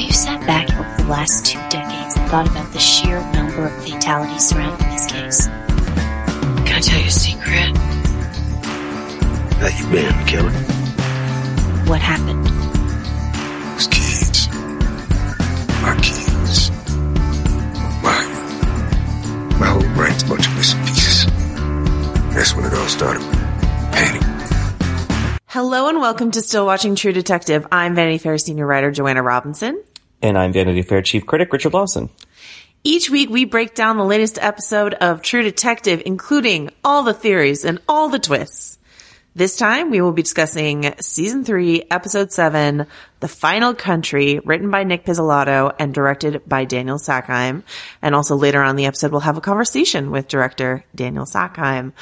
[0.00, 3.66] Have you sat back over the last two decades and thought about the sheer number
[3.66, 5.46] of fatalities surrounding this case?
[5.46, 7.76] Can I tell you a secret?
[9.58, 10.50] How you been, killer?
[11.84, 12.46] What happened?
[13.74, 14.48] Those kids.
[15.84, 16.70] Our kids.
[18.02, 18.24] My,
[19.60, 21.26] my whole brain's a bunch of missing pieces.
[22.32, 23.20] That's when it all started.
[23.92, 24.22] Panic.
[25.48, 27.66] Hello and welcome to Still Watching True Detective.
[27.70, 29.82] I'm Vanity Fair senior writer Joanna Robinson.
[30.22, 32.10] And I'm Vanity Fair chief critic Richard Lawson.
[32.84, 37.64] Each week we break down the latest episode of True Detective, including all the theories
[37.64, 38.78] and all the twists.
[39.34, 42.86] This time we will be discussing season three, episode seven,
[43.20, 47.62] The Final Country, written by Nic Pizzolatto and directed by Daniel Sackheim.
[48.02, 51.92] And also later on the episode we'll have a conversation with director Daniel Sackheim.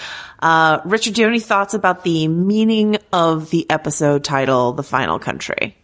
[0.41, 4.83] Uh, Richard, do you have any thoughts about the meaning of the episode title, The
[4.83, 5.78] Final Country?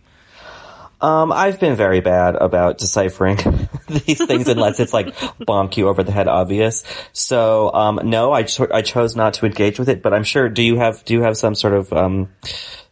[1.05, 3.37] Um, I've been very bad about deciphering
[3.89, 6.83] these things unless it's like bonk you over the head obvious.
[7.13, 10.49] So, um, no, I, cho- I chose not to engage with it, but I'm sure,
[10.49, 12.31] do you have, do you have some sort of, um,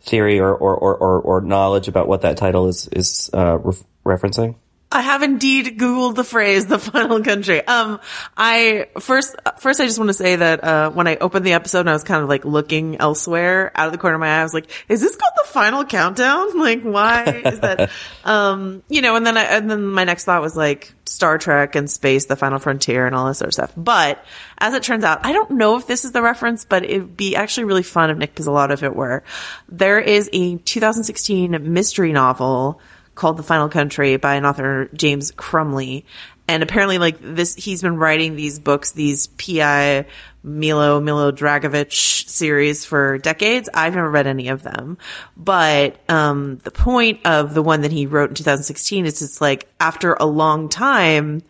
[0.03, 3.73] theory or, or, or, or, knowledge about what that title is, is, uh, re-
[4.05, 4.57] referencing?
[4.93, 8.01] I have indeed Googled the phrase "the final country." Um,
[8.37, 11.81] I first, first, I just want to say that uh, when I opened the episode,
[11.81, 14.41] and I was kind of like looking elsewhere out of the corner of my eye.
[14.41, 16.43] I was like, "Is this called the final countdown?
[16.63, 17.91] Like, why is that?"
[18.25, 21.75] um, you know, and then I, and then my next thought was like Star Trek
[21.75, 23.73] and space, the final frontier, and all this sort of stuff.
[23.77, 24.25] But
[24.59, 27.35] as it turns out, I don't know if this is the reference, but it'd be
[27.35, 29.25] actually really fun if Nic Pizzolatto if it were.
[29.69, 32.81] There is a 2016 mystery novel
[33.15, 36.05] called The Final Country by an author, James Crumley.
[36.49, 40.07] And apparently, like this, he's been writing these books, these PI
[40.43, 43.69] Milo Milodragovich series for decades.
[43.73, 44.99] I've never read any of them,
[45.37, 49.69] but um, the point of the one that he wrote in 2016 is it's like
[49.79, 51.43] after a long time,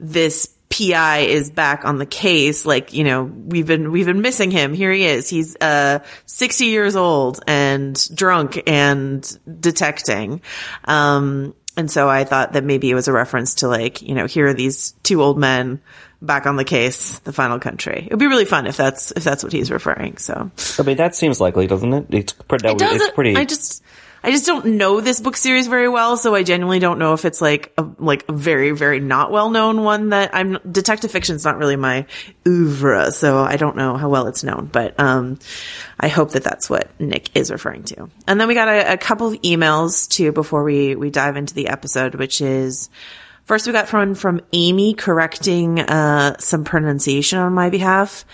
[0.00, 2.66] this PI is back on the case.
[2.66, 4.74] Like, you know, we've been, we've been missing him.
[4.74, 5.28] Here he is.
[5.28, 10.42] He's, uh, 60 years old and drunk and detecting.
[10.84, 14.26] Um, and so I thought that maybe it was a reference to like, you know,
[14.26, 15.80] here are these two old men
[16.20, 18.02] back on the case, the final country.
[18.06, 20.16] It would be really fun if that's, if that's what he's referring.
[20.18, 20.50] So.
[20.78, 22.06] I mean, that seems likely, doesn't it?
[22.10, 22.68] It's, pretty.
[22.68, 23.36] It it's pretty.
[23.36, 23.82] I just,
[24.28, 27.24] I just don't know this book series very well, so I genuinely don't know if
[27.24, 31.46] it's like a like a very very not well known one that I'm detective fiction's
[31.46, 32.04] not really my
[32.46, 35.38] oeuvre, so I don't know how well it's known, but um
[35.98, 38.10] I hope that that's what Nic is referring to.
[38.26, 41.54] And then we got a, a couple of emails too before we we dive into
[41.54, 42.90] the episode, which is
[43.46, 48.26] first we got from from Amy correcting uh some pronunciation on my behalf.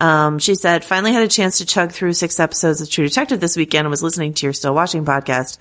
[0.00, 3.38] Um, she said, finally had a chance to chug through six episodes of True Detective
[3.38, 5.58] this weekend and was listening to your Still Watching podcast.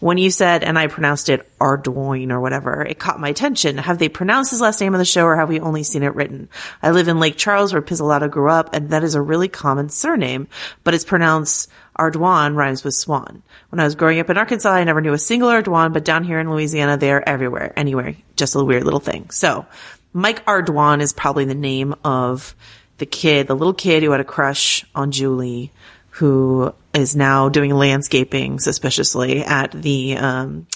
[0.00, 3.76] When you said, and I pronounced it Ardoin or whatever, it caught my attention.
[3.76, 6.14] Have they pronounced his last name on the show or have we only seen it
[6.14, 6.48] written?
[6.82, 9.90] I live in Lake Charles where Pizzolatto grew up and that is a really common
[9.90, 10.48] surname,
[10.84, 13.42] but it's pronounced Ardoin rhymes with swan.
[13.68, 16.24] When I was growing up in Arkansas, I never knew a single Ardoin, but down
[16.24, 18.16] here in Louisiana, they are everywhere, anywhere.
[18.36, 19.28] Just a weird little thing.
[19.30, 19.66] So,
[20.14, 22.54] Mike Ardoin is probably the name of
[23.02, 25.72] the kid, the little kid who had a crush on Julie,
[26.10, 30.68] who is now doing landscaping suspiciously at the um,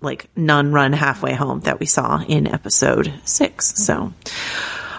[0.00, 3.74] like nun run halfway home that we saw in episode six.
[3.84, 4.14] So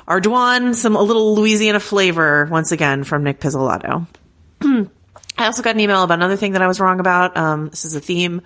[0.07, 4.05] Ardoin, some a little Louisiana flavor once again from Nic Pizzolatto.
[4.61, 7.35] I also got an email about another thing that I was wrong about.
[7.35, 8.43] Um, this is a theme.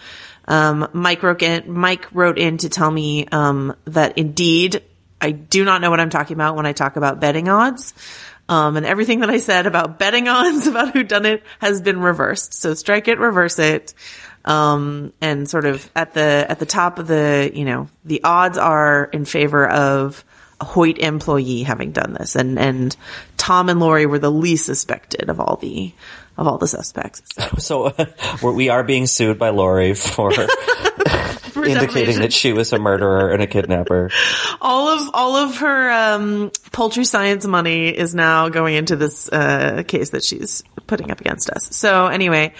[0.47, 4.83] Um, Mike wrote in, Mike wrote in to tell me, um, that indeed
[5.21, 7.93] I do not know what I'm talking about when I talk about betting odds.
[8.49, 12.01] Um, and everything that I said about betting odds about who done it has been
[12.01, 12.53] reversed.
[12.55, 13.93] So strike it, reverse it.
[14.43, 18.57] Um, and sort of at the, at the top of the, you know, the odds
[18.57, 20.25] are in favor of
[20.59, 22.35] a Hoyt employee having done this.
[22.35, 22.95] And, and
[23.37, 25.93] Tom and Lori were the least suspected of all the,
[26.37, 27.21] of all the suspects.
[27.59, 28.05] So uh,
[28.41, 30.31] we're- we are being sued by Lori for,
[31.65, 34.09] indicating that she was a murderer and a kidnapper.
[34.61, 39.83] all of all of her um, poultry science money is now going into this uh,
[39.87, 41.75] case that she's putting up against us.
[41.75, 42.53] So anyway,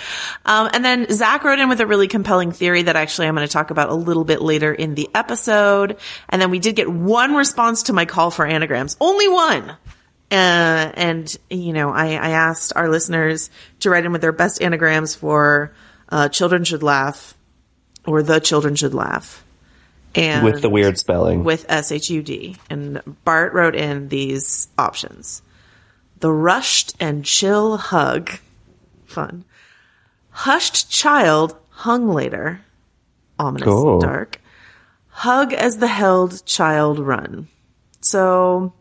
[0.45, 3.47] um, and then Zach wrote in with a really compelling theory that actually I'm going
[3.47, 5.97] to talk about a little bit later in the episode.
[6.29, 9.75] And then we did get one response to my call for anagrams, only one.
[10.31, 13.49] Uh, and you know, I, I asked our listeners
[13.81, 15.73] to write in with their best anagrams for
[16.07, 17.35] uh, "Children Should Laugh"
[18.05, 19.43] or "The Children Should Laugh."
[20.13, 21.43] And With the weird spelling.
[21.45, 22.57] with S-H-U-D.
[22.69, 25.41] And Bart wrote in these options.
[26.19, 28.29] The rushed and chill hug.
[29.05, 29.45] Fun.
[30.31, 32.61] Hushed child hung later.
[33.39, 33.93] Ominous Oh.
[33.93, 34.41] and dark.
[35.09, 37.47] Hug as the held child run.
[38.01, 38.73] So,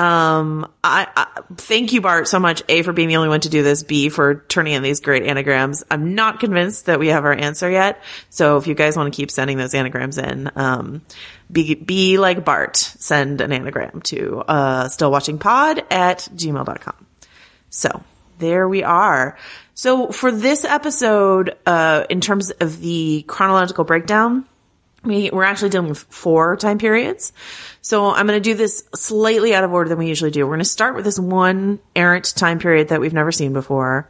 [0.00, 2.62] um, I, I thank you, Bart, so much.
[2.70, 3.82] A for being the only one to do this.
[3.82, 5.84] B for turning in these great anagrams.
[5.90, 8.02] I'm not convinced that we have our answer yet.
[8.30, 11.02] So if you guys want to keep sending those anagrams in, um,
[11.52, 17.06] be, be like Bart, send an anagram to, uh, stillwatchingpod at gmail.com.
[17.68, 18.02] So
[18.38, 19.36] there we are.
[19.74, 24.46] So for this episode, uh, in terms of the chronological breakdown,
[25.04, 27.34] we, we're actually dealing with four time periods.
[27.82, 30.44] So I'm going to do this slightly out of order than we usually do.
[30.44, 34.08] We're going to start with this one errant time period that we've never seen before.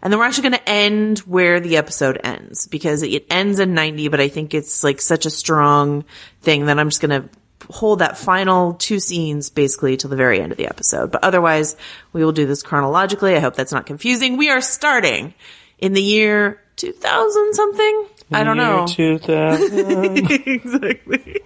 [0.00, 3.74] And then we're actually going to end where the episode ends because it ends in
[3.74, 6.04] 90, but I think it's like such a strong
[6.42, 7.28] thing that I'm just going to
[7.70, 11.10] hold that final two scenes basically till the very end of the episode.
[11.10, 11.76] But otherwise,
[12.12, 13.34] we will do this chronologically.
[13.34, 14.36] I hope that's not confusing.
[14.36, 15.34] We are starting
[15.78, 18.06] in the year 2000 something.
[18.30, 18.86] I don't know.
[18.88, 20.30] 2000.
[20.46, 21.40] exactly.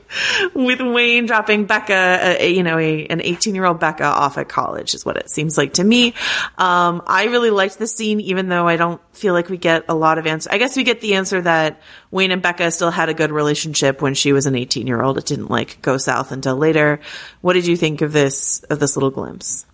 [0.55, 4.49] With Wayne dropping Becca, uh, you know, a, an 18 year old Becca off at
[4.49, 6.15] college is what it seems like to me.
[6.59, 9.95] Um, I really liked the scene, even though I don't feel like we get a
[9.95, 10.51] lot of answer.
[10.53, 11.81] I guess we get the answer that
[12.11, 15.19] Wayne and Becca still had a good relationship when she was an 18 year old.
[15.19, 17.01] It didn't like go south until later.
[17.41, 19.67] What did you think of this, of this little glimpse?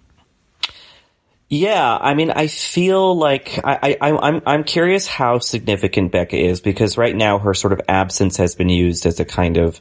[1.50, 6.60] Yeah, I mean, I feel like I, I, I'm, I'm curious how significant Becca is
[6.60, 9.80] because right now her sort of absence has been used as a kind of,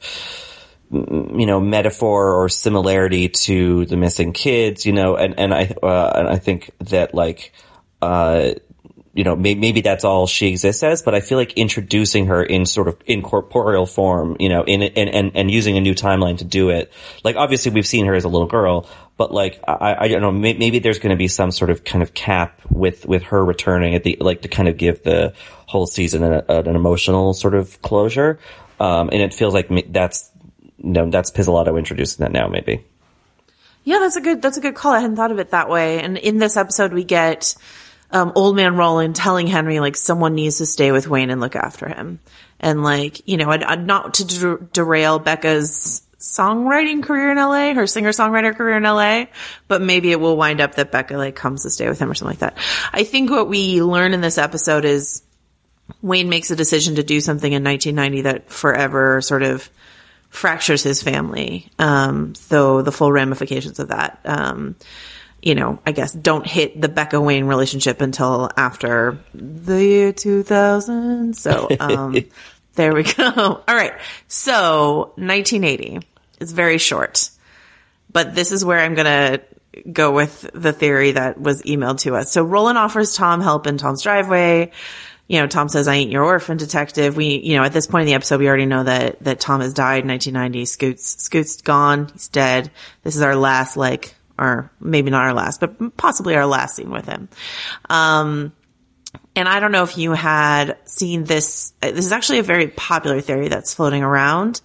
[0.90, 5.76] mm, you know, metaphor or similarity to the missing kids, you know, and, and I,
[5.84, 7.52] uh, and I think that like,
[8.02, 8.52] uh,
[9.14, 12.42] you know, maybe, maybe that's all she exists as, but I feel like introducing her
[12.42, 16.38] in sort of incorporeal form, you know, in, in and, and using a new timeline
[16.38, 16.94] to do it.
[17.26, 18.88] Like, obviously we've seen her as a little girl,
[19.18, 21.84] but like, I, I don't know, may, maybe there's going to be some sort of
[21.84, 25.34] kind of cap with, with her returning at the, like to kind of give the
[25.66, 28.40] whole season an, an emotional sort of closure.
[28.80, 30.32] Um, and it feels like that's,
[30.78, 32.86] you know, that's Pizzolatto introducing that now, maybe.
[33.84, 34.92] Yeah, that's a good that's a good call.
[34.92, 36.02] I hadn't thought of it that way.
[36.02, 37.56] And in this episode, we get
[38.12, 41.56] um, old man Roland telling Henry like someone needs to stay with Wayne and look
[41.56, 42.20] after him,
[42.60, 48.10] and like you know, not to der- derail Becca's songwriting career in LA, her singer
[48.10, 49.26] songwriter career in LA,
[49.68, 52.16] but maybe it will wind up that Becca like comes to stay with him or
[52.16, 52.58] something like that.
[52.92, 55.22] I think what we learn in this episode is
[56.02, 59.70] Wayne makes a decision to do something in 1990 that forever sort of
[60.30, 61.70] fractures his family.
[61.80, 64.76] Um, though the full ramifications of that, um,
[65.42, 71.36] you know, I guess don't hit the Becca Wayne relationship until after the year 2000.
[71.36, 72.16] So, um,
[72.76, 73.24] there we go.
[73.68, 73.94] All right.
[74.28, 76.07] So 1980
[76.40, 77.30] is very short,
[78.12, 79.42] but this is where I'm going to
[79.92, 82.32] go with the theory that was emailed to us.
[82.32, 84.72] So Roland offers Tom help in Tom's driveway
[85.28, 87.18] you know, Tom says, I ain't your orphan detective.
[87.18, 89.60] We, you know, at this point in the episode, we already know that, that Tom
[89.60, 90.66] has died in 1990.
[90.66, 92.08] Scoot's, Scoot's gone.
[92.14, 92.72] He's dead.
[93.04, 96.92] This is our last, like, or maybe not our last, but possibly our last scene
[96.92, 97.28] with him.
[97.90, 98.54] Um,
[99.36, 101.74] and I don't know if you had seen this.
[101.82, 104.62] This is actually a very popular theory that's floating around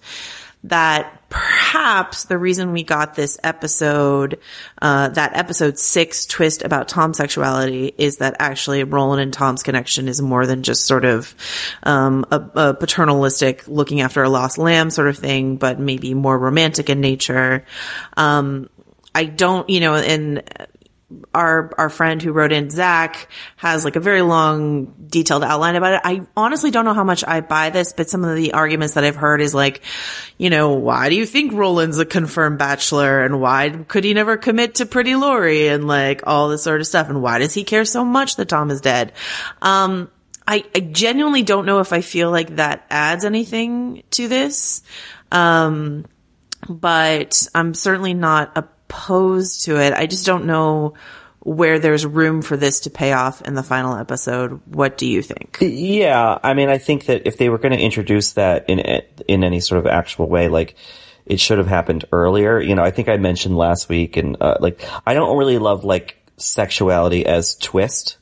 [0.65, 4.39] that perhaps the reason we got this episode,
[4.79, 10.07] uh, that episode six twist about Tom's sexuality is that actually Roland and Tom's connection
[10.07, 11.33] is more than just sort of,
[11.81, 16.37] um, a, a paternalistic looking after a lost lamb sort of thing, but maybe more
[16.37, 17.65] romantic in nature.
[18.15, 18.69] Um,
[19.15, 20.43] I don't, you know, and
[21.33, 25.93] our our friend who wrote in Zach has like a very long detailed outline about
[25.93, 26.01] it.
[26.03, 29.03] I honestly don't know how much I buy this, but some of the arguments that
[29.03, 29.81] I've heard is like,
[30.37, 34.37] you know, why do you think Roland's a confirmed bachelor and why could he never
[34.37, 37.63] commit to Pretty Lori and like all this sort of stuff and why does he
[37.63, 39.13] care so much that Tom is dead?
[39.61, 40.09] Um
[40.45, 44.83] I, I genuinely don't know if I feel like that adds anything to this.
[45.31, 46.05] Um
[46.69, 48.57] but I'm certainly not
[48.93, 49.93] opposed to it.
[49.93, 50.93] I just don't know
[51.39, 54.61] where there's room for this to pay off in the final episode.
[54.65, 55.57] What do you think?
[55.59, 58.79] Yeah, I mean, I think that if they were going to introduce that in
[59.27, 60.75] in any sort of actual way, like
[61.25, 62.61] it should have happened earlier.
[62.61, 65.83] You know, I think I mentioned last week, and uh, like I don't really love
[65.83, 68.17] like sexuality as twist.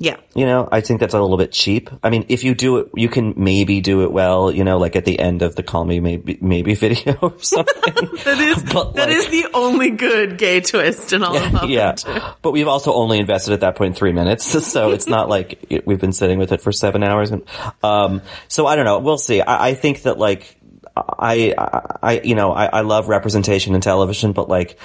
[0.00, 0.16] Yeah.
[0.34, 1.90] You know, I think that's a little bit cheap.
[2.02, 4.96] I mean, if you do it, you can maybe do it well, you know, like
[4.96, 7.94] at the end of the call me maybe, maybe video or something.
[8.24, 11.60] that is, but that like, is the only good gay twist in all of them.
[11.70, 11.96] Yeah.
[12.40, 14.46] But we've also only invested at that point three minutes.
[14.66, 17.30] So it's not like we've been sitting with it for seven hours.
[17.30, 17.42] And,
[17.82, 19.00] um, so I don't know.
[19.00, 19.42] We'll see.
[19.42, 20.56] I, I think that like,
[20.96, 21.54] I,
[22.02, 24.78] I, you know, I, I love representation in television, but like,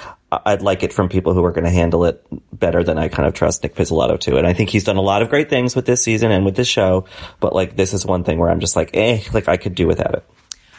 [0.44, 3.26] I'd like it from people who are going to handle it better than I kind
[3.26, 4.36] of trust Nic Pizzolatto to.
[4.36, 6.56] And I think he's done a lot of great things with this season and with
[6.56, 7.06] this show,
[7.40, 9.86] but like, this is one thing where I'm just like, eh, like I could do
[9.86, 10.24] without it.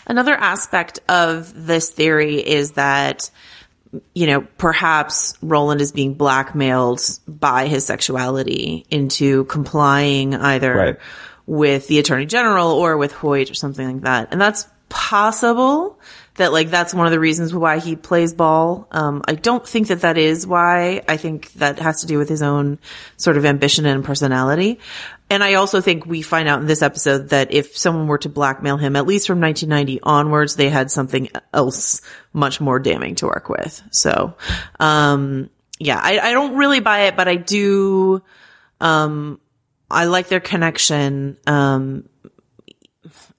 [0.06, 3.30] Another aspect of this theory is that,
[4.14, 10.98] you know, perhaps Roland is being blackmailed by his sexuality into complying either right.
[11.46, 14.30] with the attorney general or with Hoyt or something like that.
[14.32, 16.00] And that's possible
[16.38, 18.88] that like that's one of the reasons why he plays ball.
[18.91, 21.03] Um, I don't think that that is why.
[21.08, 22.79] I think that has to do with his own
[23.17, 24.79] sort of ambition and personality.
[25.29, 28.29] And I also think we find out in this episode that if someone were to
[28.29, 32.01] blackmail him, at least from 1990 onwards, they had something else
[32.32, 33.82] much more damning to work with.
[33.91, 34.36] So,
[34.79, 38.24] um, yeah, I, I don't really buy it, but I do,
[38.79, 39.41] um,
[39.91, 41.38] I like their connection.
[41.46, 42.08] Um,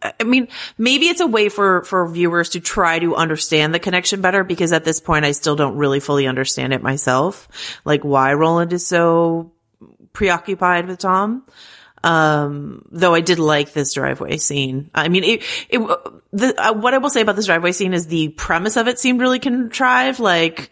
[0.00, 4.20] I mean, maybe it's a way for, for viewers to try to understand the connection
[4.20, 7.48] better because at this point I still don't really fully understand it myself.
[7.84, 9.52] Like why Roland is so
[10.12, 11.44] preoccupied with Tom.
[12.04, 14.88] Um, though I did like this driveway scene.
[14.94, 15.80] I mean, it, it,
[16.32, 19.00] the, uh, what I will say about this driveway scene is the premise of it
[19.00, 20.20] seemed really contrived.
[20.20, 20.70] Like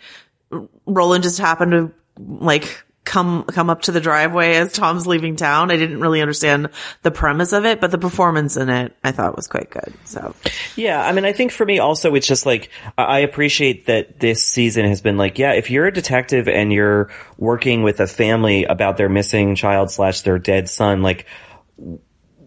[0.86, 5.70] Roland just happened to like come come up to the driveway as Tom's leaving town.
[5.70, 6.68] I didn't really understand
[7.02, 9.94] the premise of it, but the performance in it I thought was quite good.
[10.04, 10.34] So
[10.74, 14.42] Yeah, I mean I think for me also it's just like I appreciate that this
[14.42, 18.64] season has been like, yeah, if you're a detective and you're working with a family
[18.64, 21.26] about their missing child slash their dead son, like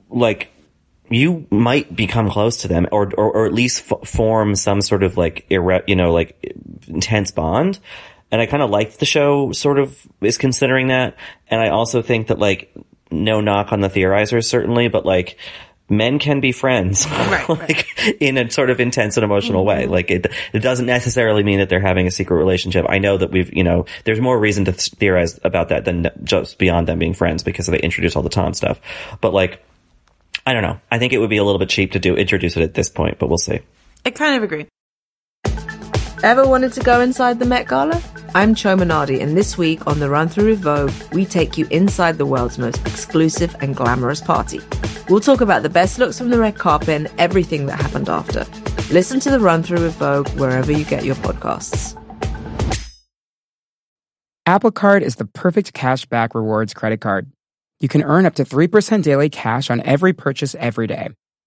[0.10, 0.52] like
[1.10, 5.02] you might become close to them or, or, or at least f- form some sort
[5.02, 6.56] of like, irre- you know, like
[6.88, 7.80] intense bond
[8.32, 11.18] and I kind of like the show sort of is considering that.
[11.48, 12.74] And I also think that like,
[13.12, 15.38] no knock on the theorizers certainly, but like,
[15.90, 18.18] men can be friends, right, like right.
[18.20, 19.82] in a sort of intense and emotional mm-hmm.
[19.82, 19.88] way.
[19.88, 22.86] Like it, it doesn't necessarily mean that they're having a secret relationship.
[22.88, 26.58] I know that we've, you know, there's more reason to theorize about that than just
[26.58, 28.80] beyond them being friends because they introduce all the Tom stuff.
[29.22, 29.66] But like,
[30.46, 30.80] I don't know.
[30.92, 32.90] I think it would be a little bit cheap to do introduce it at this
[32.90, 33.60] point, but we'll see.
[34.06, 34.68] I kind of agree.
[36.22, 38.04] Ever wanted to go inside the Met Gala?
[38.36, 41.66] I'm Chioma Nnadi, and this week on the Run Through with Vogue, we take you
[41.68, 44.60] inside the world's most exclusive and glamorous party.
[45.08, 48.46] We'll talk about the best looks from the red carpet and everything that happened after.
[48.94, 51.96] Listen to the Run Through with Vogue wherever you get your podcasts.
[54.46, 57.32] Apple Card is the perfect cash back rewards credit card.
[57.80, 61.12] You can earn up to 3% daily cash on every purchase every day.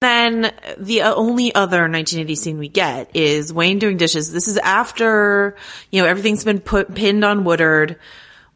[0.00, 4.30] Then the only other 1980 scene we get is Wayne doing dishes.
[4.30, 5.56] This is after,
[5.90, 7.98] you know, everything's been put, pinned on Woodard.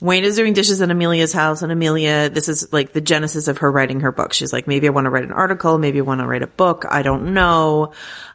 [0.01, 3.59] Wayne is doing dishes in Amelia's house and Amelia, this is like the genesis of
[3.59, 4.33] her writing her book.
[4.33, 5.79] She's like, maybe I want to write an article.
[5.79, 6.85] Maybe I want to write a book.
[6.89, 7.93] I don't know.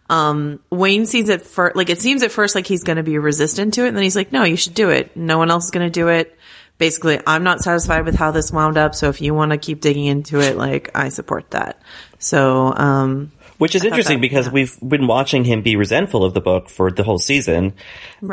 [0.10, 3.18] Um, Wayne sees it first, like it seems at first like he's going to be
[3.18, 3.90] resistant to it.
[3.90, 5.16] And then he's like, no, you should do it.
[5.16, 6.37] No one else is going to do it
[6.78, 8.96] basically, I'm not satisfied with how this wound up.
[8.96, 11.82] So if you want to keep digging into it, like I support that.
[12.20, 14.54] So, um, Which is interesting that- because yeah.
[14.54, 17.74] we've been watching him be resentful of the book for the whole season,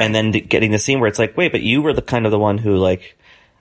[0.01, 2.27] and then th- getting the scene where it's like, wait, but you were the kind
[2.27, 3.17] of the one who like,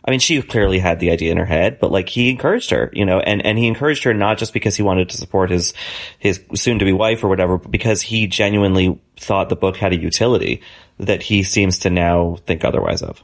[0.06, 2.90] I mean, she clearly had the idea in her head, but like he encouraged her,
[2.94, 5.74] you know, and and he encouraged her not just because he wanted to support his
[6.20, 9.94] his soon to be wife or whatever, but because he genuinely thought the book had
[9.94, 10.62] a utility
[11.00, 13.24] that he seems to now think otherwise of.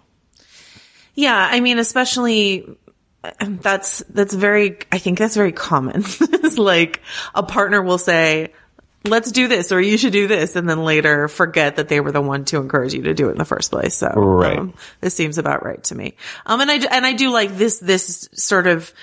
[1.19, 2.65] Yeah, I mean, especially
[3.41, 4.77] um, that's that's very.
[4.89, 5.97] I think that's very common.
[6.05, 7.01] it's like
[7.35, 8.53] a partner will say,
[9.03, 12.13] "Let's do this," or "You should do this," and then later forget that they were
[12.13, 13.95] the one to encourage you to do it in the first place.
[13.95, 14.59] So, Right.
[14.59, 16.15] um, this seems about right to me.
[16.45, 18.93] Um, and I and I do like this this sort of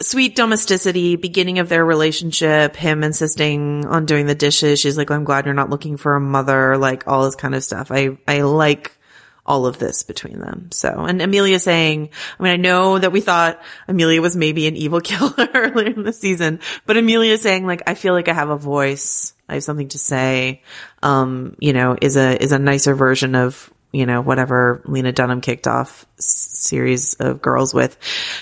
[0.00, 5.24] sweet domesticity beginning of their relationship him insisting on doing the dishes she's like i'm
[5.24, 8.42] glad you're not looking for a mother like all this kind of stuff i i
[8.42, 8.95] like
[9.46, 13.20] all of this between them so and amelia saying i mean i know that we
[13.20, 17.82] thought amelia was maybe an evil killer earlier in the season but amelia saying like
[17.86, 20.62] i feel like i have a voice i have something to say
[21.02, 25.40] um you know is a is a nicer version of you know, whatever Lena Dunham
[25.40, 27.96] kicked off series of girls with,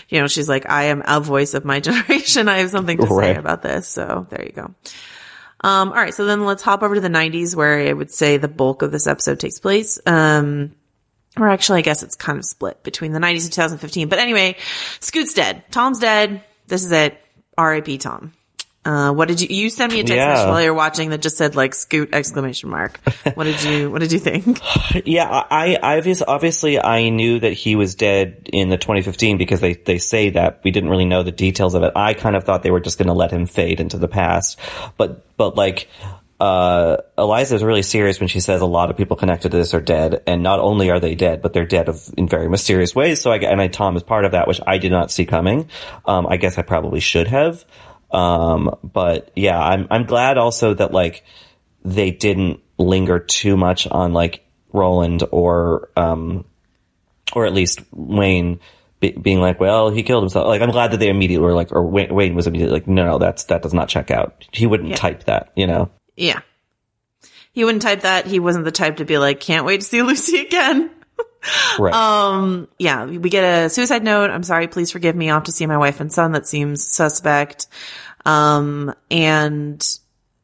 [0.09, 2.49] you know, she's like, I am a voice of my generation.
[2.49, 3.87] I have something to say about this.
[3.87, 4.75] So there you go.
[5.61, 6.13] Um, all right.
[6.13, 8.91] So then let's hop over to the nineties where I would say the bulk of
[8.91, 10.01] this episode takes place.
[10.05, 10.73] Um,
[11.39, 14.09] or actually, I guess it's kind of split between the 90s and 2015.
[14.09, 14.57] But anyway,
[15.01, 15.65] Scoot's dead.
[15.71, 16.43] Tom's dead.
[16.67, 17.19] This is it.
[17.59, 17.99] R.I.P.
[17.99, 18.33] Tom.
[18.87, 20.29] Uh, what did you, you sent me a text Yeah.
[20.29, 23.01] message while you were watching that just said like Scoot exclamation mark.
[23.33, 24.61] What did you, what did you think?
[25.07, 29.61] Yeah, I, I obvious, obviously I knew that he was dead in the 2015 because
[29.61, 31.93] they, they say that we didn't really know the details of it.
[31.97, 34.59] I kind of thought they were just going to let him fade into the past,
[34.99, 35.89] but, but like,
[36.45, 39.75] uh, Eliza is really serious when she says a lot of people connected to this
[39.75, 42.95] are dead, and not only are they dead, but they're dead of, in very mysterious
[42.95, 43.21] ways.
[43.21, 45.69] So I, and I, Tom is part of that, which I did not see coming.
[46.05, 47.65] Um, I guess I probably should have.
[48.11, 51.25] Um, but yeah, I'm, I'm glad also that like,
[51.85, 56.45] they didn't linger too much on like Roland or um
[57.35, 58.59] or at least Wayne
[59.01, 60.47] be, being like, well, he killed himself.
[60.47, 63.05] Like, I'm glad that they immediately were like, or Wayne, Wayne was immediately like, no,
[63.05, 64.45] no, that's that does not check out.
[64.53, 64.97] He wouldn't Yeah.
[64.97, 65.91] type that, you know.
[66.17, 66.41] Yeah.
[67.53, 68.27] He wouldn't type that.
[68.27, 70.91] He wasn't the type to be like, can't wait to see Lucy again.
[71.79, 71.95] Right.
[71.95, 74.31] Um, yeah, we get a suicide note.
[74.31, 74.67] I'm sorry.
[74.67, 75.31] Please forgive me.
[75.31, 76.33] Off to see my wife and son.
[76.33, 77.67] That seems suspect.
[78.25, 79.87] Um, and,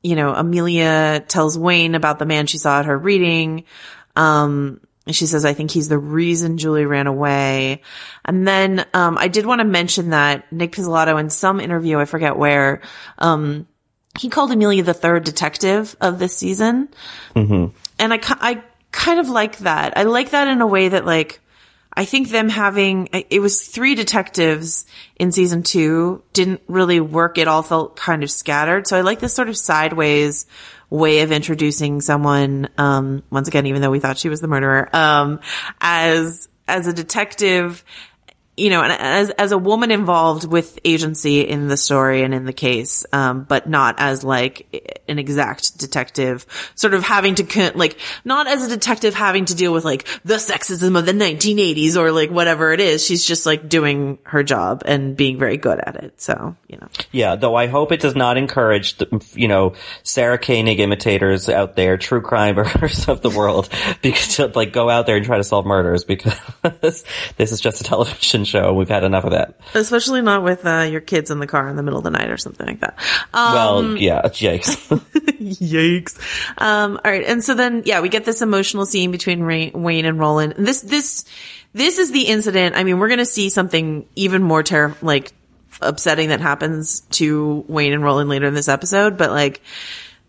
[0.02, 3.64] you know, Amelia tells Wayne about the man she saw at her reading.
[4.14, 7.80] Um, she says, I think he's the reason Julie ran away.
[8.24, 12.04] And then, um, I did want to mention that Nic Pizzolatto in some interview, I
[12.04, 12.82] forget where,
[13.18, 13.66] um,
[14.18, 16.88] he called Amelia the third detective of this season.
[17.98, 19.96] And I, I kind of like that.
[19.96, 21.40] I like that in a way that like,
[21.92, 27.36] I think them having, it was three detectives in season two didn't really work.
[27.36, 28.86] It all felt kind of scattered.
[28.86, 30.46] So I like this sort of sideways
[30.88, 34.88] way of introducing someone, um, once again, even though we thought she was the murderer,
[34.94, 35.40] um,
[35.80, 37.84] as, as a detective,
[38.56, 42.44] you know, and as as a woman involved with agency in the story and in
[42.44, 47.72] the case, um, but not as like an exact detective, sort of having to con-
[47.74, 51.96] like not as a detective having to deal with like the sexism of the 1980s
[51.96, 53.04] or like whatever it is.
[53.04, 56.20] She's just like doing her job and being very good at it.
[56.20, 60.38] So you know, Yeah, though I hope it does not encourage, the, you know, Sarah
[60.38, 63.70] Koenig imitators out there, true crimers of the world,
[64.02, 66.38] because to like go out there and try to solve murders because
[66.80, 68.68] this is just a television show.
[68.68, 69.58] and We've had enough of that.
[69.74, 72.30] especially not with uh, your kids in the car in the middle of the night
[72.30, 72.98] or something like that.
[73.34, 74.76] Um, well, yeah, yikes.
[75.40, 76.18] Yikes.
[76.60, 77.24] Um, all right.
[77.24, 80.54] And so then, yeah, we get this emotional scene between Ray- Wayne and Roland.
[80.58, 81.24] This, this,
[81.72, 82.76] this is the incident.
[82.76, 85.32] I mean, we're going to see something even more terror, like
[85.80, 89.16] upsetting that happens to Wayne and Roland later in this episode.
[89.16, 89.62] But like,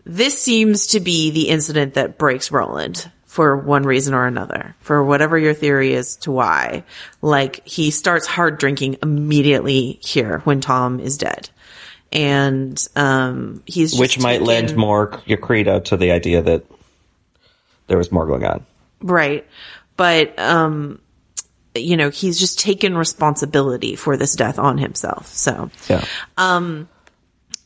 [0.05, 5.01] this seems to be the incident that breaks Roland for one reason or another, for
[5.01, 6.83] whatever your theory is to why.
[7.21, 11.49] Like, he starts hard drinking immediately here when Tom is dead.
[12.11, 16.65] And, um, he's just Which might taken- lend more your credo to the idea that
[17.87, 18.65] there was more going on.
[19.01, 19.47] Right.
[19.95, 20.99] But, um,
[21.73, 25.27] you know, he's just taken responsibility for this death on himself.
[25.27, 26.03] So, Yeah.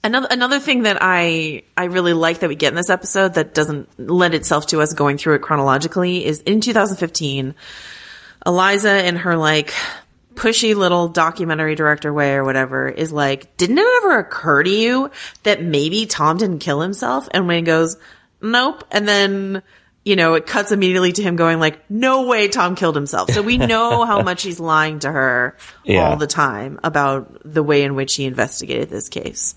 [0.05, 3.53] Another, another thing that I, I really like that we get in this episode that
[3.53, 7.55] doesn't lend itself to us going through it chronologically is in 2015,
[8.45, 9.73] Eliza in her like
[10.35, 15.09] pushy little documentary director way or whatever is like, didn't it ever occur to you
[15.43, 17.27] that maybe Tom didn't kill himself?
[17.31, 17.97] And Wayne goes,
[18.41, 18.83] nope.
[18.91, 19.63] And then
[20.07, 23.31] you know, it cuts immediately to him going like, no way Tom killed himself.
[23.31, 26.07] So we know how much he's lying to her Yeah.
[26.09, 29.55] all the time about the way in which he investigated this case.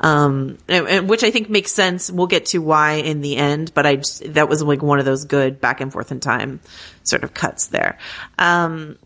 [0.00, 2.10] Um, and, and which I think makes sense.
[2.10, 5.04] We'll get to why in the end, but I just, that was like one of
[5.04, 6.60] those good back and forth in time
[7.02, 7.98] sort of cuts there.
[8.38, 8.98] Um,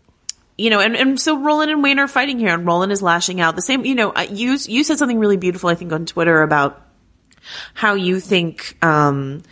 [0.57, 3.41] you know, and, and so Roland and Wayne are fighting here and Roland is lashing
[3.41, 6.05] out the same, you know, uh, you, you said something really beautiful, I think on
[6.05, 6.81] Twitter about
[7.73, 9.43] how you think, um,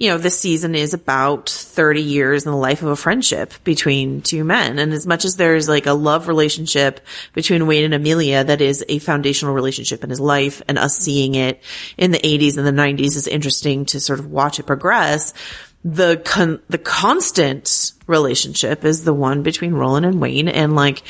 [0.00, 4.22] you know, this season is about 30 years in the life of a friendship between
[4.22, 4.78] two men.
[4.78, 7.00] And as much as there's like a love relationship
[7.34, 11.34] between Wayne and Amelia that is a foundational relationship in his life and us seeing
[11.34, 11.62] it
[11.98, 15.34] in the 80s and the 90s is interesting to sort of watch it progress.
[15.84, 20.48] The con- the constant relationship is the one between Roland and Wayne.
[20.48, 21.02] And like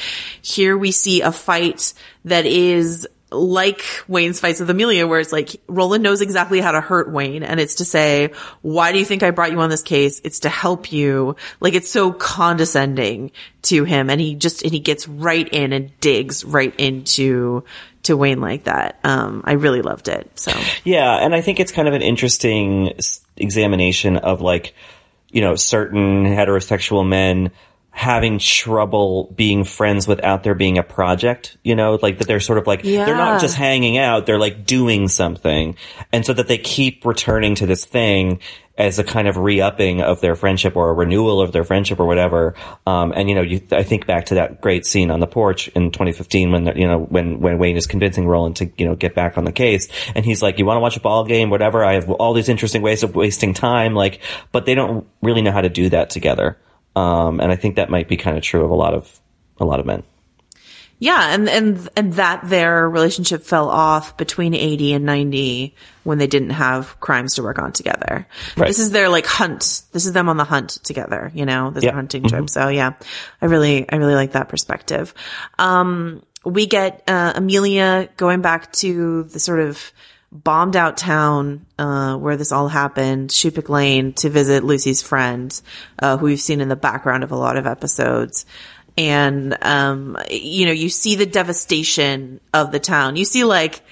[0.42, 5.60] here we see a fight that is like Wayne's fights with Amelia, where it's like
[5.68, 9.22] Roland knows exactly how to hurt Wayne, and it's to say, "Why do you think
[9.22, 10.20] I brought you on this case?
[10.24, 14.80] It's to help you." Like it's so condescending to him, and he just and he
[14.80, 17.64] gets right in and digs right into
[18.04, 18.98] to Wayne like that.
[19.04, 20.30] Um, I really loved it.
[20.34, 20.52] So
[20.84, 22.94] Yeah, and I think it's kind of an interesting
[23.36, 24.74] examination of like,
[25.30, 27.50] you know, certain heterosexual men
[27.90, 32.58] having trouble being friends without there being a project, you know, like that they're sort
[32.58, 35.76] of like, they're not just hanging out, they're like doing something.
[36.12, 38.40] And so that they keep returning to this thing
[38.78, 42.06] as a kind of re-upping of their friendship or a renewal of their friendship or
[42.06, 42.54] whatever.
[42.86, 45.68] Um, and you know, you, I think back to that great scene on the porch
[45.68, 48.94] in 2015 when, the, you know, when, when Wayne is convincing Roland to, you know,
[48.94, 51.50] get back on the case and he's like, you want to watch a ball game,
[51.50, 51.84] whatever.
[51.84, 53.94] I have all these interesting ways of wasting time.
[53.94, 56.56] Like, but they don't really know how to do that together.
[56.96, 59.20] Um, and I think that might be kind of true of a lot of,
[59.58, 60.02] a lot of men.
[60.98, 65.74] yeah, and and and that their relationship fell off between eighty and ninety
[66.04, 68.26] when they didn't have crimes to work on together.
[68.56, 68.66] Right.
[68.66, 69.82] This is their like hunt.
[69.92, 71.30] This is them on the hunt together.
[71.34, 71.94] You know, this is Yeah.
[71.94, 72.50] hunting trip.
[72.50, 72.94] So yeah,
[73.40, 75.14] I really I really like that perspective.
[75.58, 79.92] Um, we get uh, Amelia going back to the sort of
[80.32, 85.60] bombed out town uh, where this all happened, Shupik Lane, to visit Lucy's friend,
[85.98, 88.46] uh, who we've seen in the background of a lot of episodes.
[88.96, 93.16] And um, you know, you see the devastation of the town.
[93.16, 93.82] You see like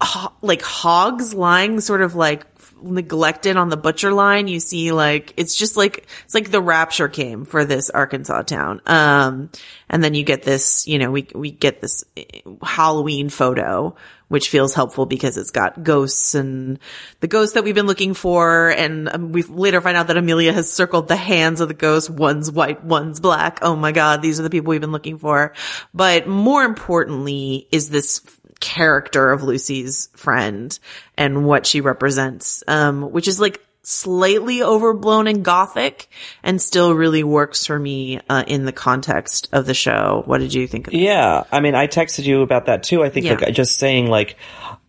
[0.00, 2.46] ho- like hogs lying sort of like
[2.82, 4.48] neglected on the butcher line.
[4.48, 8.80] You see like, it's just like, it's like the rapture came for this Arkansas town.
[8.86, 9.50] Um,
[9.88, 12.24] and then you get this, you know, we, we get this eh,
[12.62, 13.96] Halloween photo,
[14.28, 16.78] which feels helpful because it's got ghosts and
[17.20, 18.68] the ghosts that we've been looking for.
[18.70, 22.10] And um, we later find out that Amelia has circled the hands of the ghosts.
[22.10, 23.58] One's white, one's black.
[23.62, 24.22] Oh my God.
[24.22, 25.54] These are the people we've been looking for.
[25.94, 28.20] But more importantly is this
[28.60, 30.76] character of Lucy's friend
[31.16, 36.08] and what she represents, um, which is like slightly overblown and gothic
[36.42, 40.22] and still really works for me, uh, in the context of the show.
[40.26, 43.02] What did you think of Yeah, I mean, I texted you about that too.
[43.02, 43.34] I think Yeah.
[43.34, 44.36] like just saying like,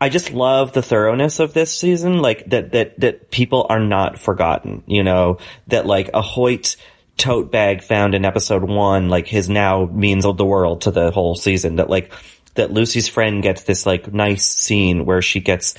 [0.02, 2.22] I just love the thoroughness of this season.
[2.22, 4.84] Like that that that people are not forgotten.
[4.88, 6.76] You know that like a Hoyt
[7.18, 11.12] tote bag found in episode one like his now means of the world to the
[11.12, 11.78] whole season.
[11.78, 12.14] That like
[12.56, 15.76] that Lucy's friend gets this like nice scene where she gets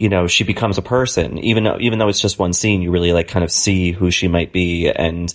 [0.00, 1.36] you know, she becomes a person.
[1.38, 4.10] Even though, even though it's just one scene, you really like kind of see who
[4.10, 4.88] she might be.
[4.88, 5.32] And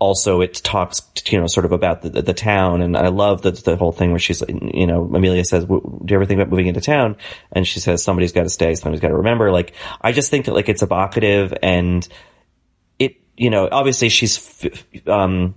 [0.00, 2.82] also it talks, you know, sort of about the, the, town.
[2.82, 6.12] And I love the, the whole thing where she's, you know, Amelia says, "W- do
[6.12, 7.16] you ever think about moving into town?
[7.52, 8.74] And she says, somebody's got to stay.
[8.74, 9.52] Somebody's got to remember.
[9.52, 12.06] Like, I just think that like it's evocative and
[12.98, 14.66] it, you know, obviously she's,
[15.06, 15.54] um,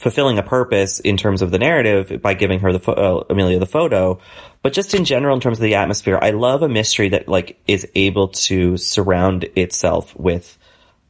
[0.00, 3.58] fulfilling a purpose in terms of the narrative by giving her the pho- uh, Amelia
[3.58, 4.18] the photo,
[4.62, 7.60] but just in general in terms of the atmosphere, I love a mystery that like
[7.68, 10.56] is able to surround itself with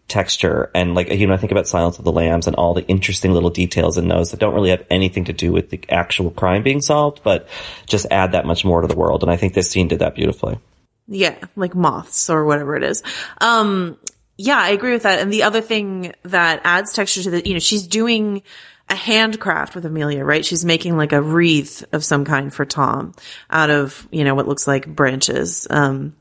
[0.09, 2.85] texture and like you know I think about Silence of the Lambs and all the
[2.89, 6.33] interesting little details in those that don't really have anything to do with the actual
[6.33, 7.49] crime being solved, but
[7.87, 9.23] just add that much more to the world.
[9.23, 10.59] And I think this scene did that beautifully.
[11.07, 13.05] Yeah, like moths or whatever it is.
[13.41, 13.99] Um,
[14.37, 15.21] yeah, I agree with that.
[15.21, 18.43] And the other thing that adds texture to the, you know, she's doing
[18.91, 20.45] a handcraft with Amelia, right?
[20.45, 23.15] She's making like a wreath of some kind for Tom
[23.49, 25.67] out of, you know, what looks like branches.
[25.71, 26.17] Um,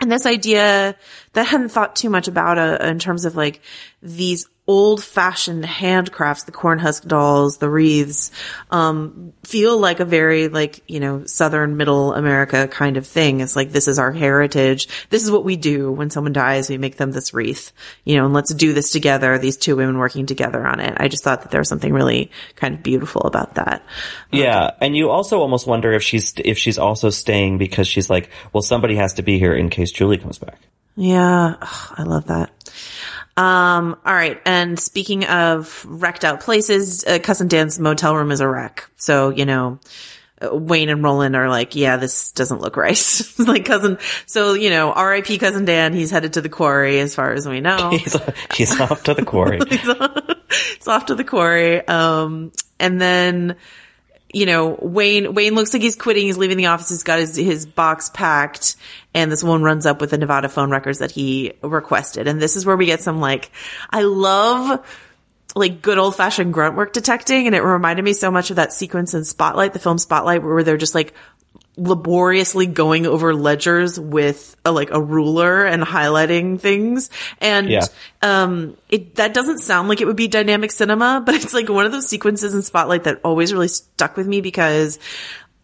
[0.00, 0.96] and this idea
[1.34, 3.60] that I hadn't thought too much about uh, in terms of like
[4.02, 8.30] these old fashioned handcrafts, the corn husk dolls, the wreaths,
[8.70, 13.40] um, feel like a very like, you know, Southern middle America kind of thing.
[13.40, 14.88] It's like, this is our heritage.
[15.10, 16.70] This is what we do when someone dies.
[16.70, 17.72] We make them this wreath,
[18.04, 19.36] you know, and let's do this together.
[19.38, 20.94] These two women working together on it.
[20.96, 23.84] I just thought that there was something really kind of beautiful about that.
[24.32, 28.30] Yeah, and you also almost wonder if she's if she's also staying because she's like,
[28.52, 30.58] well, somebody has to be here in case Julie comes back.
[30.96, 32.50] Yeah, I love that.
[33.36, 34.40] Um, all right.
[34.46, 38.88] And speaking of wrecked out places, uh, cousin Dan's motel room is a wreck.
[38.96, 39.80] So, you know,
[40.40, 43.22] uh, Wayne and Roland are like, yeah, this doesn't look right.
[43.38, 43.98] like cousin.
[44.26, 47.60] So, you know, RIP cousin Dan, he's headed to the quarry as far as we
[47.60, 47.90] know.
[47.92, 48.16] he's,
[48.54, 49.58] he's off to the quarry.
[49.68, 50.18] he's, off,
[50.76, 51.86] he's off to the quarry.
[51.86, 53.56] Um, and then,
[54.32, 56.26] you know, Wayne, Wayne looks like he's quitting.
[56.26, 56.88] He's leaving the office.
[56.88, 58.76] He's got his, his box packed
[59.14, 62.26] and this woman runs up with the Nevada phone records that he requested.
[62.26, 63.50] And this is where we get some like,
[63.90, 64.84] I love
[65.54, 67.46] like good old fashioned grunt work detecting.
[67.46, 70.64] And it reminded me so much of that sequence in Spotlight, the film Spotlight, where
[70.64, 71.14] they're just like
[71.76, 77.10] laboriously going over ledgers with a, like a ruler and highlighting things.
[77.40, 77.86] And, Yeah.
[78.22, 81.86] um, it, that doesn't sound like it would be dynamic cinema, but it's like one
[81.86, 84.98] of those sequences in Spotlight that always really stuck with me because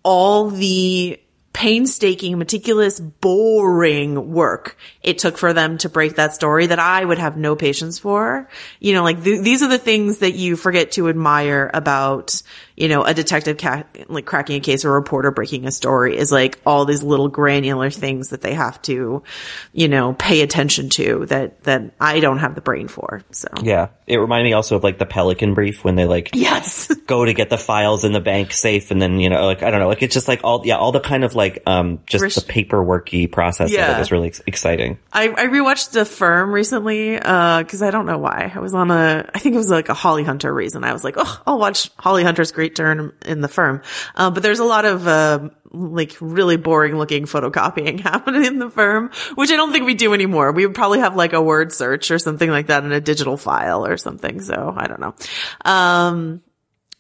[0.03, 1.21] all the
[1.53, 7.19] painstaking, meticulous, boring work it took for them to break that story that I would
[7.19, 8.49] have no patience for.
[8.79, 12.41] You know, like th- these are the things that you forget to admire about,
[12.81, 16.16] you know, a detective ca- like cracking a case or a reporter breaking a story
[16.16, 19.23] is like all these little granular things that they have to,
[19.73, 23.23] you know, pay attention to that, that I don't have the brain for.
[23.31, 23.88] So Yeah.
[24.07, 27.33] It reminded me also of like the Pelican brief when they like yes, go to
[27.35, 29.88] get the files in the bank safe and then, you know, like, I don't know,
[29.88, 32.40] like it's just like all, yeah, all the kind of like, um, just Rish- the
[32.40, 33.95] paperworky process of Yeah.
[33.95, 34.99] it was really ex- exciting.
[35.12, 38.51] I, I rewatched The Firm recently, uh, cause I don't know why.
[38.55, 40.83] I was on a, I think it was like a Holly Hunter reason.
[40.83, 43.83] I was like, oh, I'll watch Holly Hunter's great turn in The Firm.
[44.14, 48.70] Uh, but there's a lot of, uh, like really boring looking photocopying happening in The
[48.70, 50.52] Firm, which I don't think we do anymore.
[50.52, 53.37] We would probably have like a word search or something like that in a digital
[53.37, 54.40] file or something.
[54.40, 55.14] So I don't know.
[55.64, 56.42] Um,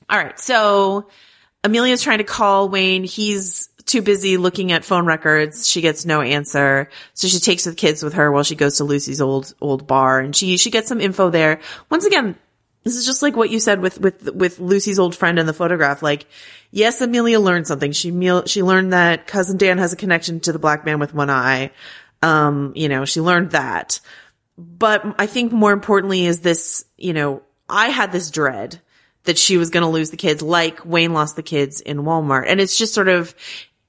[0.08, 0.38] all right.
[0.38, 1.08] So
[1.64, 3.04] Amelia's trying to call Wayne.
[3.04, 5.68] He's too busy looking at phone records.
[5.68, 6.90] She gets no answer.
[7.14, 10.20] So she takes the kids with her while she goes to Lucy's old, old bar
[10.20, 11.60] and she, she gets some info there.
[11.90, 12.36] Once again,
[12.82, 15.52] this is just like what you said with, with, with Lucy's old friend in the
[15.52, 16.02] photograph.
[16.02, 16.26] Like,
[16.70, 17.92] yes, Amelia learned something.
[17.92, 21.14] She, meal, she learned that cousin Dan has a connection to the black man with
[21.14, 21.72] one eye.
[22.22, 24.00] Um, you know, she learned that.
[24.56, 28.80] But I think more importantly is this, you know, I had this dread
[29.24, 32.44] that she was going to lose the kids like Wayne lost the kids in Walmart.
[32.46, 33.34] And it's just sort of,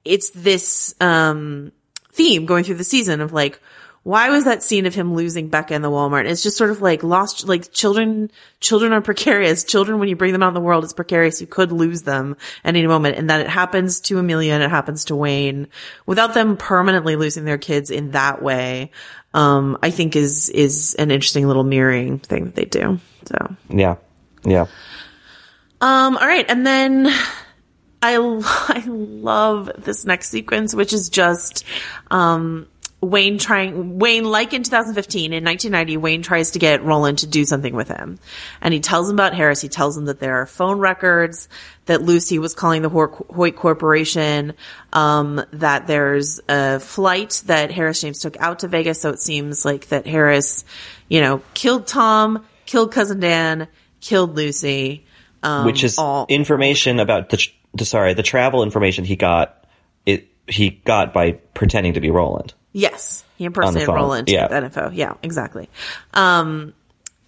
[0.03, 1.71] it's this, um,
[2.11, 3.61] theme going through the season of like,
[4.03, 6.27] why was that scene of him losing Becca in the Walmart?
[6.27, 9.63] It's just sort of like lost, like children, children are precarious.
[9.63, 11.39] Children, when you bring them out in the world, it's precarious.
[11.39, 13.17] You could lose them at any moment.
[13.17, 15.67] And that it happens to Amelia and it happens to Wayne
[16.07, 18.89] without them permanently losing their kids in that way.
[19.35, 22.99] Um, I think is, is an interesting little mirroring thing that they do.
[23.25, 23.55] So.
[23.69, 23.97] Yeah.
[24.43, 24.65] Yeah.
[25.79, 26.45] Um, all right.
[26.49, 27.05] And then
[28.01, 28.15] I,
[28.67, 31.65] I love this next sequence, which is just,
[32.09, 32.67] um,
[33.01, 37.45] Wayne trying, Wayne, like in 2015, in 1990, Wayne tries to get Roland to do
[37.45, 38.19] something with him.
[38.61, 39.59] And he tells him about Harris.
[39.59, 41.49] He tells him that there are phone records,
[41.85, 44.53] that Lucy was calling the Hoyt Corporation,
[44.93, 49.01] um, that there's a flight that Harris James took out to Vegas.
[49.01, 50.63] So it seems like that Harris,
[51.09, 53.67] you know, killed Tom, killed cousin Dan,
[53.99, 55.07] killed Lucy.
[55.41, 59.65] Um, Which is all, information about the, the, sorry, the travel information he got,
[60.05, 62.53] it, he got by pretending to be Roland.
[62.73, 64.47] Yes, he impersonated Roland yeah.
[64.47, 64.91] that info.
[64.91, 65.69] Yeah, exactly.
[66.13, 66.73] Um,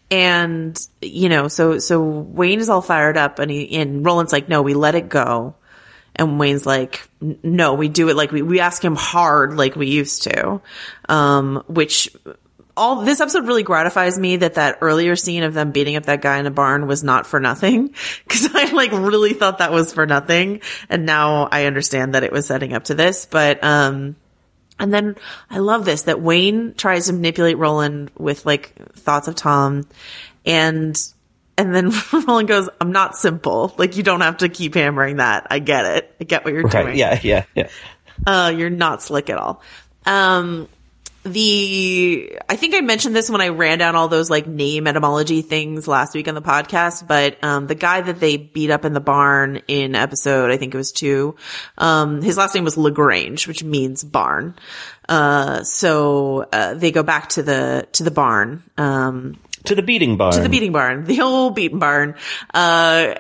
[0.10, 4.47] and you know, so so Wayne is all fired up, and he and Roland's like,
[4.47, 5.56] "No, we let it go,"
[6.15, 9.88] and Wayne's like, "No, we do it like we we ask him hard, like we
[9.88, 10.62] used to,"
[11.10, 12.10] um, which.
[12.75, 16.23] All this episode really gratifies me that that earlier scene of them beating up that
[16.23, 17.93] guy in the barn was not for nothing.
[18.27, 20.62] Cause I like really thought that was for nothing.
[20.89, 24.15] And now I understand that it was setting up to this, but, um,
[24.79, 25.15] and then
[25.49, 29.88] I love this that Wayne tries to manipulate Roland with like thoughts of Tom
[30.45, 30.95] and
[31.57, 31.91] and then
[32.27, 33.73] Roland goes, I'm not simple.
[33.77, 35.47] Like you don't have to keep hammering that.
[35.51, 36.15] I get it.
[36.19, 36.83] I get what you're Right.
[36.86, 36.97] doing.
[36.97, 37.19] Yeah.
[37.21, 37.45] Yeah.
[37.55, 37.69] Yeah.
[38.25, 39.62] Uh, you're not slick at all.
[40.05, 40.67] Um,
[41.23, 45.41] the, I think I mentioned this when I ran down all those like name etymology
[45.41, 48.93] things last week on the podcast, but, um, the guy that they beat up in
[48.93, 51.36] the barn in episode, I think it was two,
[51.77, 54.55] um, his last name was LaGrange, which means barn.
[55.07, 60.17] Uh, so, uh, they go back to the, to the barn, um, To the beating
[60.17, 60.33] barn.
[60.33, 62.15] to the beating barn, the old beating barn.
[62.53, 63.15] Uh,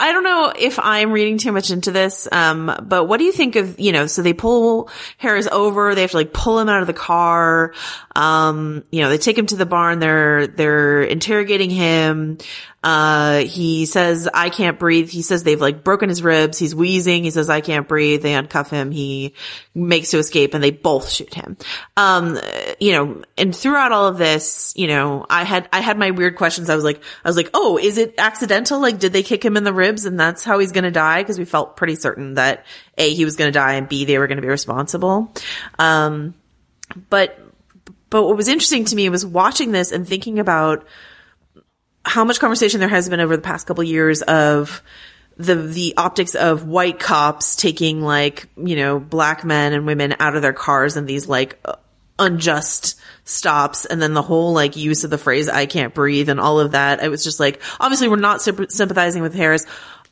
[0.00, 3.32] I don't know if I'm reading too much into this, um, but what do you
[3.32, 6.68] think of, you know, so they pull Harris over, they have to like pull him
[6.68, 7.74] out of the car,
[8.14, 12.38] um, you know, they take him to the barn, they're, they're interrogating him,
[12.80, 15.10] Uh, he says, I can't breathe.
[15.10, 16.58] He says they've like broken his ribs.
[16.58, 17.24] He's wheezing.
[17.24, 18.22] He says, I can't breathe.
[18.22, 18.92] They uncuff him.
[18.92, 19.34] He
[19.74, 21.56] makes to escape and they both shoot him.
[21.96, 22.38] Um,
[22.78, 26.36] you know, and throughout all of this, you know, I had, I had my weird
[26.36, 26.70] questions.
[26.70, 28.80] I was like, I was like, oh, is it accidental?
[28.80, 31.24] Like, did they kick him in the ribs and that's how he's going to die?
[31.24, 32.64] Cause we felt pretty certain that
[32.96, 35.32] A, he was going to die and B, they were going to be responsible.
[35.80, 36.34] Um,
[37.10, 37.40] but,
[38.08, 40.86] but what was interesting to me was watching this and thinking about
[42.08, 44.82] how much conversation there has been over the past couple of years of
[45.36, 50.34] the the optics of white cops taking like you know black men and women out
[50.34, 51.74] of their cars in these like uh,
[52.18, 56.40] unjust stops and then the whole like use of the phrase I can't breathe and
[56.40, 57.00] all of that.
[57.00, 59.66] I was just like obviously we're not sympathizing with Harris.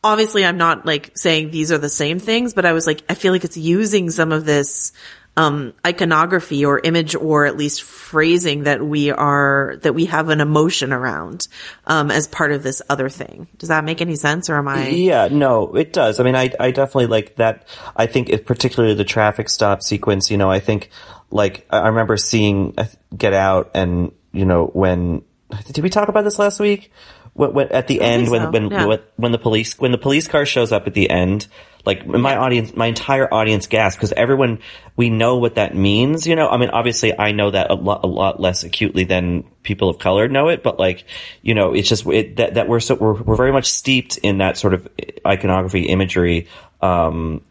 [0.04, 3.14] Obviously I'm not like saying these are the same things but I was like I
[3.14, 4.92] feel like it's using some of this
[5.36, 10.40] um, iconography or image or at least phrasing that we are, that we have an
[10.40, 11.48] emotion around,
[11.86, 13.46] um, as part of this other thing.
[13.58, 14.88] Does that make any sense or am I?
[14.88, 16.20] Yeah, no, it does.
[16.20, 17.68] I mean, I, I definitely like that.
[17.94, 20.90] I think it, particularly the traffic stop sequence, you know, I think
[21.30, 25.22] like, I remember seeing uh, Get Out and, you know, when,
[25.66, 26.90] did we talk about this last week?
[27.34, 28.50] When, when, at the end, when, so.
[28.50, 28.96] when, Yeah.
[29.16, 31.46] when the police, when the police car shows up at the end,
[31.86, 34.58] like my audience, my entire audience gasped because everyone,
[34.96, 36.48] we know what that means, you know?
[36.48, 39.98] I mean, obviously I know that a lot, a lot less acutely than people of
[39.98, 41.04] color know it, but like,
[41.42, 44.38] you know, it's just, it, that, that we're so, we're, we're very much steeped in
[44.38, 44.88] that sort of
[45.24, 46.48] iconography imagery,
[46.82, 47.42] um,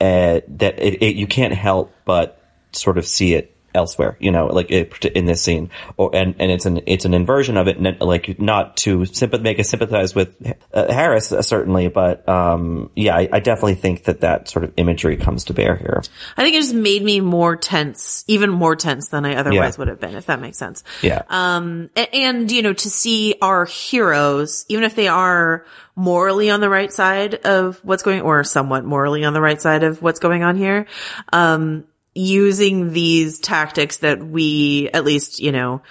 [0.00, 4.46] uh, that it, it, you can't help but sort of see it elsewhere, you know,
[4.46, 7.76] like it, in this scene, or and and it's an it's an inversion of it,
[7.76, 10.34] and like not to sympath- make us sympathize with
[10.72, 14.72] uh, Harris uh, certainly, but um, yeah, I, I definitely think that that sort of
[14.76, 16.02] imagery comes to bear here.
[16.36, 19.78] I think it just made me more tense, even more tense than I otherwise Yeah.
[19.78, 20.84] would have been, if that makes sense.
[21.02, 21.22] Yeah.
[21.28, 25.64] Um, a- and, you know, to see our heroes, even if they are
[25.96, 29.82] morally on the right side of what's going, or somewhat morally on the right side
[29.84, 30.86] of what's going on here,
[31.32, 31.84] um,
[32.14, 35.82] using these tactics that we, at least, you know,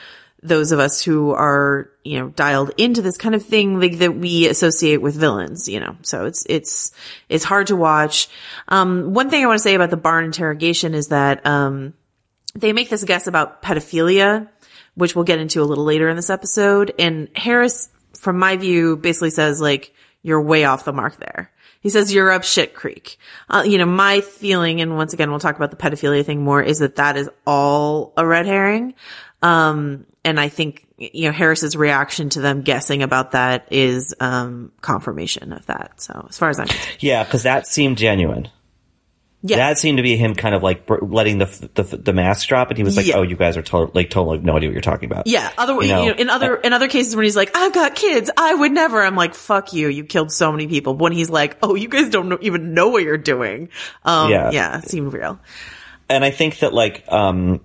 [0.41, 4.15] those of us who are, you know, dialed into this kind of thing, like that
[4.15, 6.91] we associate with villains, you know, so it's, it's,
[7.29, 8.27] it's hard to watch.
[8.67, 11.93] Um, one thing I want to say about the barn interrogation is that, um,
[12.55, 14.49] they make this guess about pedophilia,
[14.95, 16.93] which we'll get into a little later in this episode.
[16.99, 21.51] And Harris, from my view, basically says like, you're way off the mark there.
[21.83, 23.17] He says you're up shit creek.
[23.49, 26.63] Uh, you know, my feeling, and once again, we'll talk about the pedophilia thing more,
[26.63, 28.95] is that that is all a red herring.
[29.41, 34.71] Um, and I think, you know, Harris's reaction to them guessing about that is, um,
[34.79, 35.99] confirmation of that.
[36.01, 37.03] So as far as I'm concerned.
[37.03, 38.47] Yeah, because that seemed genuine.
[39.45, 39.57] Yeah.
[39.57, 42.77] That seemed to be him kind of like letting the the, the mask drop, and
[42.77, 43.17] he was like, Yeah.
[43.17, 45.51] "Oh, you guys are like totally no idea what you're talking about." Yeah.
[45.57, 47.93] Other, You you know, know, in other, in other cases when he's like, I've got
[47.93, 49.01] kids, I would never.
[49.03, 49.89] I'm like, fuck you.
[49.89, 50.95] You killed so many people.
[50.95, 53.67] When he's like, oh, you guys don't know, even know what you're doing.
[54.05, 54.51] Um, Yeah.
[54.51, 55.39] yeah, it seemed real.
[56.09, 57.59] and I think that like um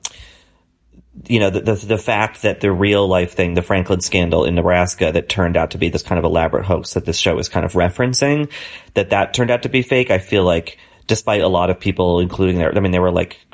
[1.28, 4.54] you know the, the the fact that the real life thing the Franklin scandal in
[4.54, 7.48] Nebraska that turned out to be this kind of elaborate hoax that this show is
[7.48, 8.50] kind of referencing
[8.94, 12.20] that that turned out to be fake I feel like despite a lot of people
[12.20, 13.44] including their I mean there were like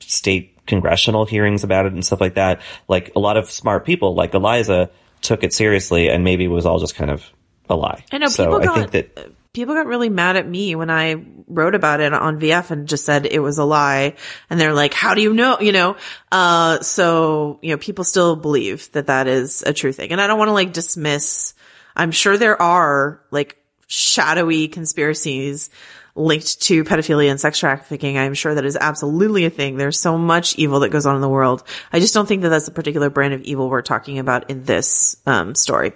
[0.00, 4.14] state congressional hearings about it and stuff like that like a lot of smart people
[4.16, 7.24] like Eliza took it seriously and maybe it was all just kind of
[7.68, 10.48] a lie I know so people I got, think that people got really mad at
[10.48, 14.14] me when I wrote about it on VF and just said it was a lie.
[14.48, 15.60] And they're like, how do you know?
[15.60, 15.96] You know,
[16.30, 20.10] uh, so, you know, people still believe that that is a true thing.
[20.10, 21.54] And I don't want to like dismiss,
[21.94, 25.68] I'm sure there are like shadowy conspiracies
[26.14, 28.18] linked to pedophilia and sex trafficking.
[28.18, 29.76] I'm sure that is absolutely a thing.
[29.76, 31.64] There's so much evil that goes on in the world.
[31.92, 34.64] I just don't think that that's the particular brand of evil we're talking about in
[34.64, 35.92] this, um, story.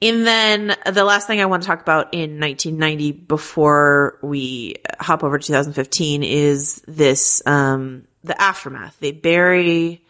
[0.00, 5.24] And then the last thing I want to talk about in 1990 before we hop
[5.24, 8.96] over to 2015 is this, um, the aftermath.
[9.00, 10.04] They bury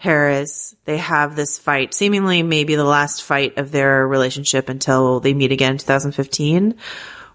[0.00, 0.74] Harris.
[0.86, 5.52] They have this fight, seemingly maybe the last fight of their relationship until they meet
[5.52, 6.76] again in 2015,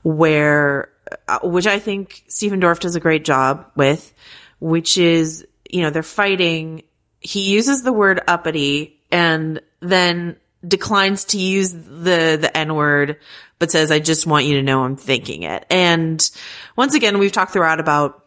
[0.01, 0.89] where,
[1.28, 4.13] Uh, which I think Stephen Dorff does a great job with,
[4.60, 6.84] which is, you know, they're fighting.
[7.19, 13.19] He uses the word uppity and then declines to use the, the N word,
[13.60, 15.65] but says, I just want you to know I'm thinking it.
[15.69, 16.28] And
[16.75, 18.23] once again, we've talked throughout about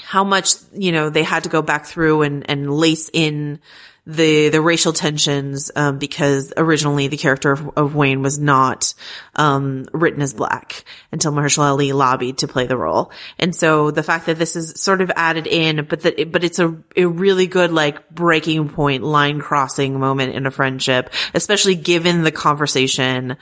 [0.00, 3.60] how much, you know, they had to go back through and, and lace in
[4.08, 8.94] the the racial tensions um, because originally the character of, of Wayne was not
[9.36, 14.02] um, written as black until Mahershala Ali lobbied to play the role, and so the
[14.02, 17.46] fact that this is sort of added in, but that but it's a a really
[17.46, 23.36] good like breaking point, line crossing moment in a friendship, especially given the conversation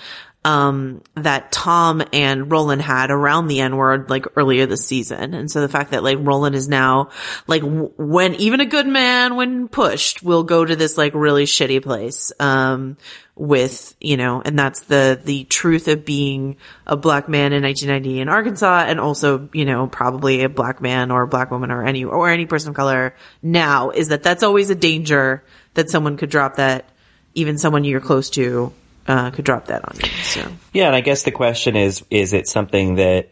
[0.46, 5.34] um, that Tom and Roland had around the N word like earlier this season.
[5.34, 7.10] And so the fact that like Roland is now
[7.48, 11.46] like w- when even a good man, when pushed, will go to this like really
[11.46, 12.96] shitty place, um,
[13.34, 18.20] with, you know, and that's the, the truth of being a black man in 1990
[18.20, 21.84] in Arkansas and also, you know, probably a black man or a black woman or
[21.84, 25.42] any, or any person of color now is that that's always a danger
[25.74, 26.88] that someone could drop that
[27.34, 28.72] even someone you're close to
[29.08, 30.08] uh, could drop that on you.
[30.22, 33.30] So Yeah, and I guess the question is: is it something that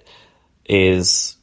[0.64, 1.36] is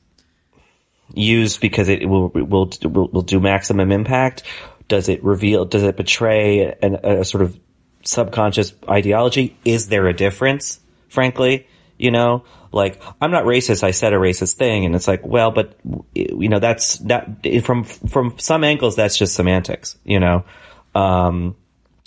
[1.13, 4.43] used because it will will will, will do maximum impact?
[4.87, 5.65] Does it reveal?
[5.65, 7.59] Does it betray an, a sort of
[8.03, 9.57] subconscious ideology?
[9.65, 10.79] Is there a difference?
[11.09, 11.67] Frankly,
[11.97, 13.83] you know, like I'm not racist.
[13.83, 15.77] I said a racist thing, and it's like, well, but
[16.13, 20.45] you know, that's that from from some angles, that's just semantics, you know.
[20.95, 21.55] Um,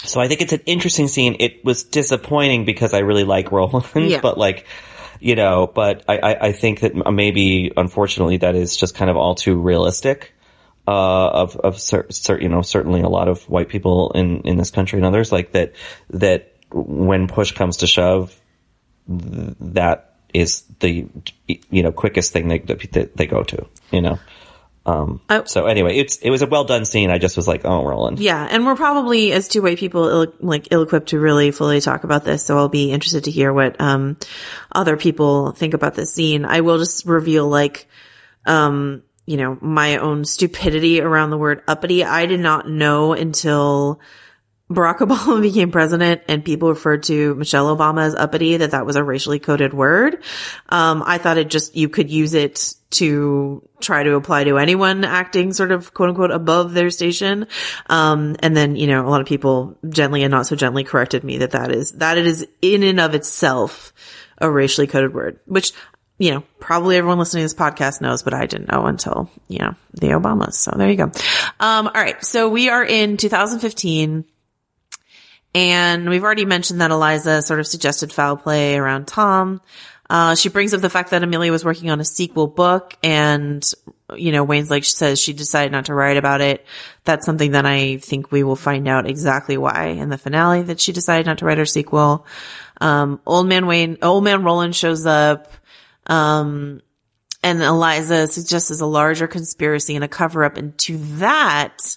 [0.04, 1.36] so I think it's an interesting scene.
[1.40, 4.20] It was disappointing because I really like Roland, Yeah.
[4.22, 4.66] but like,
[5.20, 9.16] you know, but I, I, I think that maybe, unfortunately, that is just kind of
[9.16, 10.32] all too realistic.
[10.86, 14.58] Uh, of, of cer- cer- you know, certainly a lot of white people in, in
[14.58, 15.72] this country and others like that,
[16.10, 18.38] that when push comes to shove,
[19.08, 21.06] th- that is the,
[21.70, 24.18] you know, quickest thing they, that they go to, you know?
[24.86, 27.10] Um, I- so anyway, it's, it was a well done scene.
[27.10, 28.18] I just was like, oh, Roland.
[28.20, 32.04] Yeah, and we're probably as two white people Ill, like ill-equipped to really fully talk
[32.04, 32.44] about this.
[32.44, 34.18] So I'll be interested to hear what um
[34.70, 36.44] other people think about this scene.
[36.44, 37.86] I will just reveal like
[38.46, 42.04] um you know my own stupidity around the word uppity.
[42.04, 44.00] I did not know until
[44.70, 48.96] Barack Obama became president and people referred to Michelle Obama as uppity that that was
[48.96, 50.22] a racially coded word.
[50.68, 55.04] Um, I thought it just, you could use it to try to apply to anyone
[55.04, 57.46] acting sort of quote unquote above their station.
[57.88, 61.24] Um, and then, you know, a lot of people gently and not so gently corrected
[61.24, 63.92] me that that is, that it is in and of itself
[64.38, 65.72] a racially coded word, which,
[66.18, 69.58] you know, probably everyone listening to this podcast knows, but I didn't know until, you
[69.58, 70.54] know, the Obamas.
[70.54, 71.10] So there you go.
[71.60, 72.24] Um, all right.
[72.24, 74.24] So we are in 2015.
[75.54, 79.60] And we've already mentioned that Eliza sort of suggested foul play around Tom.
[80.10, 83.64] Uh, she brings up the fact that Amelia was working on a sequel book and,
[84.14, 86.66] you know, Wayne's like, she says she decided not to write about it.
[87.04, 90.80] That's something that I think we will find out exactly why in the finale that
[90.80, 92.26] she decided not to write her sequel.
[92.80, 95.50] Um, old man Wayne, old man Roland shows up.
[96.06, 96.82] Um,
[97.42, 100.58] and Eliza suggests a larger conspiracy and a cover up.
[100.58, 101.96] And to that,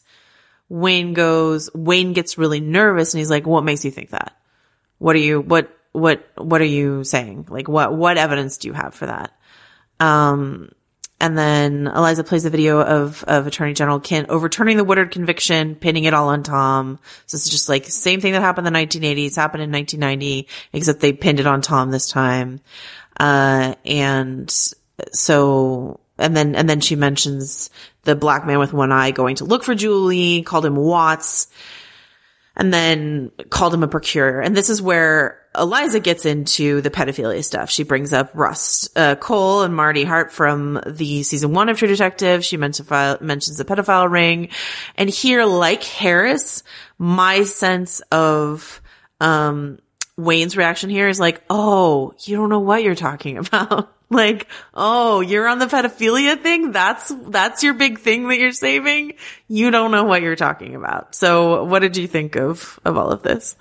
[0.70, 4.36] Wayne goes, Wayne gets really nervous and he's like, what makes you think that?
[4.98, 7.48] What are you, what, what, what are you saying?
[7.50, 9.32] Like, what, what evidence do you have for that?
[10.00, 10.72] Um,
[11.20, 15.76] and then Eliza plays a video of, of Attorney General Kent overturning the Woodard conviction,
[15.76, 17.00] pinning it all on Tom.
[17.26, 21.00] So it's just like same thing that happened in the 1980s happened in 1990, except
[21.00, 22.60] they pinned it on Tom this time.
[23.20, 24.52] Uh, and
[25.12, 27.70] so, and then, and then she mentions
[28.04, 31.48] the black man with one eye going to look for Julie, called him Watts,
[32.56, 34.42] and then called him a procurer.
[34.42, 37.70] And this is where Eliza gets into the pedophilia stuff.
[37.70, 41.88] She brings up Rust uh, Cohle and Marty Hart from the season one of True
[41.88, 42.44] Detective.
[42.44, 42.90] She mentions
[43.22, 44.50] mentions the pedophile ring,
[44.96, 46.64] and here, like Harris,
[46.98, 48.82] my sense of
[49.20, 49.80] um,
[50.18, 55.20] Wayne's reaction here is like, "Oh, you don't know what you're talking about." Like, oh,
[55.20, 56.72] you're on the pedophilia thing?
[56.72, 59.16] That's, that's your big thing that you're saving?
[59.50, 61.14] You don't know what you're talking about.
[61.14, 63.58] So what did you think of, of all of this?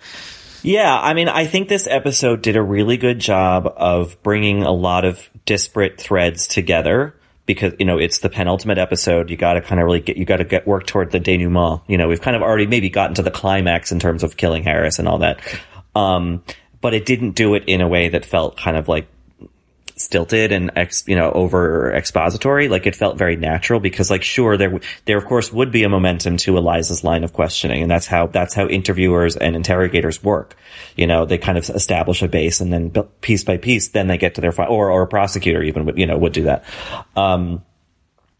[0.62, 4.70] Yeah, I mean, I think this episode did a really good job of bringing a
[4.70, 9.30] lot of disparate threads together because, you know, it's the penultimate episode.
[9.30, 11.82] You gotta kind of really get, you gotta get work toward the denouement.
[11.88, 14.62] You know, we've kind of already maybe gotten to the climax in terms of killing
[14.62, 15.40] Harris and all that.
[15.94, 16.42] Um,
[16.80, 19.08] but it didn't do it in a way that felt kind of like
[19.96, 22.68] stilted and ex, you know, over expository.
[22.68, 25.88] Like it felt very natural because like, sure, there, there of course would be a
[25.88, 27.82] momentum to Eliza's line of questioning.
[27.82, 30.56] And that's how, that's how interviewers and interrogators work.
[30.96, 32.90] You know, they kind of establish a base and then
[33.22, 35.98] piece by piece, then they get to their, fi- or, or a prosecutor even would,
[35.98, 36.64] you know, would do that.
[37.16, 37.64] Um,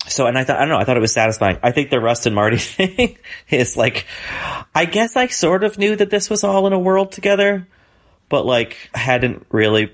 [0.07, 1.59] so, and I thought, I don't know, I thought it was satisfying.
[1.63, 3.17] I think the Rust and Marty thing
[3.49, 4.07] is like,
[4.75, 7.67] I guess I sort of knew that this was all in a world together,
[8.29, 9.91] but like hadn't really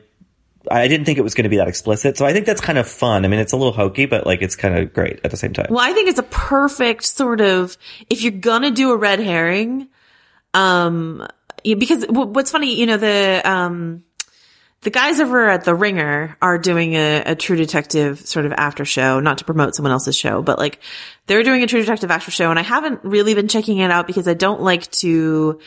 [0.71, 2.17] I didn't think it was going to be that explicit.
[2.17, 3.25] So I think that's kind of fun.
[3.25, 5.53] I mean, it's a little hokey, but like it's kind of great at the same
[5.53, 5.67] time.
[5.71, 7.77] Well, I think it's a perfect sort of
[8.09, 9.89] if you're gonna do a red herring,
[10.55, 11.27] um,
[11.65, 14.05] because what's funny, you know, the um,
[14.83, 18.85] the guys over at the Ringer are doing a, a True Detective sort of after
[18.85, 20.81] show, not to promote someone else's show, but like
[21.27, 24.07] they're doing a True Detective after show, and I haven't really been checking it out
[24.07, 25.61] because I don't like to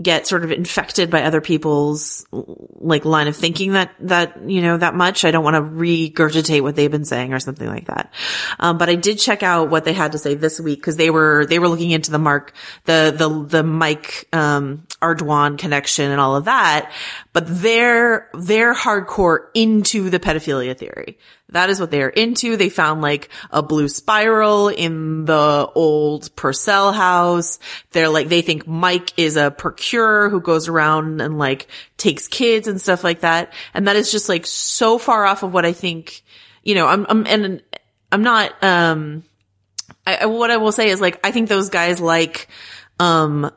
[0.00, 4.76] get sort of infected by other people's like line of thinking that that you know
[4.76, 5.24] that much.
[5.24, 8.12] I don't want to regurgitate what they've been saying or something like that.
[8.58, 11.10] Um, but I did check out what they had to say this week because they
[11.10, 16.20] were they were looking into the Mark the the the Mike um, Ardoin connection and
[16.20, 16.92] all of that.
[17.32, 21.18] But they're they're hardcore into the pedophilia theory.
[21.50, 22.56] That is what they are into.
[22.56, 27.58] They found like a blue spiral in the old Purcell house.
[27.92, 32.66] They're like, they think Mike is a procurer who goes around and like takes kids
[32.66, 33.52] and stuff like that.
[33.74, 36.22] And that is just like so far off of what I think,
[36.64, 37.62] you know, I'm, I'm, and
[38.10, 39.22] I'm not, um,
[40.06, 42.48] I, what I will say is like, I think those guys like,
[42.98, 43.52] um,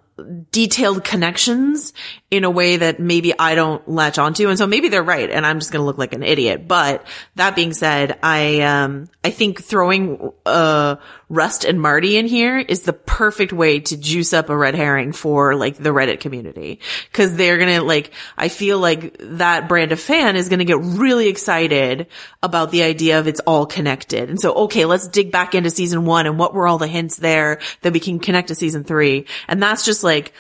[0.52, 1.94] detailed connections
[2.30, 4.50] in a way that maybe I don't latch onto.
[4.50, 6.68] And so maybe they're right and I'm just going to look like an idiot.
[6.68, 7.06] But
[7.36, 10.98] that being said, I, um, I think throwing, uh,
[11.30, 15.14] Rust and Marty in here is the perfect way to juice up a red herring
[15.14, 16.80] for like the Reddit community.
[17.12, 20.66] Cause they're going to like, I feel like that brand of fan is going to
[20.66, 22.08] get really excited
[22.44, 24.30] about the idea of it's all connected.
[24.30, 27.18] And so, okay, let's dig back into season one and what were all the hints
[27.18, 29.26] there that we can connect to season three.
[29.48, 30.34] And that's just like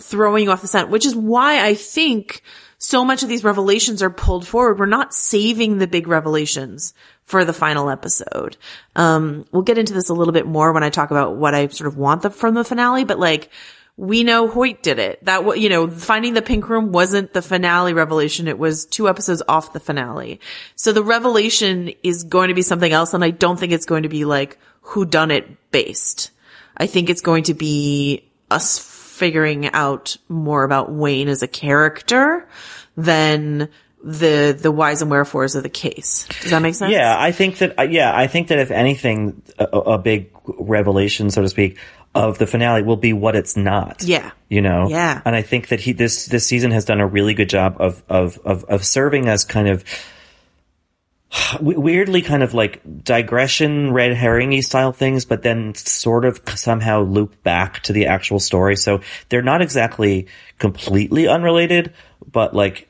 [0.00, 2.42] throwing you off the scent, which is why I think
[2.78, 4.78] so much of these revelations are pulled forward.
[4.78, 6.92] We're not saving the big revelations
[7.24, 8.56] for the final episode.
[8.94, 11.68] Um, we'll get into this a little bit more when I talk about what I
[11.68, 13.50] sort of want the, from the finale, but like,
[13.98, 15.24] we know Hoyt did it.
[15.24, 18.46] That, you know, finding the pink room wasn't the finale revelation.
[18.46, 20.40] It was two episodes off the finale.
[20.74, 23.14] So the revelation is going to be something else.
[23.14, 26.30] And I don't think it's going to be like who done it based.
[26.76, 28.78] I think it's going to be us
[29.16, 32.46] figuring out more about Wayne as a character
[32.96, 33.68] than
[34.04, 36.28] the, the whys and wherefores of the case.
[36.42, 36.92] Does that make sense?
[36.92, 37.78] Yeah, I think that.
[37.78, 41.78] uh, Yeah, I think that if anything, a, a big revelation, so to speak,
[42.14, 44.02] of the finale will be what it's not.
[44.02, 44.30] Yeah.
[44.48, 44.88] you know.
[44.88, 45.20] Yeah.
[45.24, 48.02] and I think that he this this season has done a really good job of
[48.08, 49.84] of of, of serving as kind of.
[51.60, 57.42] Weirdly, kind of like digression, red herringy style things, but then sort of somehow loop
[57.42, 58.76] back to the actual story.
[58.76, 60.26] So they're not exactly
[60.58, 61.94] completely unrelated,
[62.30, 62.88] but like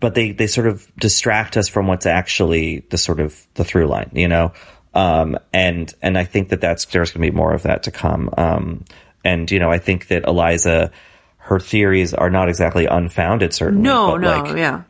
[0.00, 3.86] but they they sort of distract us from what's actually the sort of the through
[3.86, 4.52] line, you know.
[4.94, 7.90] Um, and and I think that that's there's going to be more of that to
[7.90, 8.30] come.
[8.36, 8.84] Um,
[9.24, 10.92] and you know, I think that Eliza,
[11.36, 13.82] her theories are not exactly unfounded, certainly.
[13.82, 14.82] No, no, like, yeah.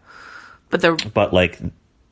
[0.70, 1.58] But the, but like,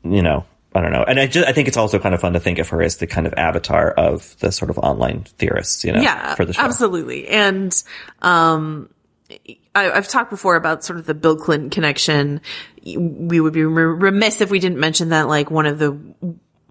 [0.03, 0.45] you know,
[0.75, 1.03] I don't know.
[1.03, 2.97] And I just I think it's also kind of fun to think of her as
[2.97, 6.53] the kind of avatar of the sort of online theorists, you know, yeah, for the
[6.53, 6.61] show.
[6.61, 7.27] absolutely.
[7.27, 7.83] And,
[8.21, 8.89] um,
[9.75, 12.41] I, I've talked before about sort of the Bill Clinton connection.
[12.85, 15.99] We would be remiss if we didn't mention that like one of the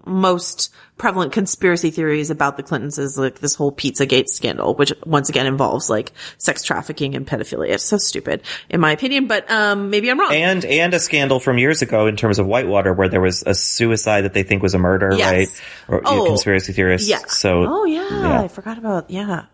[0.07, 5.29] most prevalent conspiracy theories about the Clintons is like this whole Pizzagate scandal, which once
[5.29, 7.71] again involves like sex trafficking and pedophilia.
[7.75, 8.41] It's so stupid
[8.71, 10.33] in my opinion, but, um, maybe I'm wrong.
[10.33, 13.55] And and a scandal from years ago in terms of Whitewater, where there was a
[13.55, 15.31] suicide that they think was a murder, Yes.
[15.33, 15.49] right?
[15.89, 17.09] Or you know, Oh, conspiracy theorists.
[17.09, 17.19] Yeah.
[17.29, 18.41] So Oh yeah, yeah.
[18.41, 19.47] I forgot about yeah.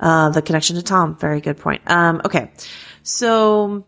[0.00, 1.14] Uh, the connection to Tom.
[1.18, 1.82] Very good point.
[1.86, 2.50] Um, okay.
[3.02, 3.84] So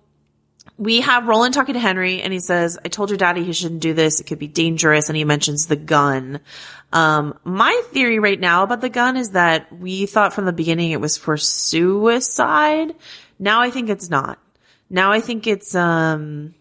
[0.82, 3.82] we have Roland talking to Henry and he says, I told your daddy he shouldn't
[3.82, 4.20] do this.
[4.20, 5.08] It could be dangerous.
[5.08, 6.40] And he mentions the gun.
[6.92, 10.90] Um, my theory right now about the gun is that we thought from the beginning
[10.90, 12.96] it was for suicide.
[13.38, 14.40] Now I think it's not.
[14.90, 16.52] Now I think it's, um,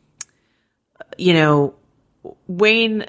[1.18, 1.74] you know,
[2.46, 3.08] Wayne,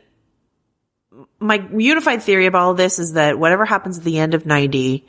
[1.39, 5.07] my unified theory about all this is that whatever happens at the end of 90,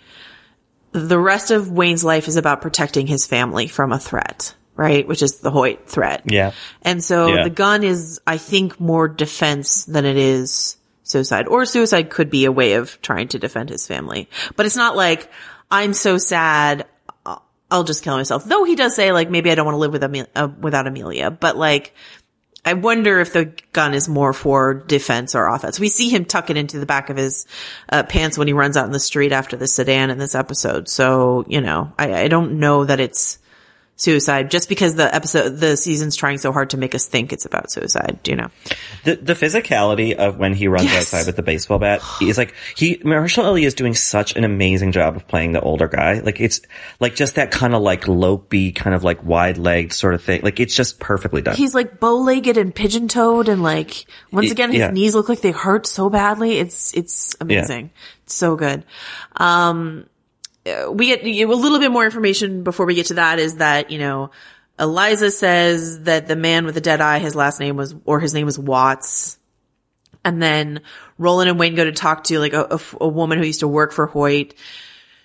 [0.92, 5.08] the rest of Wayne's life is about protecting his family from a threat, right?
[5.08, 6.24] Which is the Hoyt threat.
[6.26, 6.52] Yeah.
[6.82, 7.44] And so Yeah.
[7.44, 11.48] the gun is, I think, more defense than it is suicide.
[11.48, 14.30] Or suicide could be a way of trying to defend his family.
[14.56, 15.30] But it's not like,
[15.70, 16.86] I'm so sad,
[17.26, 17.38] uh,
[17.70, 18.46] I'll just kill myself.
[18.46, 20.88] Though he does say, like, maybe I don't want to live with Ame- uh, without
[20.88, 21.30] Amelia.
[21.30, 21.94] But like,
[22.66, 25.80] I wonder if the gun is more for defense or offense.
[25.82, 27.46] We see him tuck it into the back of his
[27.90, 30.88] uh, pants when he runs out in the street after the sedan in this episode.
[30.88, 33.38] So, you know, I, I don't know that it's
[33.96, 37.46] suicide just because the episode, the season's trying so hard to make us think it's
[37.46, 38.20] about suicide.
[38.24, 38.50] Do you know?
[39.04, 41.14] The, the physicality of when he runs Yes.
[41.14, 44.92] outside with the baseball bat is like, he, Mahershala Ali is doing such an amazing
[44.92, 46.20] job of playing the older guy.
[46.20, 46.62] Like it's
[47.00, 50.42] like just that kind of like lopey, kind of like wide legged sort of thing.
[50.42, 51.56] Like it's just perfectly done.
[51.56, 54.92] He's like bow-legged and pigeon-toed and like, once again, his yeah.
[54.92, 56.58] knees look like they hurt so badly.
[56.58, 57.92] It's, it's amazing.
[58.24, 58.86] It's so good.
[59.36, 60.08] Um,
[60.66, 63.92] Uh, we get a little bit more information before we get to that is that,
[63.92, 64.32] you know,
[64.80, 68.34] Eliza says that the man with the dead eye, his last name was, or his
[68.34, 69.38] name was Watts.
[70.26, 70.82] And then
[71.18, 74.08] Roland and Wayne go to talk to like a woman who used to work for
[74.08, 74.54] Hoyt.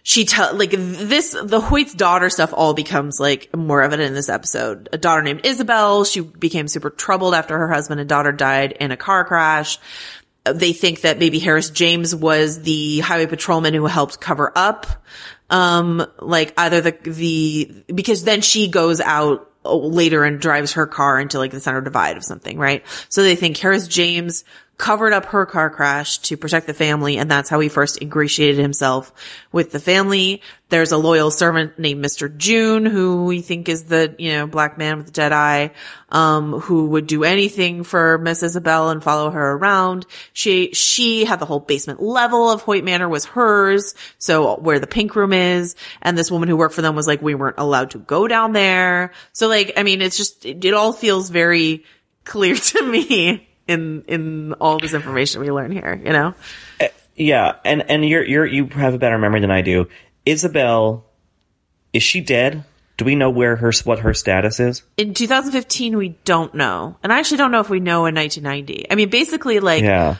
[0.02, 4.28] She tell like this the Hoyt's daughter stuff all becomes like more evident in this
[4.28, 4.88] episode.
[4.92, 6.04] A daughter named Isabel.
[6.04, 9.78] She became super troubled after her husband and daughter died in a car crash.
[10.52, 14.86] They think that maybe Harris James was the highway patrolman who helped cover up,
[15.50, 21.20] um, like either the the because then she goes out later and drives her car
[21.20, 22.84] into like the center divide of something, right?
[23.08, 24.44] So they think Harris James
[24.78, 28.58] covered up her car crash to protect the family, and that's how he first ingratiated
[28.58, 29.12] himself
[29.50, 30.40] with the family.
[30.68, 32.34] There's a loyal servant named Mr.
[32.34, 35.72] June, who we think is the, you know, black man with the dead eye,
[36.10, 40.06] um, who would do anything for Miss Isabel and follow her around.
[40.32, 43.96] She, she had the whole basement level of Hoyt Manor was hers.
[44.18, 47.20] So where the pink room is, and this woman who worked for them was like,
[47.20, 49.10] we weren't allowed to go down there.
[49.32, 51.84] So like, I mean, it's just, it, it all feels very
[52.24, 56.34] clear to me in, in all this information we learn here, you know?
[56.80, 57.56] Uh, yeah.
[57.64, 59.88] And, and you're, you're, you have a better memory than I do.
[60.26, 61.04] Isabel,
[61.92, 62.64] is she dead?
[62.96, 64.82] Do we know where her, what her status is?
[64.96, 68.90] in 2015 we don't know and i actually don't know if we know in 1990
[68.90, 70.16] i mean basically like Yeah.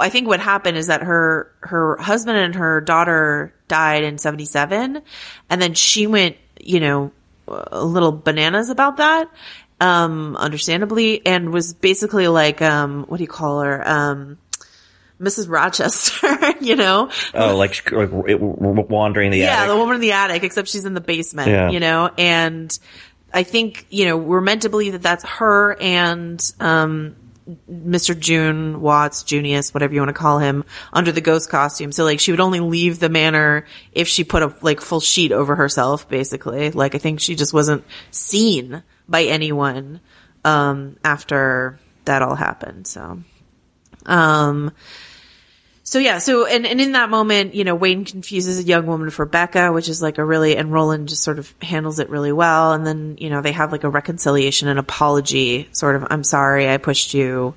[0.00, 5.02] i think what happened is that her her husband and her daughter died in 77
[5.50, 7.12] and then she went you know
[7.46, 9.30] a little bananas about that
[9.80, 14.38] um understandably and was basically like um what do you call her um
[15.20, 15.48] Mrs.
[15.48, 17.10] Rochester, you know?
[17.32, 19.70] Oh, like, like wandering the yeah, attic.
[19.70, 21.70] the woman in the attic, except she's in the basement, Yeah.
[21.70, 22.78] you know, and
[23.32, 27.16] I think, you know, we're meant to believe that that's her and, um,
[27.70, 28.18] Mr.
[28.18, 31.92] June Watts, Junius, whatever you want to call him, under the ghost costume.
[31.92, 35.30] So like she would only leave the manor if she put a like full sheet
[35.32, 36.72] over herself, basically.
[36.72, 40.00] Like I think she just wasn't seen by anyone,
[40.44, 42.86] um, after that all happened.
[42.86, 43.20] So,
[44.06, 44.72] um,
[45.82, 49.10] so yeah, so and, and in that moment, you know, Wayne confuses a young woman
[49.10, 52.32] for Becca, which is like a really and Roland just sort of handles it really
[52.32, 52.72] well.
[52.72, 56.68] And then, you know, they have like a reconciliation and apology, sort of, I'm sorry
[56.68, 57.54] I pushed you,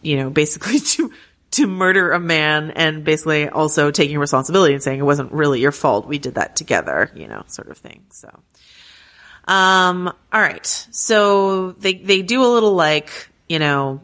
[0.00, 1.12] you know, basically to
[1.50, 5.72] to murder a man and basically also taking responsibility and saying it wasn't really your
[5.72, 6.06] fault.
[6.06, 8.04] We did that together, you know, sort of thing.
[8.10, 8.30] So
[9.50, 10.64] um, all right.
[10.64, 14.00] So they, they do a little like, you know,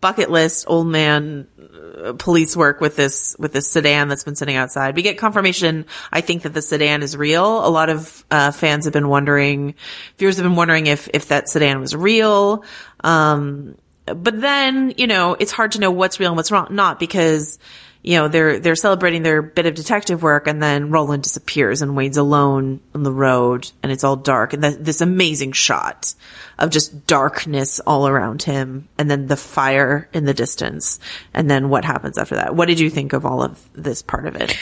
[0.00, 4.56] bucket list old man uh, police work with this, with this sedan that's been sitting
[4.56, 4.96] outside.
[4.96, 7.66] We get confirmation, I think that the sedan is real.
[7.66, 9.74] A lot of, uh, fans have been wondering,
[10.16, 12.64] viewers have been wondering if, if that sedan was real.
[13.04, 13.76] Um,
[14.06, 17.58] but then, you know, it's hard to know what's real and what's wrong, not because,
[18.06, 21.96] you know, they're, they're celebrating their bit of detective work and then Roland disappears and
[21.96, 26.14] Wayne's alone on the road and it's all dark and th- this amazing shot
[26.56, 31.00] of just darkness all around him and then the fire in the distance
[31.34, 32.54] and then what happens after that.
[32.54, 34.56] What did you think of all of this part of it?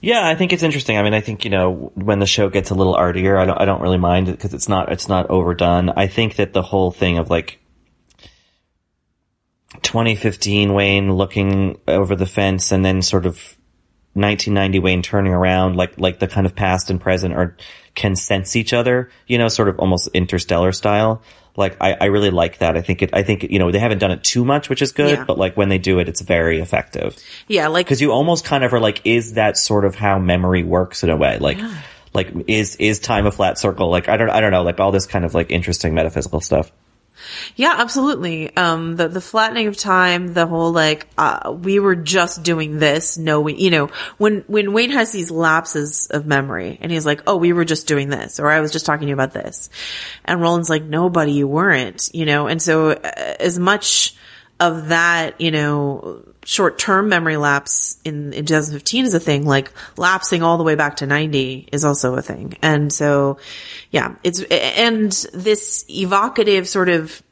[0.00, 0.96] Yeah, I think it's interesting.
[0.96, 3.60] I mean, I think you know when the show gets a little artier, I don't,
[3.60, 5.90] I don't really mind it because it's not, it's not overdone.
[5.90, 7.59] I think that the whole thing of like
[9.82, 13.36] 2015 Wayne looking over the fence and then sort of
[14.14, 17.56] 1990 Wayne turning around, like like the kind of past and present are
[17.94, 19.10] can sense each other.
[19.26, 21.22] You know, sort of almost interstellar style.
[21.56, 22.76] Like I, I really like that.
[22.76, 23.10] I think it.
[23.12, 25.18] I think you know they haven't done it too much, which is good.
[25.18, 25.24] Yeah.
[25.24, 27.16] But like when they do it, it's very effective
[27.48, 30.64] Yeah, like because you almost kind of are like, is that sort of how memory
[30.64, 31.38] works in a way?
[31.38, 31.58] Like,
[32.12, 33.90] like is is time a flat circle?
[33.90, 34.62] Like I don't I don't know.
[34.62, 36.72] Like all this kind of like interesting metaphysical stuff.
[37.56, 38.54] Yeah, absolutely.
[38.56, 43.18] Um, the, the flattening of time, the whole like, uh, we were just doing this.
[43.18, 47.22] No, we, you know, when, when Wayne has these lapses of memory and he's like,
[47.26, 49.70] oh, we were just doing this, or I was just talking to you about this.
[50.24, 52.96] And Roland's like, nobody, you weren't, you know, and so uh,
[53.38, 54.14] as much
[54.58, 59.72] of that, you know, short term memory lapse in, in 2015 is a thing, like
[59.96, 62.56] lapsing all the way back to 90 is also a thing.
[62.62, 63.38] And so,
[63.90, 67.22] yeah, it's, and this evocative sort of,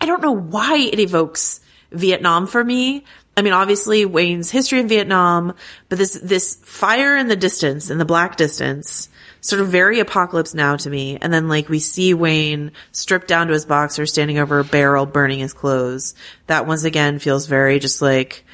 [0.00, 3.04] I don't know why it evokes Vietnam for me.
[3.36, 5.54] I mean, obviously Wayne's history in Vietnam,
[5.88, 9.08] but this, this fire in the distance, in the black distance,
[9.44, 11.18] sort of very apocalypse now to me.
[11.20, 15.04] And then like we see Wayne stripped down to his boxer, standing over a barrel,
[15.04, 16.14] burning his clothes.
[16.46, 18.46] That once again feels very just like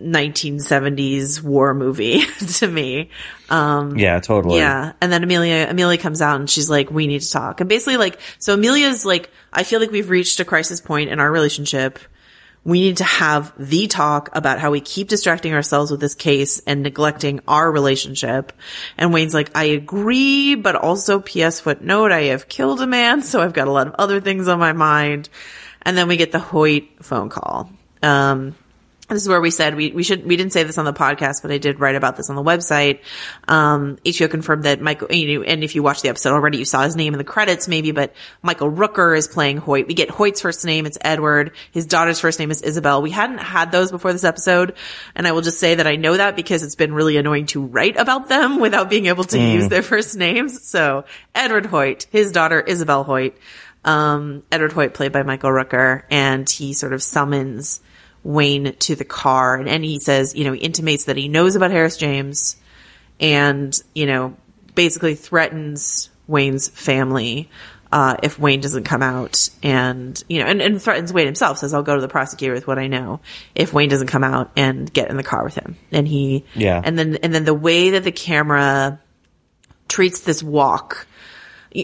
[0.00, 2.24] 1970s war movie
[2.56, 3.10] to me.
[3.48, 4.58] Um, Yeah, totally.
[4.58, 4.92] yeah.
[5.00, 7.60] And then Amelia, Amelia comes out and she's like, we need to talk.
[7.60, 11.20] And basically like, so Amelia's like, I feel like we've reached a crisis point in
[11.20, 12.00] our relationship.
[12.68, 16.60] We need to have the talk about how we keep distracting ourselves with this case
[16.66, 18.52] and neglecting our relationship.
[18.98, 23.40] And Wayne's like, I agree, but also PS footnote, I have killed a man, so
[23.40, 25.30] I've got a lot of other things on my mind.
[25.80, 27.70] And then we get the Hoyt phone call.
[28.02, 28.54] Um,
[29.08, 31.40] this is where we said we, we should we didn't say this on the podcast,
[31.42, 33.00] but I did write about this on the website.
[33.46, 36.66] Um, HBO confirmed that Michael, you know, and if you watched the episode already, you
[36.66, 37.90] saw his name in the credits, maybe.
[37.92, 39.86] But Michael Rooker is playing Hoyt.
[39.86, 41.52] We get Hoyt's first name; it's Edward.
[41.72, 43.00] His daughter's first name is Isabel.
[43.00, 44.74] We hadn't had those before this episode,
[45.14, 47.64] and I will just say that I know that because it's been really annoying to
[47.64, 50.66] write about them without being able to use their first names.
[50.68, 51.04] So
[51.34, 53.36] Edward Hoyt, his daughter Isabel Hoyt.
[53.84, 57.80] Um, Edward Hoyt played by Michael Rooker, and he sort of summons
[58.24, 61.56] Wayne to the car and, and he says, you know, he intimates that he knows
[61.56, 62.56] about Harris James
[63.20, 64.36] and, you know,
[64.74, 67.48] basically threatens Wayne's family,
[67.90, 71.72] uh, if Wayne doesn't come out and, you know, and, and threatens Wayne himself, says,
[71.72, 73.20] I'll go to the prosecutor with what I know
[73.54, 75.76] if Wayne doesn't come out and get in the car with him.
[75.90, 76.80] And he, Yeah.
[76.84, 79.00] and then, and then the way that the camera
[79.88, 81.06] treats this walk,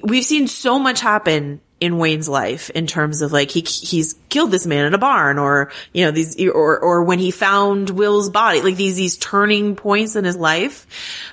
[0.02, 4.50] we've seen so much happen in Wayne's life in terms of like he he's killed
[4.50, 8.30] this man in a barn or you know these or or when he found Will's
[8.30, 10.86] body like these these turning points in his life.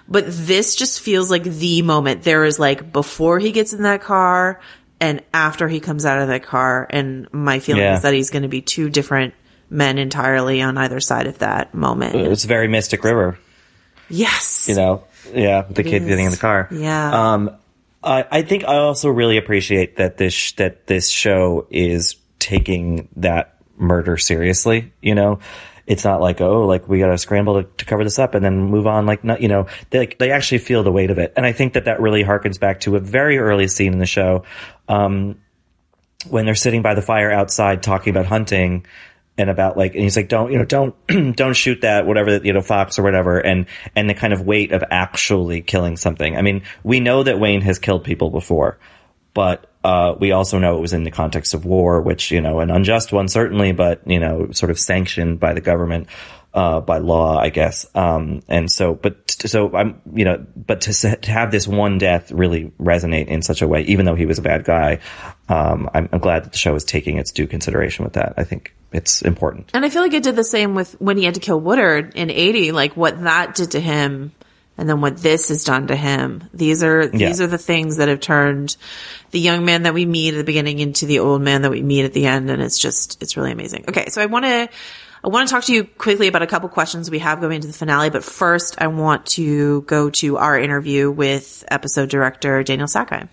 [0.08, 2.24] But this just feels like the moment.
[2.24, 4.60] There is like before he gets in that car
[5.00, 6.86] and after he comes out of that car.
[6.90, 7.96] And my feeling Yeah.
[7.96, 9.34] is that he's going to be two different
[9.70, 12.16] men entirely on either side of that moment.
[12.16, 13.38] It's very Mystic River.
[14.10, 14.68] yes.
[14.68, 15.04] You know?
[15.34, 16.68] Yeah the kid getting in the car.
[16.72, 17.34] Yeah.
[17.34, 17.52] um
[18.04, 23.58] I, I think I also really appreciate that this that this show is taking that
[23.78, 24.92] murder seriously.
[25.02, 25.40] You know,
[25.86, 28.44] it's not like oh, like we got to scramble to, to cover this up and
[28.44, 29.06] then move on.
[29.06, 31.52] Like not, you know, they like, they actually feel the weight of it, and I
[31.52, 34.46] think that that really harkens back to a very early scene in the show,
[34.88, 35.40] um,
[36.30, 38.86] when they're sitting by the fire outside talking about hunting
[39.42, 40.96] and about like, and he's like, don't, you know, don't,
[41.36, 43.40] don't shoot that, whatever, you know, fox or whatever.
[43.40, 43.66] And,
[43.96, 46.38] and the kind of weight of actually killing something.
[46.38, 48.78] I mean, we know that Wayne has killed people before,
[49.34, 52.60] but, uh, we also know it was in the context of war, which, you know,
[52.60, 56.08] an unjust one certainly, but, you know, sort of sanctioned by the government,
[56.54, 57.88] uh, by law, I guess.
[57.96, 62.32] Um, and so, but, so I'm, you know, but to, to have this one death
[62.32, 65.00] really resonate in such a way, even though he was a bad guy,
[65.50, 68.36] um, I'm, I'm glad that the show is taking its due consideration with that.
[68.38, 69.70] I think it's important.
[69.74, 72.14] And I feel like it did the same with when he had to kill Woodard
[72.16, 74.32] in 80, like what that did to him
[74.78, 76.44] and then what this has done to him.
[76.54, 77.46] These are, these Yeah.
[77.46, 78.76] are the things that have turned
[79.32, 81.82] the young man that we meet at the beginning into the old man that we
[81.82, 82.50] meet at the end.
[82.50, 83.86] And it's just, it's really amazing.
[83.88, 84.08] Okay.
[84.10, 84.70] So I want to,
[85.24, 87.68] I want to talk to you quickly about a couple questions we have going into
[87.68, 92.88] the finale, but first I want to go to our interview with episode director Daniel
[92.88, 93.30] Sackheim.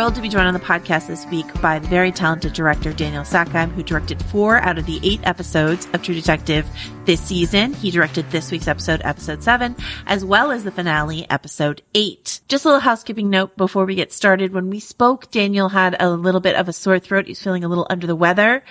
[0.00, 3.22] Thrilled to be joined on the podcast this week by the very talented director Daniel
[3.22, 6.66] Sackheim, who directed four out of the eight episodes of True Detective
[7.10, 7.74] this season.
[7.74, 9.74] He directed this week's episode, episode seven,
[10.06, 12.40] as well as the finale, episode eight.
[12.46, 14.52] Just a little housekeeping note before we get started.
[14.52, 17.26] When we spoke, Daniel had a little bit of a sore throat.
[17.26, 18.62] He's feeling a little under the weather.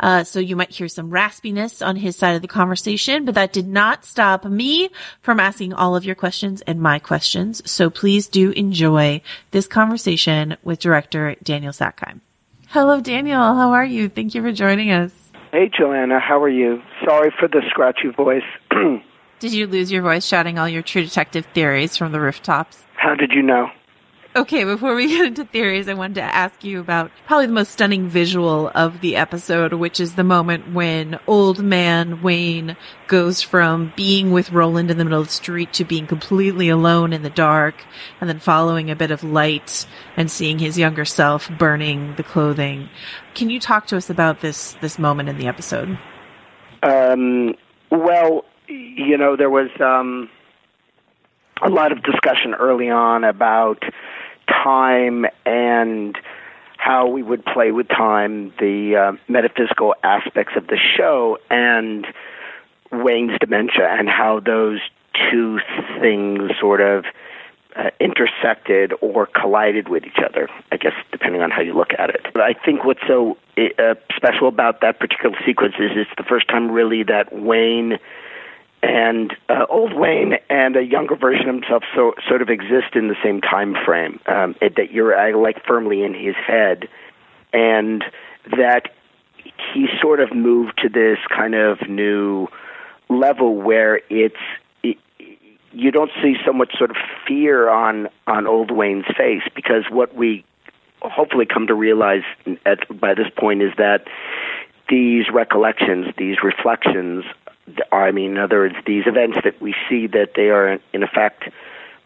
[0.00, 3.52] Uh, so you might hear some raspiness on his side of the conversation, but that
[3.52, 4.88] did not stop me
[5.20, 7.60] from asking all of your questions and my questions.
[7.70, 9.20] So please do enjoy
[9.50, 12.20] this conversation with director Daniel Sackheim.
[12.68, 13.54] Hello, Daniel.
[13.54, 14.08] How are you?
[14.08, 15.21] Thank you for joining us.
[15.52, 16.80] Hey, Joanna, how are you?
[17.04, 18.42] Sorry for the scratchy voice.
[19.38, 22.86] Did you lose your voice shouting all your true detective theories from the rooftops?
[22.96, 23.68] how did you know?
[24.34, 27.72] Okay, before we get into theories, I wanted to ask you about probably the most
[27.72, 32.76] stunning visual of the episode, which is the moment when old man Wayne
[33.08, 37.12] goes from being with Roland in the middle of the street to being completely alone
[37.12, 37.84] in the dark
[38.20, 42.88] and then following a bit of light and seeing his younger self burning the clothing.
[43.34, 45.98] Can you talk to us about this, this moment in the episode?
[46.82, 47.54] Um,
[47.90, 50.30] well, you know, there was um,
[51.62, 53.82] a lot of discussion early on about
[54.52, 56.16] time and
[56.76, 62.06] how we would play with time, the uh, metaphysical aspects of the show, and
[62.90, 64.80] Wayne's dementia, and how those
[65.30, 65.60] two
[66.00, 67.04] things sort of
[67.76, 72.10] uh, intersected or collided with each other, I guess, depending on how you look at
[72.10, 72.26] it.
[72.32, 76.48] But I think what's so uh, special about that particular sequence is it's the first
[76.48, 77.98] time really that Wayne
[78.82, 83.08] and uh, old Wayne and a younger version of himself so sort of exist in
[83.08, 84.18] the same time frame.
[84.26, 86.88] Um, it, that you're like firmly in his head,
[87.52, 88.04] and
[88.56, 88.92] that
[89.72, 92.48] he sort of moved to this kind of new
[93.08, 94.36] level where it's
[94.82, 94.98] it,
[95.72, 100.14] you don't see so much sort of fear on on old Wayne's face because what
[100.14, 100.44] we
[101.02, 102.22] hopefully come to realize
[102.66, 104.06] at, by this point is that
[104.88, 107.24] these recollections, these reflections,
[107.90, 111.44] I mean, in other words, these events that we see that they are in effect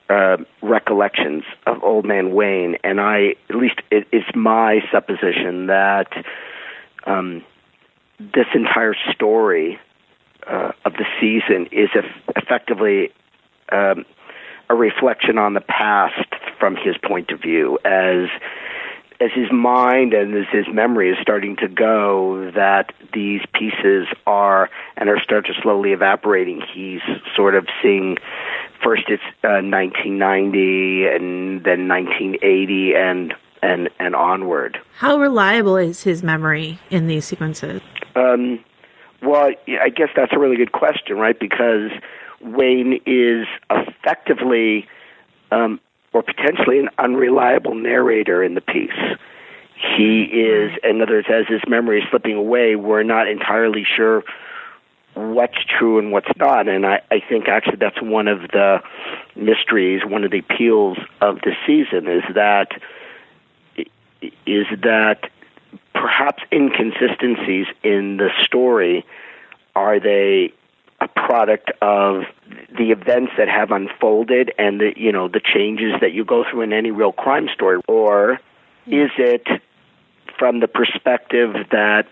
[0.09, 6.13] uh, recollections of Old Man Wayne, and I, at least, it, it's my supposition that
[7.07, 7.45] um,
[8.19, 9.81] this entire story
[10.47, 11.89] uh, of the season is
[12.37, 13.13] effectively
[13.73, 14.05] um,
[14.69, 18.29] a reflection on the past from his point of view as
[19.21, 24.71] as his mind and as his memory is starting to go, that these pieces are
[24.97, 26.63] and are start to slowly evaporating.
[26.73, 27.01] He's
[27.35, 28.17] sort of seeing
[28.83, 34.79] first it's uh, 1990 and then 1980 and and and onward.
[34.97, 37.81] How reliable is his memory in these sequences?
[38.15, 38.63] Um,
[39.23, 41.39] well, I guess that's a really good question, right?
[41.39, 41.91] Because
[42.41, 44.87] Wayne is effectively
[45.51, 45.81] um,
[46.17, 49.19] or potentially an unreliable narrator in the piece.
[49.99, 54.25] He is, in other words, as his memory is slipping away, we're not entirely sure
[55.13, 56.69] what's true and what's not.
[56.69, 58.79] And I, I think actually that's one of the
[59.35, 62.69] mysteries, one of the appeals of the season is that
[64.47, 65.29] is that
[65.95, 69.05] perhaps inconsistencies in the story
[69.75, 70.55] are they
[71.07, 72.23] a product of
[72.77, 76.63] the events that have unfolded and the you know the changes that you go through
[76.63, 78.41] in any real crime story or
[78.87, 79.47] is it
[80.39, 82.07] from the perspective that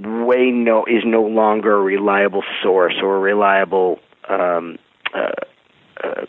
[0.00, 4.78] Wayne is no longer a reliable source or a reliable um,
[5.14, 5.30] uh,
[6.02, 6.26] uh,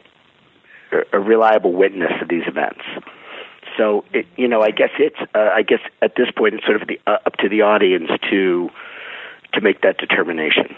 [1.11, 2.81] a reliable witness of these events.
[3.77, 6.81] So it, you know, I guess it's uh, I guess at this point it's sort
[6.81, 8.69] of the, uh, up to the audience to
[9.53, 10.75] to make that determination.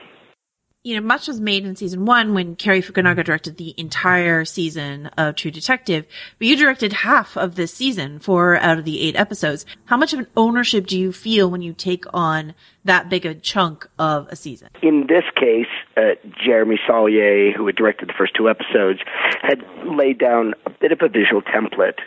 [0.86, 5.08] You know, much was made in season one when Cary Fukunaga directed the entire season
[5.18, 6.06] of True Detective,
[6.38, 9.66] but you directed half of this season, four out of the eight episodes.
[9.86, 13.34] How much of an ownership do you feel when you take on that big a
[13.34, 14.70] chunk of a season?
[14.84, 15.66] In this case,
[15.98, 16.12] uh,
[16.46, 19.00] Jeremy Saulnier, who had directed the first two episodes,
[19.42, 21.98] had laid down a bit of a visual template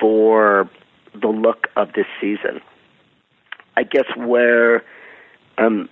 [0.00, 0.70] for
[1.12, 2.62] the look of this season.
[3.76, 4.82] I guess where
[5.58, 5.90] um,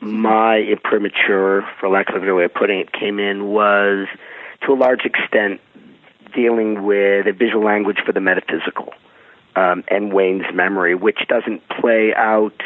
[0.00, 4.06] my imprimatur, for lack of a better way of putting it, came in was
[4.66, 5.60] to a large extent
[6.34, 8.92] dealing with a visual language for the metaphysical
[9.56, 12.60] um, and Wayne's memory, which doesn't play out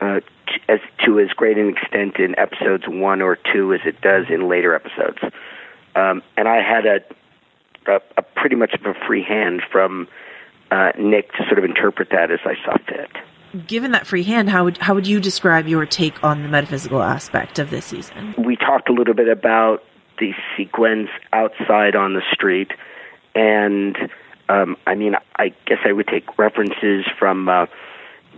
[0.00, 4.00] uh, t- as to as great an extent in episodes one or two as it
[4.00, 5.18] does in later episodes.
[5.94, 7.00] Um, and I had a,
[7.86, 10.08] a, a pretty much of a free hand from
[10.70, 13.10] uh, Nic to sort of interpret that as I saw fit
[13.66, 17.02] given that free hand, how would how would you describe your take on the metaphysical
[17.02, 18.34] aspect of this season?
[18.38, 19.84] We talked a little bit about
[20.18, 22.72] the sequence outside on the street,
[23.34, 23.96] and
[24.48, 27.66] um, I mean, I guess I would take references from uh,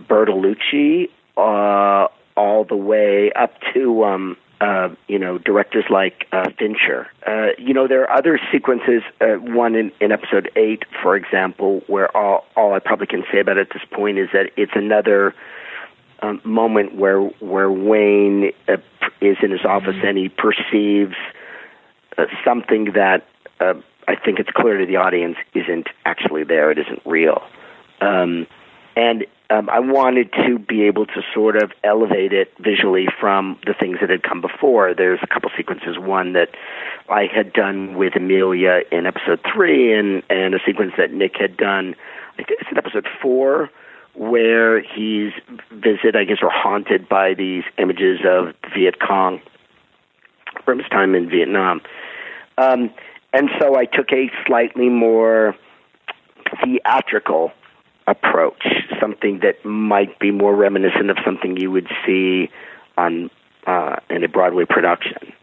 [0.07, 7.07] Bertolucci uh, all the way up to um, uh, you know, directors like uh, Fincher.
[7.27, 9.01] Uh, you know, there are other sequences.
[9.19, 13.39] Uh, one in, in episode eight, for example, where all all I probably can say
[13.39, 15.35] about it at this point is that it's another
[16.21, 18.77] um, moment where where Wayne uh,
[19.19, 21.15] is in his office and he perceives
[22.17, 23.27] uh, something that
[23.59, 26.71] I think it's clear to the audience isn't actually there.
[26.71, 27.41] It isn't real.
[27.99, 28.47] Um,
[28.95, 33.73] and um, I wanted to be able to sort of elevate it visually from the
[33.73, 34.93] things that had come before.
[34.95, 35.97] There's a couple sequences.
[35.99, 36.49] One that
[37.07, 41.55] I had done with Amelia in episode three, and and a sequence that Nic had
[41.55, 41.95] done.
[42.33, 43.69] I think it's in episode four,
[44.15, 45.33] where he's
[45.71, 49.39] visited, I guess, or haunted by these images of Viet Cong
[50.65, 51.81] from his time in Vietnam.
[52.57, 52.89] Um,
[53.33, 55.55] and so I took a slightly more
[56.63, 57.51] theatrical
[58.07, 58.63] approach,
[59.03, 62.49] something that might be more reminiscent of something you would see
[62.97, 63.29] on
[63.67, 65.33] uh, in a Broadway production.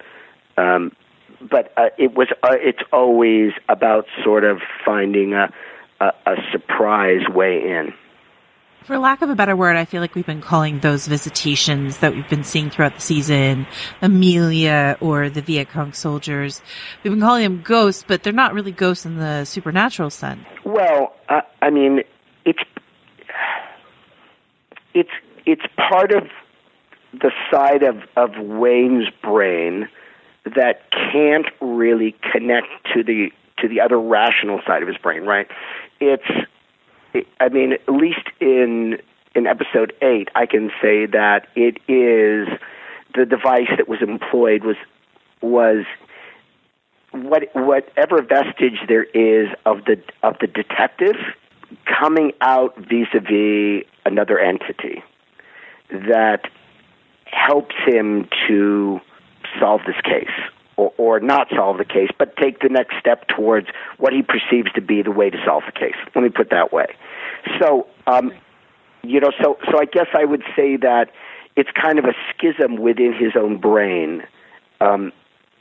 [0.57, 0.93] Um,
[1.51, 5.53] but uh, it was uh, it's always about sort of finding a,
[6.01, 7.93] a, a surprise way in.
[8.85, 12.15] For lack of a better word, I feel like we've been calling those visitations that
[12.15, 13.67] we've been seeing throughout the season
[14.01, 16.63] Amelia or the Viet Cong soldiers.
[17.03, 20.41] We've been calling them ghosts, but they're not really ghosts in the supernatural sense.
[20.65, 22.01] Well, uh, I mean,
[22.45, 22.63] it's
[24.95, 25.11] it's
[25.47, 26.29] it's part of
[27.13, 29.89] the side of, of Wayne's brain
[30.45, 35.49] that can't really connect to the to the other rational side of his brain, right?
[36.01, 36.29] It's
[37.41, 38.99] I mean, at least in
[39.35, 42.49] in episode 8, I can say that it is
[43.15, 44.77] the device that was employed was
[45.41, 45.85] was
[47.13, 51.17] what whatever vestige there is of the of the detective
[51.85, 55.03] coming out vis-a-vis another entity
[55.91, 56.43] that
[57.27, 59.01] helps him to
[59.59, 60.29] solve this case
[60.77, 63.69] or, or not solve the case, but take the next step towards
[63.99, 65.95] what he perceives to be the way to solve the case.
[66.15, 66.87] Let me put it that way.
[67.61, 68.33] So, um,
[69.03, 71.11] you know, so so I guess I would say that
[71.57, 74.23] it's kind of a schism within his own brain.
[74.81, 75.13] Um,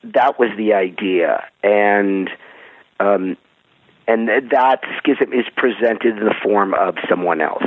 [0.03, 2.29] that was the idea, and
[2.99, 3.37] um,
[4.09, 7.63] and that schism is presented in the form of someone else.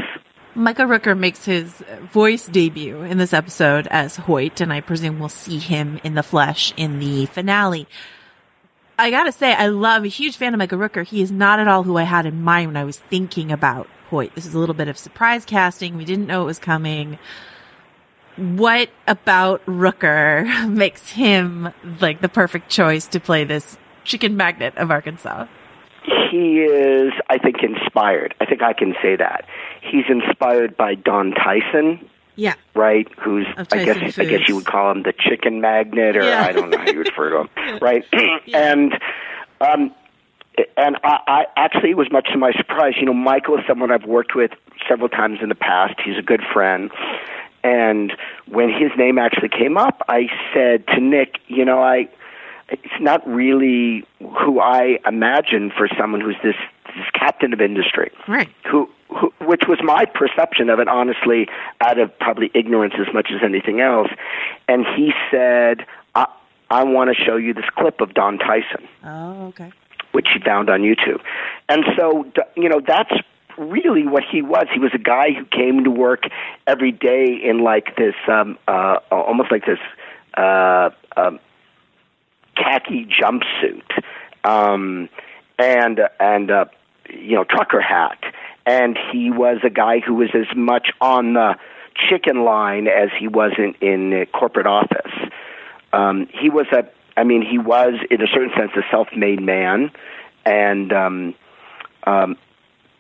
[0.56, 5.28] Michael Rooker makes his voice debut in this episode as Hoyt, and I presume we'll
[5.28, 7.86] see him in the flesh in the finale.
[8.98, 11.06] I gotta say, I love a huge fan of Michael Rooker.
[11.06, 13.88] He is not at all who I had in mind when I was thinking about
[14.10, 14.34] Hoyt.
[14.34, 15.96] This is a little bit of surprise casting.
[15.96, 17.20] We didn't know it was coming.
[18.36, 24.90] What about Rooker makes him like the perfect choice to play this chicken magnet of
[24.90, 25.46] Arkansas?
[26.04, 28.34] He is, I think, inspired.
[28.40, 29.46] I think I can say that.
[29.80, 32.08] He's inspired by Don Tyson.
[32.36, 32.54] Yeah.
[32.74, 33.06] Right?
[33.18, 34.18] Who's I guess Foods.
[34.18, 36.42] I guess you would call him the chicken magnet or yeah.
[36.42, 37.78] I don't know how you refer to him.
[37.82, 38.04] Right?
[38.12, 38.38] yeah.
[38.54, 38.98] And
[39.60, 39.94] um
[40.76, 43.90] and I, I actually it was much to my surprise, you know, Michael is someone
[43.90, 44.52] I've worked with
[44.88, 45.94] several times in the past.
[46.04, 46.90] He's a good friend.
[47.64, 48.12] And
[48.48, 52.08] when his name actually came up, I said to Nic, you know, I
[52.72, 56.56] it's not really who I imagine for someone who's this
[56.86, 58.48] this captain of industry, right?
[58.70, 61.48] Who, who, which was my perception of it, honestly,
[61.80, 64.08] out of probably ignorance as much as anything else.
[64.68, 66.26] And he said, "I,
[66.70, 69.72] I want to show you this clip of Don Tyson." Oh, okay.
[70.12, 71.20] Which he found on YouTube,
[71.68, 73.12] and so you know that's
[73.58, 74.66] really what he was.
[74.72, 76.24] He was a guy who came to work
[76.66, 79.78] every day in like this, um, uh, almost like this.
[80.36, 81.38] Uh, um,
[82.56, 84.02] khaki jumpsuit
[84.44, 85.08] um,
[85.58, 86.64] and and uh,
[87.08, 88.18] you know trucker hat,
[88.66, 91.56] and he was a guy who was as much on the
[92.08, 95.12] chicken line as he was in in corporate office.
[95.92, 99.90] Um, he was a, I mean, he was in a certain sense a self-made man,
[100.44, 101.34] and um,
[102.04, 102.36] um,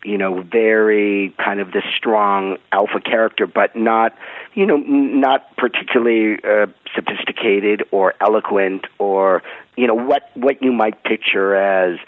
[0.04, 4.16] you know, very kind of this strong alpha character, but not,
[4.54, 9.42] you know, not particularly uh, sophisticated or eloquent or,
[9.76, 11.98] you know, what what you might picture as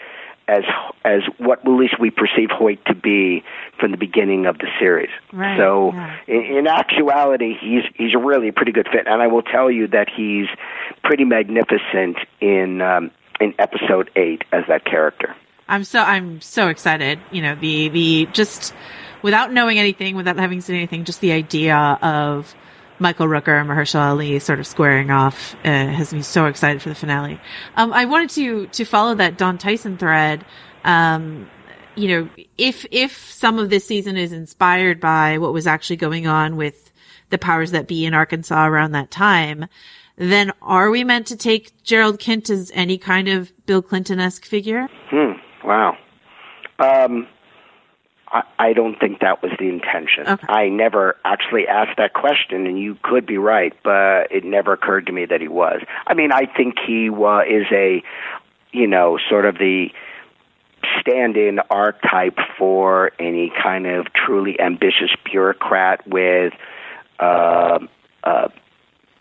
[0.47, 0.63] as
[1.03, 3.43] as what at least we perceive Hoyt to be
[3.79, 5.09] from the beginning of the series.
[5.33, 6.17] Right, so yeah.
[6.27, 9.87] in, in actuality, he's he's really a pretty good fit, and I will tell you
[9.87, 10.47] that he's
[11.03, 15.35] pretty magnificent in um, in episode eight as that character.
[15.67, 17.19] I'm so I'm so excited.
[17.31, 18.73] You know, the the just
[19.21, 22.55] without knowing anything, without having seen anything, just the idea of
[22.99, 26.89] Michael Rooker and Mahershala Ali sort of squaring off uh, has me so excited for
[26.89, 27.39] the finale.
[27.75, 30.45] Um, I wanted to to follow that Don Tyson thread.
[30.83, 31.49] Um,
[31.95, 36.27] you know, if if some of this season is inspired by what was actually going
[36.27, 36.91] on with
[37.29, 39.65] the powers that be in Arkansas around that time,
[40.17, 44.45] then are we meant to take Gerald Kent as any kind of Bill Clinton esque
[44.45, 44.87] figure?
[45.09, 45.34] Hmm.
[45.65, 45.97] Wow.
[46.79, 47.27] Um,
[48.27, 50.27] I, I don't think that was the intention.
[50.27, 50.47] Okay.
[50.47, 55.05] I never actually asked that question, and you could be right, but it never occurred
[55.07, 55.81] to me that he was.
[56.07, 58.03] I mean, I think he uh, is a,
[58.71, 59.89] you know, sort of the
[60.99, 66.53] stand-in archetype for any kind of truly ambitious bureaucrat with,
[67.19, 67.79] uh,
[68.23, 68.47] uh,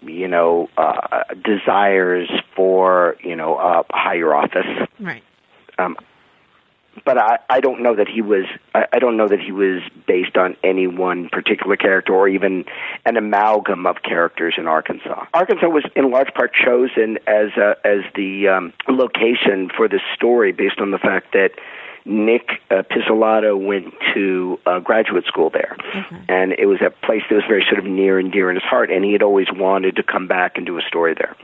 [0.03, 4.89] you know, uh, desires for you know uh, higher office.
[5.01, 5.23] Right.
[5.79, 5.97] Um,
[7.05, 9.83] but I, I don't know that he was I, I don't know that he was
[10.07, 12.65] based on any one particular character or even
[13.05, 15.27] an amalgam of characters in Arkansas.
[15.35, 20.53] Arkansas was in large part chosen as a, as the um, location for this story
[20.53, 21.51] based on the fact that
[22.07, 26.21] Nic uh, Pizzolatto went to uh, graduate school there, okay.
[26.29, 28.63] and it was a place that was very sort of near and dear in his
[28.63, 31.35] heart, and he had always wanted to come back and do a story there.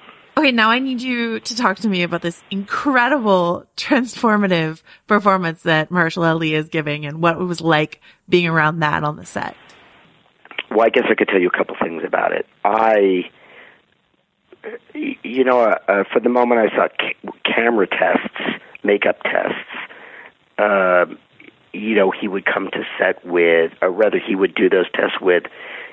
[0.40, 5.90] Okay, now I need you to talk to me about this incredible transformative performance that
[5.90, 9.54] Mahershala Ali is giving and what it was like being around that on the set.
[10.70, 12.46] Well, I guess I could tell you a couple things about it.
[12.64, 13.28] I,
[14.94, 19.58] you know, uh, uh, for the moment I saw ca- camera tests, makeup tests,
[20.56, 21.04] uh,
[21.74, 25.20] you know, he would come to set with, or rather, he would do those tests
[25.20, 25.42] with,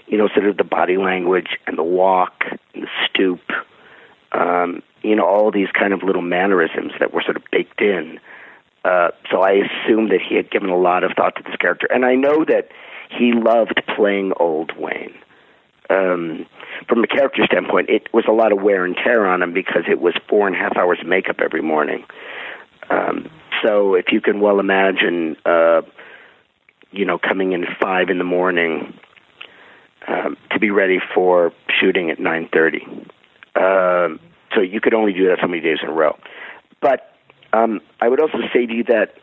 [0.08, 3.42] you know, sort of the body language and the walk and the stoop,
[4.32, 8.20] um, you know, all these kind of little mannerisms that were sort of baked in.
[8.84, 11.88] Uh, so I assumed that he had given a lot of thought to this character,
[11.90, 12.70] and I know that
[13.10, 15.16] he loved playing old Wayne.
[15.90, 16.46] Um,
[16.88, 19.84] from a character standpoint, it was a lot of wear and tear on him because
[19.90, 22.04] it was four and a half hours of makeup every morning.
[22.90, 23.30] Um,
[23.64, 25.82] so if you can well imagine, uh,
[26.92, 28.98] you know, coming in at five in the morning
[30.08, 32.86] um, to be ready for shooting at nine thirty.
[33.58, 34.20] Um,
[34.54, 36.18] so you could only do that so many days in a row.
[36.82, 37.14] But
[37.54, 39.16] um, I would also say to you that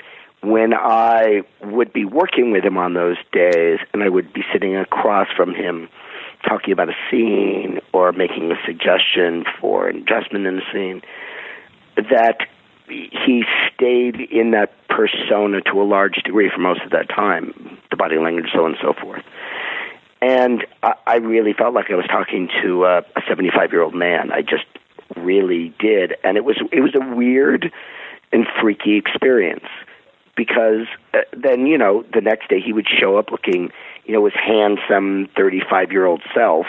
[0.42, 4.76] when I would be working with him on those days, and I would be sitting
[4.76, 5.88] across from him
[6.46, 11.00] talking about a scene or making a suggestion for an adjustment in the scene,
[11.96, 12.46] that
[12.86, 17.96] he stayed in that persona to a large degree for most of that time, the
[17.96, 19.22] body language, so on and so forth.
[20.20, 24.32] And I, I really felt like I was talking to a 75 year old man.
[24.32, 24.64] I just
[25.16, 27.72] really did, and it was it was a weird
[28.32, 29.66] and freaky experience
[30.36, 33.70] because uh, then you know the next day he would show up looking
[34.04, 36.66] you know his handsome 35 year old self,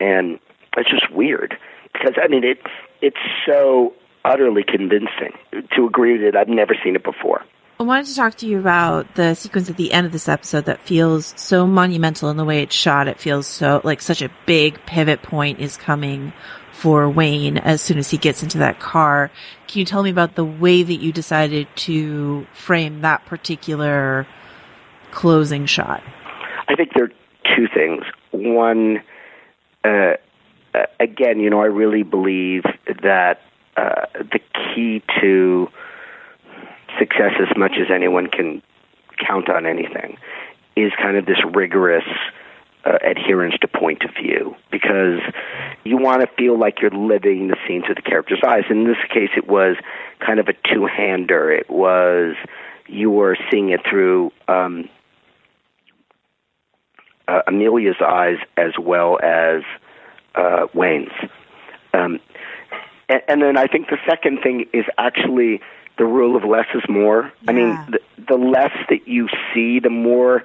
[0.00, 0.38] and
[0.76, 1.56] it's just weird
[1.92, 2.58] because I mean it
[3.00, 3.16] it's
[3.46, 3.92] so
[4.24, 5.32] utterly convincing
[5.76, 6.36] to agree with it.
[6.36, 7.44] I've never seen it before.
[7.78, 10.66] I wanted to talk to you about the sequence at the end of this episode
[10.66, 13.08] that feels so monumental in the way it's shot.
[13.08, 16.32] It feels so like such a big pivot point is coming
[16.72, 19.32] for Wayne as soon as he gets into that car.
[19.66, 24.24] Can you tell me about the way that you decided to frame that particular
[25.10, 26.00] closing shot?
[26.68, 28.04] I think there are two things.
[28.30, 29.02] One,
[29.82, 30.12] uh,
[31.00, 32.62] again, you know, I really believe
[33.02, 33.40] that
[33.76, 35.68] uh, the key to
[36.98, 38.62] success as much as anyone can
[39.18, 40.16] count on anything
[40.76, 42.04] is kind of this rigorous
[42.84, 45.20] uh, adherence to point of view because
[45.84, 48.64] you want to feel like you're living the scene through the character's eyes.
[48.68, 49.76] In this case, it was
[50.24, 51.50] kind of a two-hander.
[51.50, 52.34] It was
[52.86, 54.88] you were seeing it through um,
[57.26, 59.62] uh, Amelia's eyes as well as
[60.34, 61.12] uh, Wayne's.
[61.94, 62.20] Um,
[63.08, 65.60] and, and then I think the second thing is actually
[65.98, 67.32] the rule of less is more.
[67.42, 67.50] Yeah.
[67.50, 70.44] I mean, the, the less that you see, the more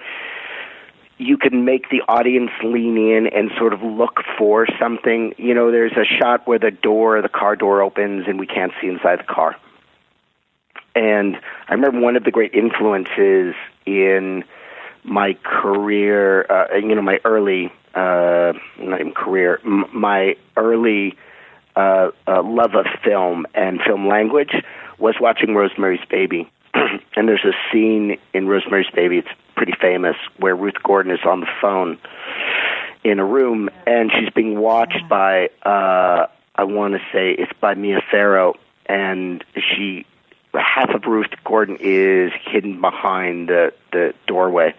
[1.18, 5.34] you can make the audience lean in and sort of look for something.
[5.38, 8.72] You know, there's a shot where the door, the car door opens and we can't
[8.82, 9.56] see inside the car.
[10.95, 11.38] And
[11.68, 13.54] I remember one of the great influences
[13.86, 14.43] in
[15.04, 21.18] my career, uh, you know, my early, uh, not even career, m- my early
[21.76, 24.54] uh, uh, love of film and film language
[25.00, 26.50] was watching Rosemary's Baby.
[26.74, 31.39] and there's a scene in Rosemary's Baby, it's pretty famous, where Ruth Gordon is on
[31.39, 31.97] the phone
[33.04, 37.76] in a room and she's being watched by, uh, I want to say it's by
[37.76, 40.06] Mia Farrow, and she,
[40.54, 44.74] half of Ruth Gordon is hidden behind the, the doorway,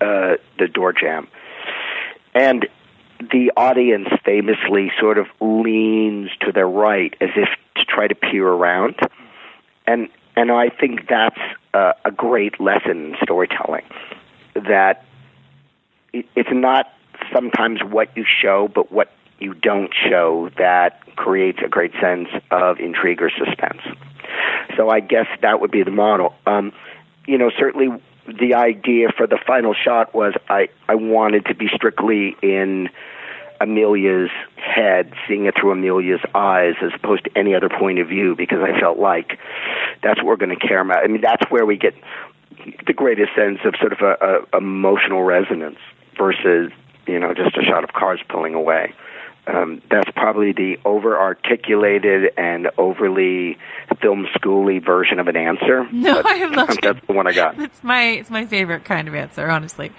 [0.00, 1.28] uh, the door jamb.
[2.34, 2.68] And
[3.18, 8.46] the audience famously sort of leans to their right as if to try to peer
[8.46, 8.96] around,
[9.86, 11.40] and and I think that's
[11.72, 13.84] a, a great lesson in storytelling.
[14.54, 15.04] That
[16.12, 16.92] it, it's not
[17.32, 22.78] sometimes what you show, but what you don't show that creates a great sense of
[22.80, 23.82] intrigue or suspense.
[24.76, 26.34] So I guess that would be the model.
[26.46, 26.72] Um,
[27.26, 27.88] you know, certainly
[28.26, 32.88] the idea for the final shot was I I wanted to be strictly in
[33.60, 38.34] Amelia's head, seeing it through Amelia's eyes, as opposed to any other point of view,
[38.36, 39.38] because I felt like
[40.02, 41.04] that's what we're going to care about.
[41.04, 41.94] I mean, that's where we get
[42.86, 45.78] the greatest sense of sort of a, a emotional resonance
[46.18, 46.72] versus
[47.06, 48.92] you know just a shot of cars pulling away
[49.46, 53.58] um, that's probably the over articulated and overly
[54.00, 55.86] film schooly version of an answer.
[55.96, 57.58] No, I have loved That's the one I got.
[57.58, 59.90] It's my it's my favorite kind of answer, honestly.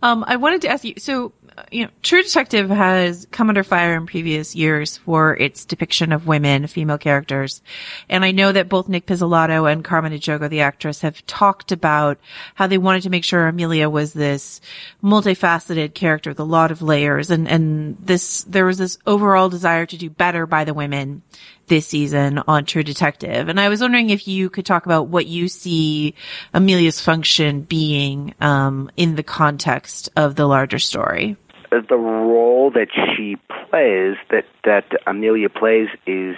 [0.00, 0.94] Um, I wanted to ask you.
[0.96, 1.32] So,
[1.70, 6.26] you know, True Detective has come under fire in previous years for its depiction of
[6.26, 7.62] women, female characters,
[8.08, 12.18] and I know that both Nic Pizzolatto and Carmen Ejogo, the actress, have talked about
[12.54, 14.60] how they wanted to make sure Amelia was this
[15.02, 19.86] multifaceted character with a lot of layers, and and this there was this overall desire
[19.86, 21.22] to do better by the women
[21.70, 23.48] this season on True Detective.
[23.48, 26.14] And I was wondering if you could talk about what you see
[26.52, 31.38] Amelia's function being um, in the context of the larger story.
[31.70, 36.36] The role that she plays, that that Amelia plays, is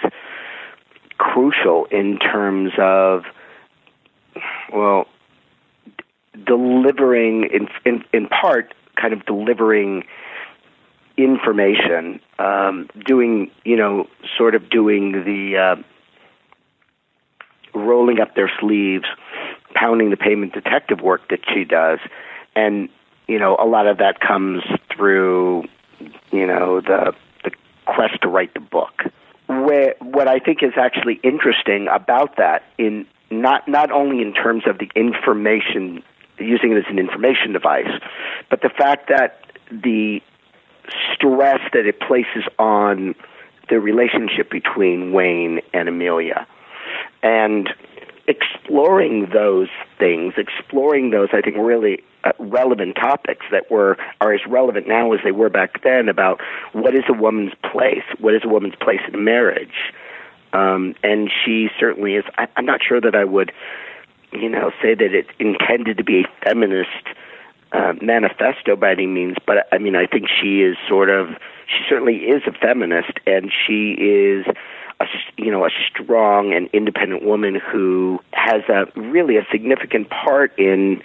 [1.17, 3.23] crucial in terms of,
[4.71, 5.07] well,
[6.45, 10.03] delivering in, in in part kind of delivering
[11.17, 14.07] information um, doing you know
[14.37, 15.83] sort of doing the uh,
[17.77, 19.05] rolling up their sleeves
[19.73, 21.99] pounding the payment detective work that she does.
[22.55, 22.89] And
[23.27, 24.63] you know a lot of that comes
[24.95, 25.63] through
[26.31, 27.13] you know the
[27.43, 27.51] the
[27.85, 29.03] quest to write the book.
[29.47, 34.63] Where what I think is actually interesting about that in not not only in terms
[34.67, 36.03] of the information
[36.39, 37.91] using it as an information device,
[38.49, 39.39] but the fact that
[39.71, 40.21] the
[41.13, 43.15] stress that it places on
[43.69, 46.45] the relationship between Wayne and Amelia.
[47.21, 47.69] And
[48.27, 49.69] exploring those
[49.99, 55.11] things, exploring those, I think, really uh, relevant topics that were are as relevant now
[55.11, 56.39] as they were back then about
[56.71, 59.91] what is a woman's place, what is a woman's place in marriage,
[60.53, 62.23] um, and she certainly is.
[62.37, 63.51] I, I'm not sure that I would,
[64.31, 67.07] you know, say that it intended to be a feminist
[67.73, 71.29] uh, manifesto by any means, but I mean, I think she is sort of,
[71.67, 74.45] she certainly is a feminist, and she is
[74.99, 75.05] a
[75.37, 81.01] you know a strong and independent woman who has a really a significant part in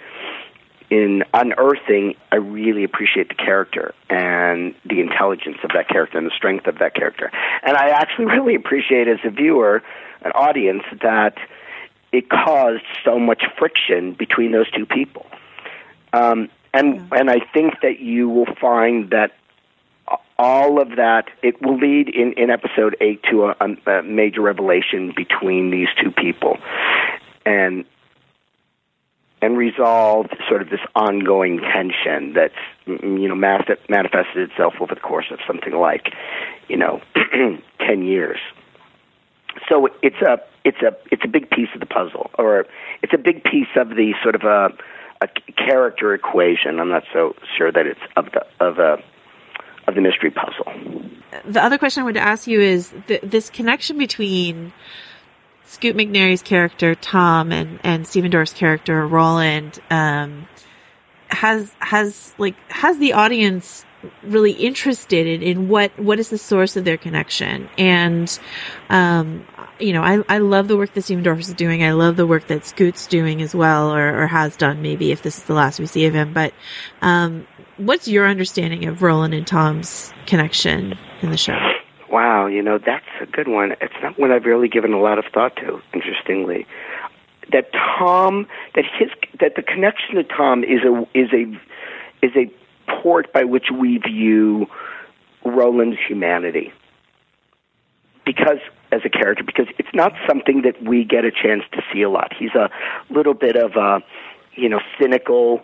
[0.89, 6.35] in unearthing, I really appreciate the character and the intelligence of that character and the
[6.35, 7.31] strength of that character.
[7.63, 9.83] And I actually really appreciate as a viewer,
[10.23, 11.37] an audience, that
[12.11, 15.27] it caused so much friction between those two people.
[16.11, 19.31] Um, and and I think that you will find that
[20.37, 23.55] all of that it will lead in, in episode eight to a,
[23.87, 26.57] a major revelation between these two people,
[27.45, 27.85] and
[29.41, 32.53] and resolve sort of this ongoing tension that's
[32.85, 36.13] you know manifested itself over the course of something like
[36.67, 37.01] you know
[37.79, 38.39] 10 years.
[39.67, 42.65] So it's a it's a it's a big piece of the puzzle or
[43.01, 44.69] it's a big piece of the sort of a
[45.21, 46.79] a character equation.
[46.79, 48.97] I'm not so sure that it's of the of a
[49.87, 51.03] of the mystery puzzle.
[51.45, 54.73] The other question i wanted to ask you is th- this connection between
[55.65, 60.47] Scoot McNairy's character Tom and and Stephen Dorff's character Roland um,
[61.27, 63.85] has has like has the audience
[64.23, 68.39] really interested in, in what what is the source of their connection and
[68.89, 69.45] um,
[69.79, 72.27] you know I, I love the work that Stephen Dorff is doing I love the
[72.27, 75.53] work that Scoot's doing as well or, or has done maybe if this is the
[75.53, 76.53] last we see of him but
[77.01, 77.45] um,
[77.77, 81.57] what's your understanding of Roland and Tom's connection in the show
[82.11, 83.73] Wow, you know that's a good one.
[83.81, 85.79] It's not one I've really given a lot of thought to.
[85.93, 86.65] Interestingly,
[87.51, 89.09] that Tom, that his,
[89.39, 91.45] that the connection to Tom is a is a
[92.25, 92.51] is a
[93.01, 94.67] port by which we view
[95.45, 96.73] Roland's humanity.
[98.25, 98.59] Because
[98.91, 102.09] as a character, because it's not something that we get a chance to see a
[102.09, 102.33] lot.
[102.37, 102.69] He's a
[103.09, 104.01] little bit of a,
[104.55, 105.61] you know, cynical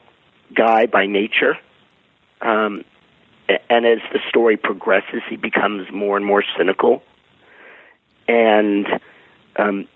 [0.54, 1.58] guy by nature.
[2.42, 2.84] Um,
[3.70, 7.04] and as the story progresses, he becomes more and more cynical.
[8.28, 8.88] And
[9.58, 9.88] um,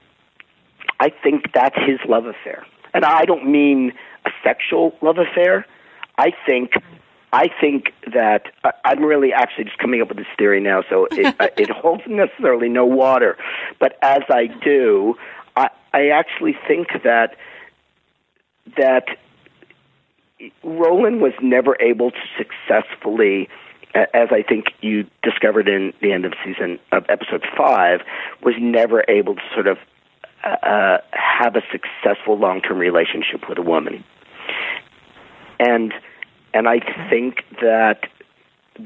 [1.00, 2.66] I think that's his love affair.
[2.94, 3.94] And I don't mean
[4.26, 5.66] a sexual love affair.
[6.18, 6.72] I think
[7.32, 11.08] I think that uh, I'm really actually just coming up with this theory now, so
[11.12, 13.38] it, uh, it holds necessarily no water.
[13.80, 15.16] But as I do,
[15.56, 17.36] I, I actually think that
[18.78, 19.08] that
[20.64, 23.50] Roland was never able to successfully,
[23.94, 28.02] as I think you discovered in the end of season of episode five,
[28.44, 29.78] was never able to sort of
[30.44, 34.04] uh, have a successful long term relationship with a woman,
[35.60, 35.94] and
[36.54, 38.08] and I think that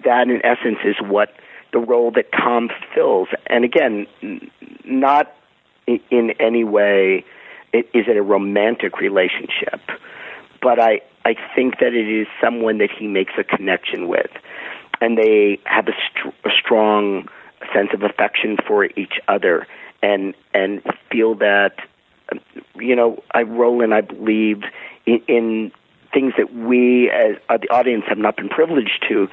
[0.03, 1.34] that in essence is what
[1.72, 4.07] the role that Tom fills, and again,
[4.85, 5.34] not
[5.88, 7.26] in any way
[7.73, 9.81] is it a romantic relationship,
[10.61, 14.31] but I I think that it is someone that he makes a connection with,
[15.02, 17.27] and they have a, a strong
[17.73, 19.65] sense of affection for each other,
[20.02, 20.81] and and
[21.11, 21.76] feel that,
[22.31, 22.40] um,
[22.76, 24.64] you know, I Roland, I believe
[25.06, 25.72] in, in
[26.14, 29.27] things that we as uh, the audience have not been privileged to,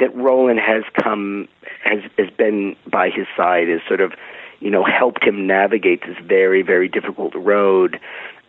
[0.00, 1.48] that Roland has come
[1.82, 4.12] has has been by his side, has sort of,
[4.60, 8.00] you know, helped him navigate this very very difficult road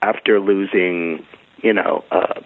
[0.01, 1.25] after losing,
[1.63, 2.03] you know.
[2.11, 2.41] Uh,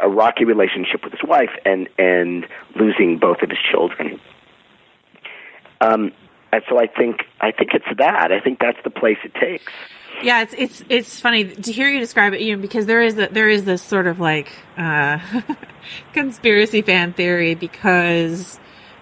[0.00, 2.46] a rocky relationship with his wife and and
[2.76, 4.20] losing both of his children.
[5.80, 6.12] Um,
[6.52, 8.32] and so I think I think it's that.
[8.32, 9.72] I think that's the place it takes.
[10.22, 13.18] Yeah, it's it's it's funny to hear you describe it, you know, because there is
[13.18, 15.18] a, there is this sort of like uh,
[16.12, 18.58] conspiracy fan theory because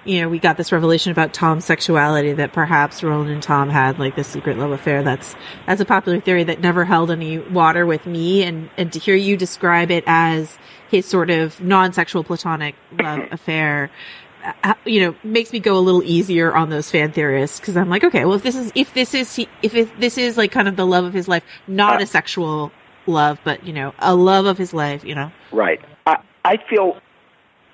[0.07, 3.99] you know, we got this revelation about Tom's sexuality that perhaps Roland and Tom had
[3.99, 5.03] like this secret love affair.
[5.03, 5.35] That's,
[5.67, 8.45] that's a popular theory that never held any water with me.
[8.45, 10.57] And, and to hear you describe it as
[10.89, 13.91] his sort of non-sexual platonic love affair,
[14.85, 18.05] you know, makes me go a little easier on those fan theorists because I'm like,
[18.05, 20.77] okay, well, if this is, if this is, if it, this is like kind of
[20.77, 22.73] the love of his life, not a sexual
[23.07, 25.31] love, but you know, a love of his life, you know.
[25.53, 25.81] Right.
[26.07, 27.01] I I feel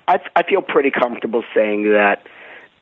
[0.07, 2.25] I I feel pretty comfortable saying that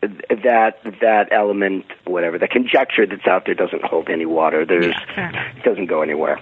[0.02, 4.66] that that element, whatever the conjecture that's out there, doesn't hold any water.
[4.66, 6.40] There's it doesn't go anywhere.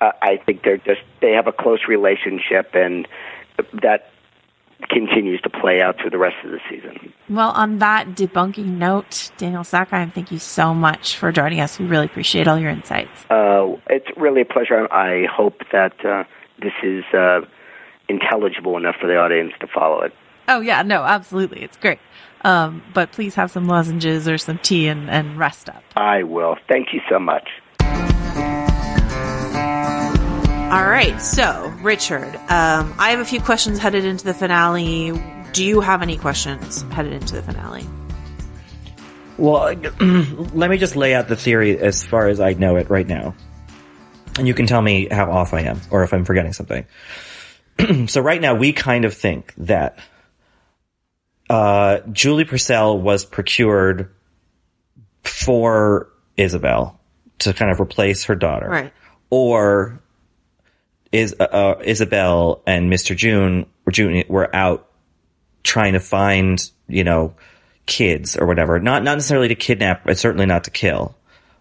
[0.00, 3.06] Uh, I think they're just they have a close relationship, and
[3.82, 4.10] that
[4.88, 7.12] continues to play out through the rest of the season.
[7.28, 11.78] Well, on that debunking note, Daniel Sackheim, thank you so much for joining us.
[11.78, 13.24] We really appreciate all your insights.
[13.30, 14.92] Uh, it's really a pleasure.
[14.92, 16.24] I hope that uh,
[16.60, 17.40] this is uh,
[18.08, 20.12] intelligible enough for the audience to follow it.
[20.48, 22.00] Oh yeah, no, absolutely, it's great.
[22.42, 25.82] Um, but please have some lozenges or some tea and, and rest up.
[25.96, 26.56] I will.
[26.68, 27.48] Thank you so much.
[30.70, 35.20] All right, so Richard, um, I have a few questions headed into the finale.
[35.52, 37.84] Do you have any questions headed into the finale?
[39.36, 39.74] Well,
[40.54, 43.34] let me just lay out the theory as far as I know it right now.
[44.38, 46.86] And you can tell me how off I am or if I'm forgetting something.
[48.06, 49.98] so right now we kind of think that
[51.48, 54.14] uh, Julie Purcell was procured
[55.24, 57.00] for Isabel
[57.40, 58.68] to kind of replace her daughter.
[58.68, 58.92] Right.
[59.30, 60.00] Or
[61.12, 63.16] is uh, uh, Isabel and Mr.
[63.16, 64.88] June or June were out
[65.62, 67.34] trying to find, you know,
[67.86, 68.78] kids or whatever.
[68.78, 71.16] Not not necessarily to kidnap, but certainly not to kill.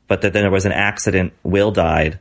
[0.07, 2.19] But that then there was an accident, Will died,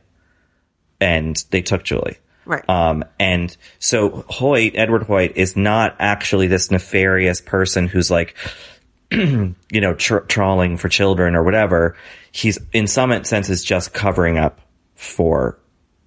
[1.00, 2.18] and they took Julie.
[2.44, 2.66] Right.
[2.68, 8.34] Um, and so Hoyt, Edward Hoyt, is not actually this nefarious person who's like,
[9.10, 11.94] you know, tr- trawling for children or whatever.
[12.32, 14.60] He's in some senses just covering up
[14.94, 15.59] for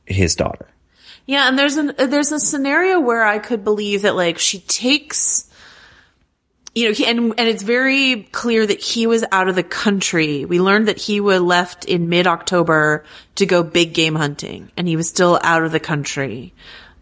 [0.06, 0.71] his daughter.
[1.26, 5.48] Yeah, and there's an there's a scenario where I could believe that like she takes
[6.74, 10.46] you know, he, and and it's very clear that he was out of the country.
[10.46, 13.04] We learned that he was left in mid October
[13.36, 16.54] to go big game hunting, and he was still out of the country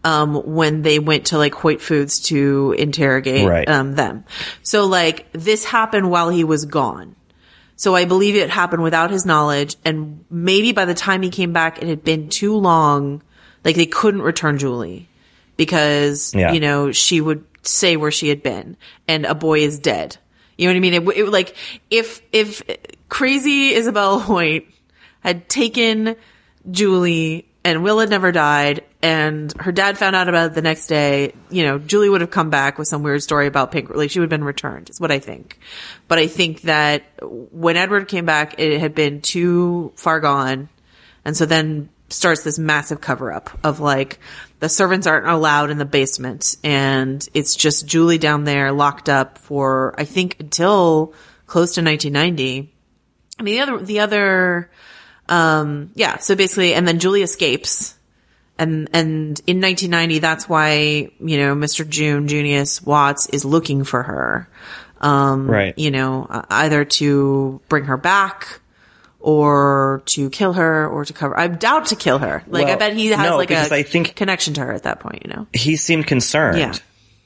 [0.02, 3.68] um, when they went to like Hoyt Foods to interrogate Right.
[3.68, 4.24] um, them.
[4.62, 7.14] So like this happened while he was gone.
[7.76, 11.52] So I believe it happened without his knowledge, and maybe by the time he came
[11.52, 13.22] back, it had been too long.
[13.64, 15.08] Like they couldn't return Julie
[15.56, 16.52] because Yeah.
[16.52, 18.76] you know she would say where she had been,
[19.06, 20.16] and a boy is dead.
[20.56, 20.94] You know what I mean?
[20.94, 21.54] It, it would, like
[21.90, 22.62] if if
[23.08, 24.64] crazy Isabel Hoyt
[25.20, 26.16] had taken
[26.70, 30.86] Julie and Will had never died and her dad found out about it the next
[30.86, 33.88] day, you know, Julie would have come back with some weird story about Pink.
[33.90, 35.58] Like she would have been returned is what I think.
[36.08, 40.68] But I think that when Edward came back, it had been too far gone.
[41.24, 44.18] And so then starts this massive cover up of like
[44.58, 49.38] the servants aren't allowed in the basement and it's just Julie down there locked up
[49.38, 51.14] for I think until
[51.46, 52.72] close to 1990.
[53.38, 54.70] I mean the other the other
[55.28, 57.94] um yeah, so basically and then Julie escapes
[58.58, 61.88] and and in 1990 that's why, you know, Mr.
[61.88, 64.48] June Junius Watts is looking for her.
[65.00, 65.78] Um Right.
[65.78, 68.60] you know, either to bring her back
[69.20, 72.42] or to kill her or to cover I doubt to kill her.
[72.46, 75.00] Like I bet he has no, like a I think- connection to her at that
[75.00, 75.46] point, you know.
[75.52, 76.72] he seemed concerned Yeah.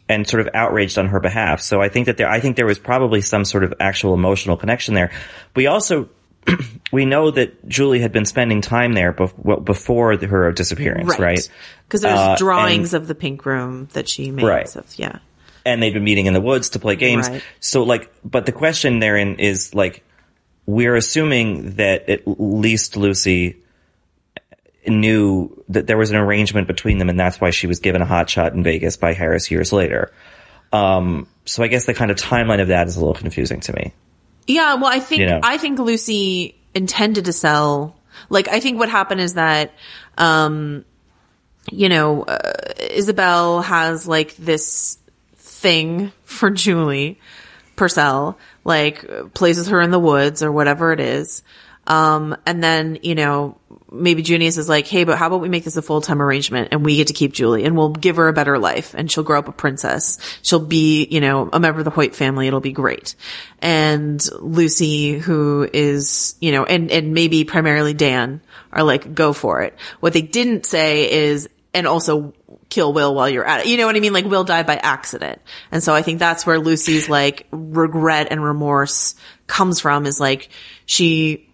[0.09, 1.61] and sort of outraged on her behalf.
[1.61, 4.57] So I think that there, I think there was probably some sort of actual emotional
[4.57, 5.11] connection there.
[5.55, 6.09] We also,
[6.93, 11.49] we know that Julie had been spending time there bef- before the, her disappearance, right?
[11.87, 14.45] Because there's Uh, drawings and- of the pink room that she made.
[14.45, 14.77] Right.
[14.77, 15.19] Of, yeah.
[15.65, 17.29] and they'd been meeting in the woods to play games.
[17.29, 17.43] Right.
[17.61, 20.03] So like, but the question therein is like,
[20.67, 23.57] we're assuming that at least Lucy
[24.87, 28.07] knew that there was an arrangement between them and that's why she was given a
[28.07, 30.13] hot shot in Vegas by Harris years later.
[30.73, 33.73] Um, so I guess the kind of timeline of that is a little confusing to
[33.75, 33.93] me.
[34.47, 35.41] Yeah, well, I think You know.
[35.43, 37.97] I think Lucy intended to sell.
[38.29, 39.73] Like, I think what happened is that,
[40.19, 40.85] um,
[41.71, 44.99] you know, uh, Isabel has like this
[45.37, 47.21] thing for Julie
[47.77, 51.43] Purcell, like places her in the woods or whatever it is.
[51.87, 53.59] Um, and then, you know,
[53.93, 56.85] maybe Junius is like, Hey, but how about we make this a full-time arrangement and
[56.85, 59.39] we get to keep Julie and we'll give her a better life and she'll grow
[59.39, 60.19] up a princess.
[60.43, 62.47] She'll be, you know, a member of the Hoyt family.
[62.47, 63.15] It'll be great.
[63.61, 68.41] And Lucy, who is, you know, and, and maybe primarily Dan
[68.73, 69.77] are like, go for it.
[70.01, 72.33] What they didn't say is, and also
[72.75, 73.67] kill Will while you're at it.
[73.67, 74.13] You know what I mean?
[74.13, 75.41] Like Will died by accident.
[75.71, 79.15] And so I think that's where Lucy's like regret and remorse
[79.47, 80.49] comes from is like
[80.85, 81.49] she,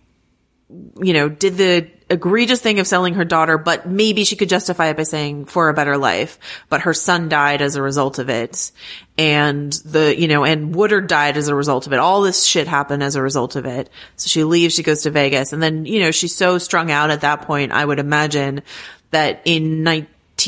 [0.69, 4.89] you know, did the egregious thing of selling her daughter, but maybe she could justify
[4.89, 6.39] it by saying for a better life,
[6.69, 8.73] but her son died as a result of it.
[9.19, 11.99] And the, you know, and Woodard died as a result of it.
[11.99, 13.91] All this shit happened as a result of it.
[14.17, 17.11] So she leaves, she goes to Vegas and then, you know, she's so strung out
[17.11, 18.63] at that point, I would imagine
[19.11, 19.85] that in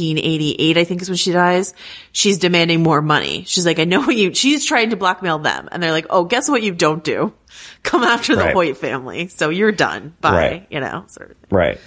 [0.01, 1.75] 1988, I think is when she dies,
[2.13, 3.45] she's demanding more money.
[3.47, 5.69] She's like, I know what you, she's trying to blackmail them.
[5.71, 7.33] And they're like, oh, guess what you don't do?
[7.83, 8.55] Come after the Right.
[8.55, 9.29] Hoyt family.
[9.29, 10.15] So you're done.
[10.21, 10.37] Bye.
[10.37, 10.67] Right.
[10.71, 11.37] You know, sort of.
[11.51, 11.79] Right.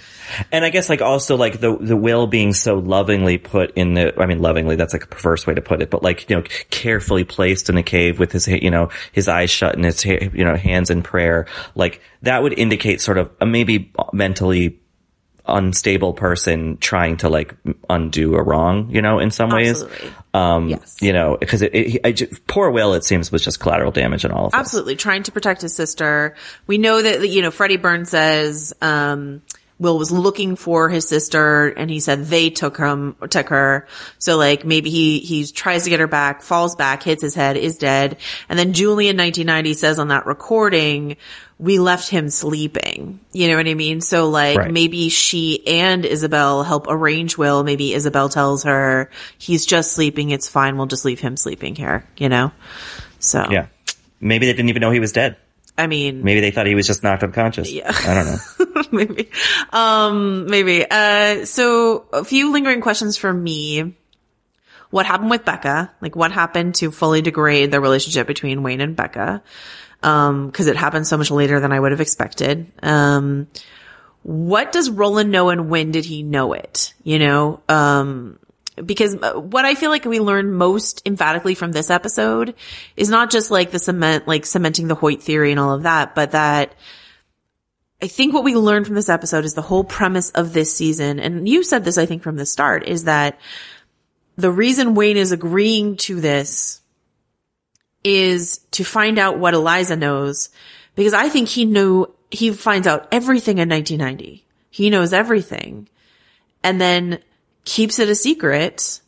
[0.52, 4.18] And I guess like also like the the will being so lovingly put in the
[4.20, 6.42] I mean lovingly that's like a perverse way to put it but like you know
[6.70, 10.44] carefully placed in a cave with his you know his eyes shut and his you
[10.44, 11.46] know hands in prayer
[11.76, 14.80] like that would indicate sort of a maybe mentally
[15.48, 17.54] unstable person trying to like
[17.88, 20.10] undo a wrong you know in some ways Absolutely.
[20.34, 24.24] um you know because it, it, I poor will it seems was just collateral damage
[24.24, 24.96] and all of this Absolutely.
[24.96, 26.34] Trying to protect his sister.
[26.66, 29.42] We know that, you know, Freddie Burns says, um,
[29.78, 33.86] Will was looking for his sister and he said they took him, took her.
[34.18, 37.56] So like maybe he, he tries to get her back, falls back, hits his head,
[37.56, 38.16] is dead.
[38.48, 41.16] And then Julie in 1990 says on that recording,
[41.58, 43.20] we left him sleeping.
[43.32, 44.00] You know what I mean?
[44.00, 44.72] So like Right.
[44.72, 47.62] maybe she and Isabel help arrange Will.
[47.62, 50.30] Maybe Isabel tells her he's just sleeping.
[50.30, 50.78] It's fine.
[50.78, 52.52] We'll just leave him sleeping here, you know?
[53.18, 53.46] So.
[53.50, 53.66] yeah
[54.20, 55.36] maybe they didn't even know he was dead
[55.78, 57.92] I mean, maybe they thought he was just knocked unconscious Yeah.
[57.94, 59.30] I don't know maybe,
[59.70, 60.84] um, maybe.
[60.88, 63.94] Uh, so a few lingering questions for me.
[64.90, 65.92] What happened with Becca?
[66.00, 69.42] Like, what happened to fully degrade the relationship between Wayne and Becca?
[70.02, 72.70] Um, cause it happened so much later than I would have expected.
[72.82, 73.48] Um,
[74.22, 76.94] what does Roland know and when did he know it?
[77.02, 78.38] You know, um,
[78.84, 82.54] because uh, what I feel like we learned most emphatically from this episode
[82.96, 86.14] is not just like the cement, like cementing the Hoyt theory and all of that,
[86.14, 86.74] but that
[88.02, 91.18] I think what we learned from this episode is the whole premise of this season.
[91.18, 93.38] And you said this, I think, from the start is that
[94.36, 96.82] the reason Wayne is agreeing to this
[98.04, 100.50] is to find out what Eliza knows
[100.94, 104.44] because I think he knew, he finds out everything in 1990.
[104.70, 105.88] He knows everything
[106.62, 107.20] and then
[107.66, 109.00] keeps it a secret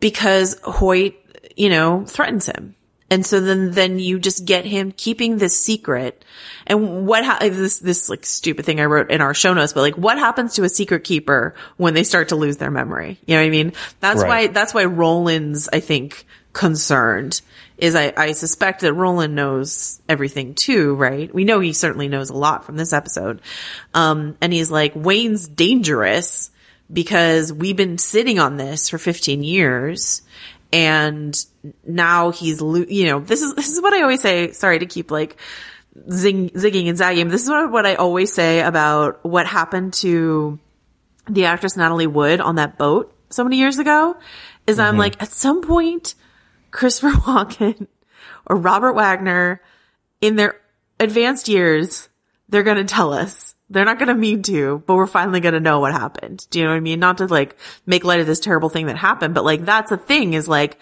[0.00, 1.14] because Hoyt,
[1.56, 2.74] you know, threatens him.
[3.08, 6.24] And so then, then you just get him keeping this secret.
[6.66, 9.82] And what, ha- this, this like stupid thing I wrote in our show notes, but
[9.82, 13.20] like what happens to a secret keeper when they start to lose their memory?
[13.26, 13.72] You know what I mean?
[14.00, 14.28] That's Right.
[14.28, 17.40] why, that's why Roland's, I think, concerned
[17.78, 21.32] is I, I suspect that Roland knows everything too, right?
[21.32, 23.40] We know he certainly knows a lot from this episode.
[23.94, 26.50] Um, and he's like, Wayne's dangerous
[26.92, 30.22] because we've been sitting on this for 15 years
[30.72, 31.36] and
[31.84, 34.52] now he's, you know, this is, this is what I always say.
[34.52, 35.36] Sorry to keep like
[36.10, 37.28] zing, zigging and zagging.
[37.28, 40.58] This is what, what I always say about what happened to
[41.28, 44.16] the actress Natalie Wood on that boat so many years ago
[44.66, 45.00] is I'm mm-hmm.
[45.00, 46.14] like, at some point,
[46.70, 47.86] Christopher Walken
[48.46, 49.60] or Robert Wagner
[50.20, 50.60] in their
[51.00, 52.08] advanced years,
[52.48, 53.54] they're going to tell us.
[53.68, 56.46] They're not going to mean to, but we're finally going to know what happened.
[56.50, 57.00] Do you know what I mean?
[57.00, 59.96] Not to like make light of this terrible thing that happened, but like that's a
[59.96, 60.78] thing is like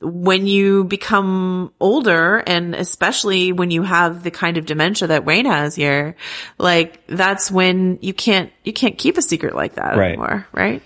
[0.00, 5.46] when you become older and especially when you have the kind of dementia that Wayne
[5.46, 6.16] has here,
[6.58, 10.08] like that's when you can't, you can't keep a secret like that Right.
[10.08, 10.46] anymore.
[10.52, 10.82] Right.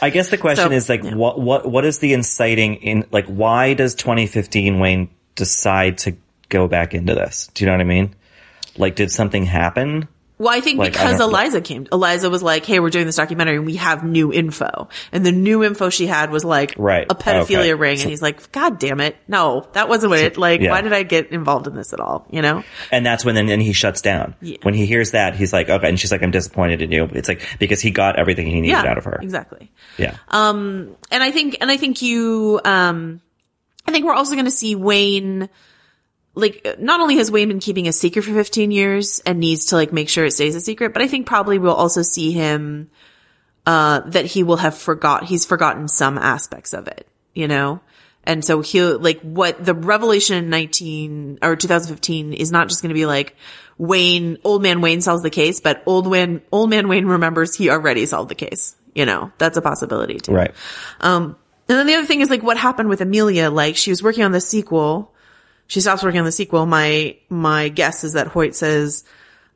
[0.00, 1.14] I guess the question So, is like, yeah.
[1.14, 6.16] what, what, what is the inciting in, like, why does 2015 Wayne decide to
[6.48, 7.50] go back into this?
[7.54, 8.14] Do you know what I mean?
[8.76, 10.06] Like, did something happen?
[10.38, 13.16] Well, I think Like, because don't- Eliza came, Eliza was like, "Hey, we're doing this
[13.16, 17.06] documentary, and we have new info." And the new info she had was like Right.
[17.08, 17.74] a pedophilia Okay.
[17.74, 20.36] ring, and he's like, "God damn it, no, that wasn't what it.
[20.36, 20.70] Like, yeah.
[20.72, 22.26] why did I get involved in this at all?
[22.30, 24.34] You know?" And that's when then, then he shuts down.
[24.42, 24.58] Yeah.
[24.62, 25.88] When he hears that, he's like, okay.
[25.88, 27.08] And she's like, I'm disappointed in you.
[27.14, 29.18] It's like, because he got everything he needed Yeah, out of her.
[29.22, 29.70] exactly.
[29.96, 30.16] Yeah.
[30.28, 33.22] Um, and I think, and I think you, um,
[33.88, 35.48] I think we're also going to see Wayne,
[36.36, 39.76] like, not only has Wayne been keeping a secret for 15 years and needs to
[39.76, 42.90] like make sure it stays a secret, but I think probably we'll also see him,
[43.64, 47.80] uh, that he will have forgot, he's forgotten some aspects of it, you know?
[48.22, 52.90] And so he'll, like, what the revelation in 19 or 2015 is not just going
[52.90, 53.36] to be like,
[53.78, 57.70] Wayne, old man Wayne solves the case, but old man, old man Wayne remembers he
[57.70, 58.74] already solved the case.
[58.94, 60.32] You know, that's a possibility too.
[60.32, 60.54] Right.
[61.00, 61.36] Um,
[61.68, 63.50] and then the other thing is like what happened with Amelia.
[63.50, 65.12] Like she was working on the sequel.
[65.66, 66.66] She stops working on the sequel.
[66.66, 69.04] My, my guess is that Hoyt says,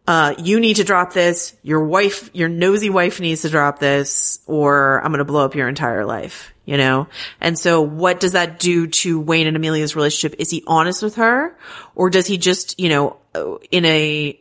[0.07, 1.55] uh, you need to drop this.
[1.62, 5.55] Your wife, your nosy wife needs to drop this or I'm going to blow up
[5.55, 7.07] your entire life, you know?
[7.41, 10.41] And so what does that do to Wayne and Amelia's relationship?
[10.41, 11.57] Is he honest with her
[11.95, 13.19] or does he just, you know,
[13.70, 14.41] in a,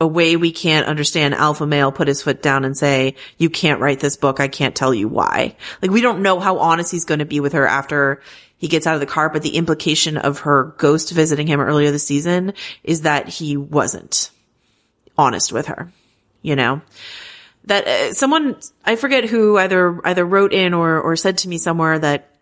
[0.00, 3.80] a way we can't understand alpha male put his foot down and say, you can't
[3.80, 4.40] write this book.
[4.40, 5.56] I can't tell you why.
[5.82, 8.22] Like we don't know how honest he's going to be with her after
[8.60, 11.90] he gets out of the car, but the implication of her ghost visiting him earlier
[11.90, 12.52] this season
[12.84, 14.30] is that he wasn't
[15.16, 15.90] honest with her,
[16.42, 16.82] you know?
[17.64, 21.56] That uh, someone, I forget who either, either wrote in or, or said to me
[21.56, 22.34] somewhere that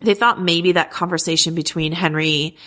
[0.00, 2.58] they thought maybe that conversation between Henry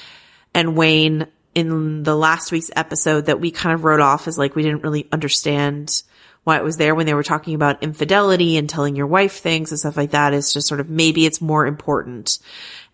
[0.55, 4.55] and Wayne in the last week's episode that we kind of wrote off as like
[4.55, 6.01] we didn't really understand
[6.43, 9.71] why it was there when they were talking about infidelity and telling your wife things
[9.71, 12.39] and stuff like that is just sort of maybe it's more important.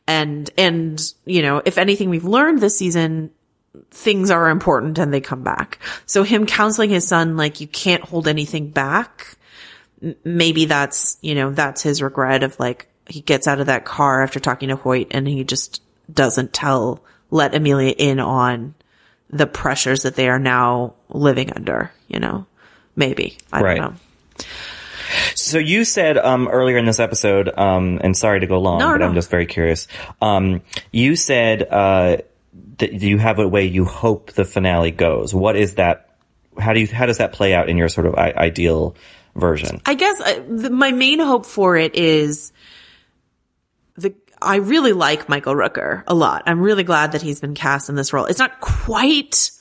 [0.07, 3.31] And, and, you know, if anything we've learned this season
[3.89, 5.79] things are important and they come back.
[6.05, 9.37] So him counseling his son, like you can't hold anything back.
[10.23, 14.23] Maybe that's, you know, that's his regret of like, he gets out of that car
[14.23, 18.75] after talking to Hoyt and he just doesn't tell, let Amelia in on
[19.29, 22.45] the pressures that they are now living under, you know,
[22.95, 23.37] maybe.
[23.53, 23.77] I Right.
[23.77, 24.45] don't know.
[25.35, 28.91] So you said um, earlier in this episode, um, and sorry to go long, No,
[28.91, 29.05] but no.
[29.07, 29.87] I'm just very curious.
[30.21, 30.61] Um,
[30.91, 32.17] you said uh,
[32.77, 35.33] that you have a way you hope the finale goes.
[35.33, 36.09] What is that?
[36.59, 36.87] How do you?
[36.87, 38.95] How does that play out in your sort of I- ideal
[39.35, 39.81] version?
[39.85, 42.51] I guess uh, the, my main hope for it is
[43.95, 44.13] the.
[44.41, 46.43] I really like Michael Rooker a lot.
[46.47, 48.25] I'm really glad that he's been cast in this role.
[48.25, 49.51] It's not quite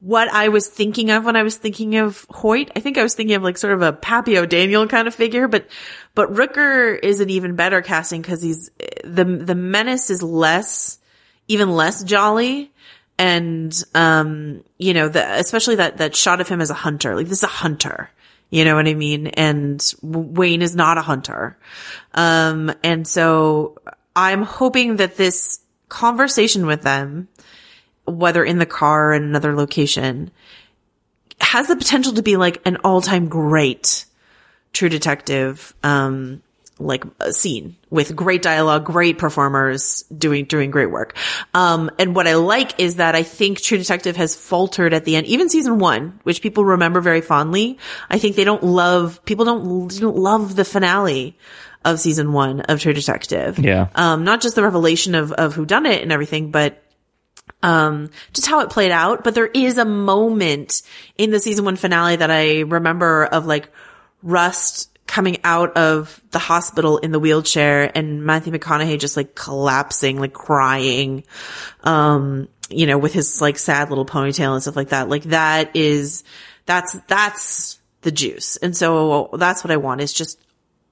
[0.00, 2.70] what I was thinking of when I was thinking of Hoyt.
[2.76, 5.48] I think I was thinking of like sort of a Pappy O'Daniel kind of figure,
[5.48, 5.66] but
[6.14, 8.70] but Rooker is an even better casting because he's
[9.02, 10.98] the the menace is less,
[11.48, 12.70] even less jolly.
[13.16, 17.28] And, um, you know, the, especially that, that shot of him as a hunter, like
[17.28, 18.10] this is a hunter.
[18.50, 19.28] You know what I mean?
[19.28, 21.56] And Wayne is not a hunter.
[22.12, 23.78] Um, and so
[24.16, 27.28] I'm hoping that this conversation with them,
[28.06, 30.30] whether in the car or in another location,
[31.40, 34.04] has the potential to be like an all-time great
[34.72, 36.42] True Detective, um,
[36.78, 41.16] like a scene with great dialogue, great performers doing, doing great work.
[41.54, 45.14] Um, and what I like is that I think True Detective has faltered at the
[45.14, 47.78] end, even season one, which people remember very fondly.
[48.10, 51.38] I think they don't love, people don't, don't love the finale
[51.84, 53.58] of season one of True Detective.
[53.58, 53.88] Yeah.
[53.94, 56.82] Um, not just the revelation of, of who done it and everything, but
[57.62, 59.24] um, just how it played out.
[59.24, 60.82] But there is a moment
[61.16, 63.70] in the season one finale that I remember of like
[64.22, 70.18] Rust coming out of the hospital in the wheelchair and Matthew McConaughey just like collapsing,
[70.18, 71.24] like crying,
[71.82, 75.08] um, you know, with his like sad little ponytail and stuff like that.
[75.08, 76.24] Like that is,
[76.66, 78.56] that's, that's the juice.
[78.56, 80.40] And so that's what I want is just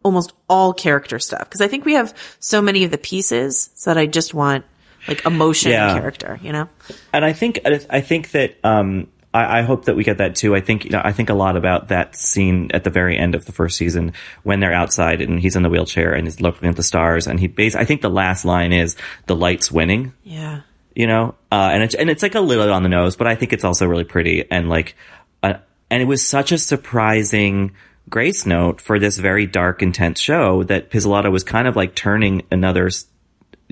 [0.03, 1.49] almost all character stuff.
[1.49, 4.65] Cause I think we have so many of the pieces that I just want
[5.09, 5.95] like emotion Yeah.
[5.99, 6.69] character, you know?
[7.13, 10.55] And I think I think that um, I, I hope that we get that too.
[10.55, 13.35] I think you know I think a lot about that scene at the very end
[13.35, 14.13] of the first season
[14.43, 17.41] when they're outside and he's in the wheelchair and he's looking at the stars and
[17.41, 18.97] he bas I think the last line is
[19.27, 20.13] the light's winning.
[20.25, 20.61] Yeah.
[20.95, 23.35] you know, uh, and it's and it's like a little on the nose, but I
[23.35, 24.95] think it's also really pretty and like,
[25.43, 25.55] uh,
[25.91, 27.73] and it was such a surprising
[28.11, 32.43] grace note for this very dark, intense show that Pizzolatto was kind of like turning
[32.51, 32.91] another,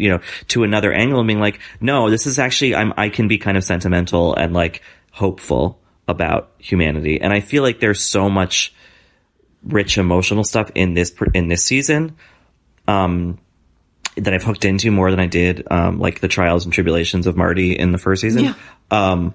[0.01, 3.29] you know, to another angle and being like, no, this is actually I'm I can
[3.29, 4.83] be kind of sentimental and like
[5.13, 8.75] hopeful about humanity, and I feel like there's so much
[9.63, 12.17] rich emotional stuff in this in this season.
[12.89, 13.39] Um,
[14.17, 17.37] that I've hooked into more than I did, um, like the trials and tribulations of
[17.37, 18.45] Marty in the first season.
[18.45, 18.55] Yeah.
[18.91, 19.35] Um,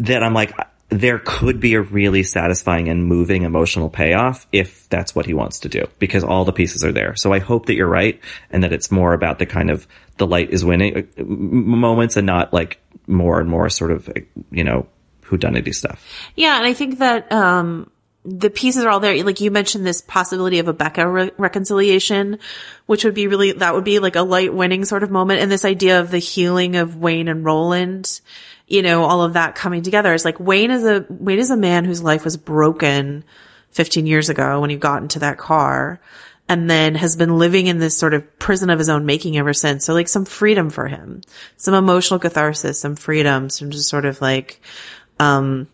[0.00, 0.52] that I'm like,
[0.90, 5.60] there could be a really satisfying and moving emotional payoff if that's what he wants
[5.60, 7.14] to do, because all the pieces are there.
[7.14, 9.86] So I hope that you're right and that it's more about the kind of
[10.18, 14.08] the light is winning uh, moments and not like more and more sort of,
[14.50, 14.86] you know,
[15.22, 16.04] whodunity stuff.
[16.34, 17.90] Yeah, and I think that um
[18.24, 19.24] the pieces are all there.
[19.24, 22.38] Like you mentioned this possibility of a Becca re- reconciliation,
[22.84, 25.50] which would be really that would be like a light winning sort of moment, and
[25.50, 28.20] this idea of the healing of Wayne and Roland.
[28.70, 30.14] You know, all of that coming together.
[30.14, 33.24] It's like Wayne is a Wayne is a man whose life was broken
[33.72, 36.00] 15 years ago when he got into that car
[36.50, 39.52] and then has been living in this sort of prison of his own making ever
[39.52, 39.84] since.
[39.84, 41.22] So like some freedom for him,
[41.56, 44.60] some emotional catharsis, some freedom, some just sort of like,
[45.20, 45.68] um,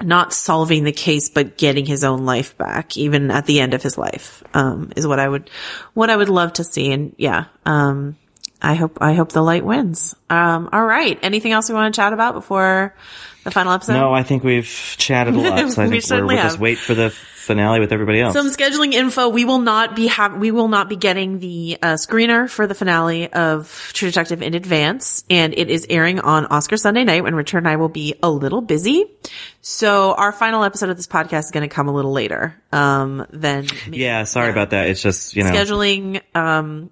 [0.00, 3.82] not solving the case, but getting his own life back, even at the end of
[3.82, 5.50] his life, um, is what I would,
[5.92, 6.92] what I would love to see.
[6.92, 8.16] And yeah, um,
[8.62, 10.14] I hope I hope the light wins.
[10.30, 11.18] Um, all right.
[11.22, 12.94] Anything else we want to chat about before
[13.42, 13.94] the final episode?
[13.94, 15.72] No, I think we've chatted a lot.
[15.72, 18.34] So I We think we're, certainly we'll just wait for the finale with everybody else.
[18.34, 19.28] Some scheduling info.
[19.28, 20.36] We will not be have.
[20.38, 24.54] We will not be getting the uh, screener for the finale of True Detective in
[24.54, 28.14] advance, and it is airing on Oscar Sunday night when Richard and I will be
[28.22, 29.06] a little busy.
[29.60, 33.26] So our final episode of this podcast is going to come a little later um,
[33.30, 34.88] than yeah, sorry about that.
[34.88, 36.22] It's just you know scheduling.
[36.36, 36.90] Um,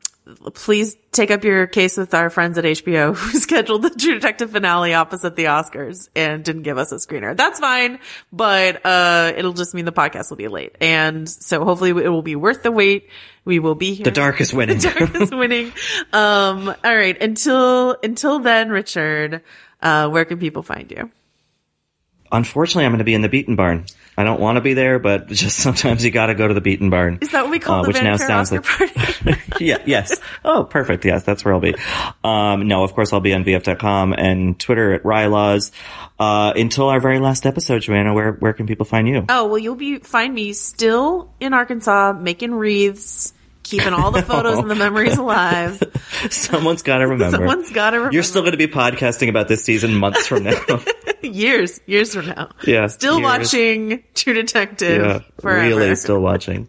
[0.54, 4.50] please take up your case with our friends at HBO who scheduled the True Detective
[4.50, 7.36] finale opposite the Oscars and didn't give us a screener.
[7.36, 7.98] That's fine,
[8.32, 12.22] but uh, it'll just mean the podcast will be late, and so hopefully it will
[12.22, 13.08] be worth the wait.
[13.44, 14.04] We will be here.
[14.04, 14.78] the dark is winning.
[14.80, 15.72] The dark is winning.
[16.12, 17.20] Um, all right.
[17.20, 19.42] Until until then, Richard,
[19.80, 21.10] uh, where can people find you?
[22.32, 23.86] Unfortunately, I'm going to be in the Beaten Barn.
[24.20, 26.60] I don't want to be there, but just sometimes you got to go to the
[26.60, 27.18] Beaten Barn.
[27.22, 28.86] Is that what we call uh, the which now sounds Oscar
[29.24, 30.20] like yeah, yes.
[30.44, 31.04] Oh, perfect.
[31.06, 31.74] Yes, that's where I'll be.
[32.22, 35.70] Um, no, of course I'll be on VF.com and Twitter at rilaws.
[36.18, 39.24] Uh, until our very last episode, Joanna, where, where can people find you?
[39.30, 43.32] Oh, well, you'll be find me still in Arkansas making wreaths,
[43.70, 45.82] keeping all the photos and the memories alive.
[46.30, 47.36] Someone's got to remember.
[47.38, 48.14] Someone's got to remember.
[48.14, 50.60] You're still going to be podcasting about this season months from now.
[51.22, 52.50] years, years from now.
[52.66, 52.86] yeah.
[52.88, 53.24] Still years.
[53.24, 55.20] watching True Detective Yeah.
[55.40, 55.60] forever.
[55.68, 56.68] Really still watching.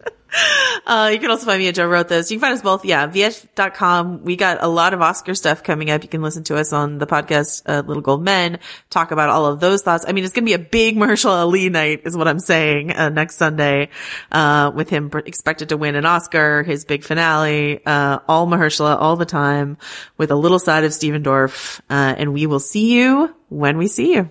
[0.84, 2.30] Uh, you can also find me at Joe Wrote This.
[2.30, 4.24] You can find us both, yeah, vf.com.
[4.24, 6.02] We got a lot of Oscar stuff coming up.
[6.02, 8.58] You can listen to us on the podcast, uh, Little Gold Men,
[8.90, 10.04] talk about all of those thoughts.
[10.06, 12.92] I mean, it's going to be a big Mahershala Ali night is what I'm saying,
[12.92, 13.90] uh, next Sunday,
[14.30, 19.16] uh, with him expected to win an Oscar, his big finale, uh, all Mahershala all
[19.16, 19.78] the time
[20.16, 21.80] with a little side of Stephen Dorff.
[21.88, 24.30] Uh, and we will see you when we see you.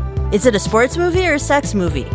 [0.31, 2.07] Is it a sports movie or a sex movie?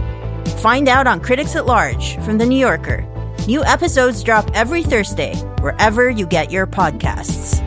[0.62, 3.06] Find out on Critics at Large from The New Yorker.
[3.47, 7.60] New episodes drop every Thursday, wherever you get your podcasts.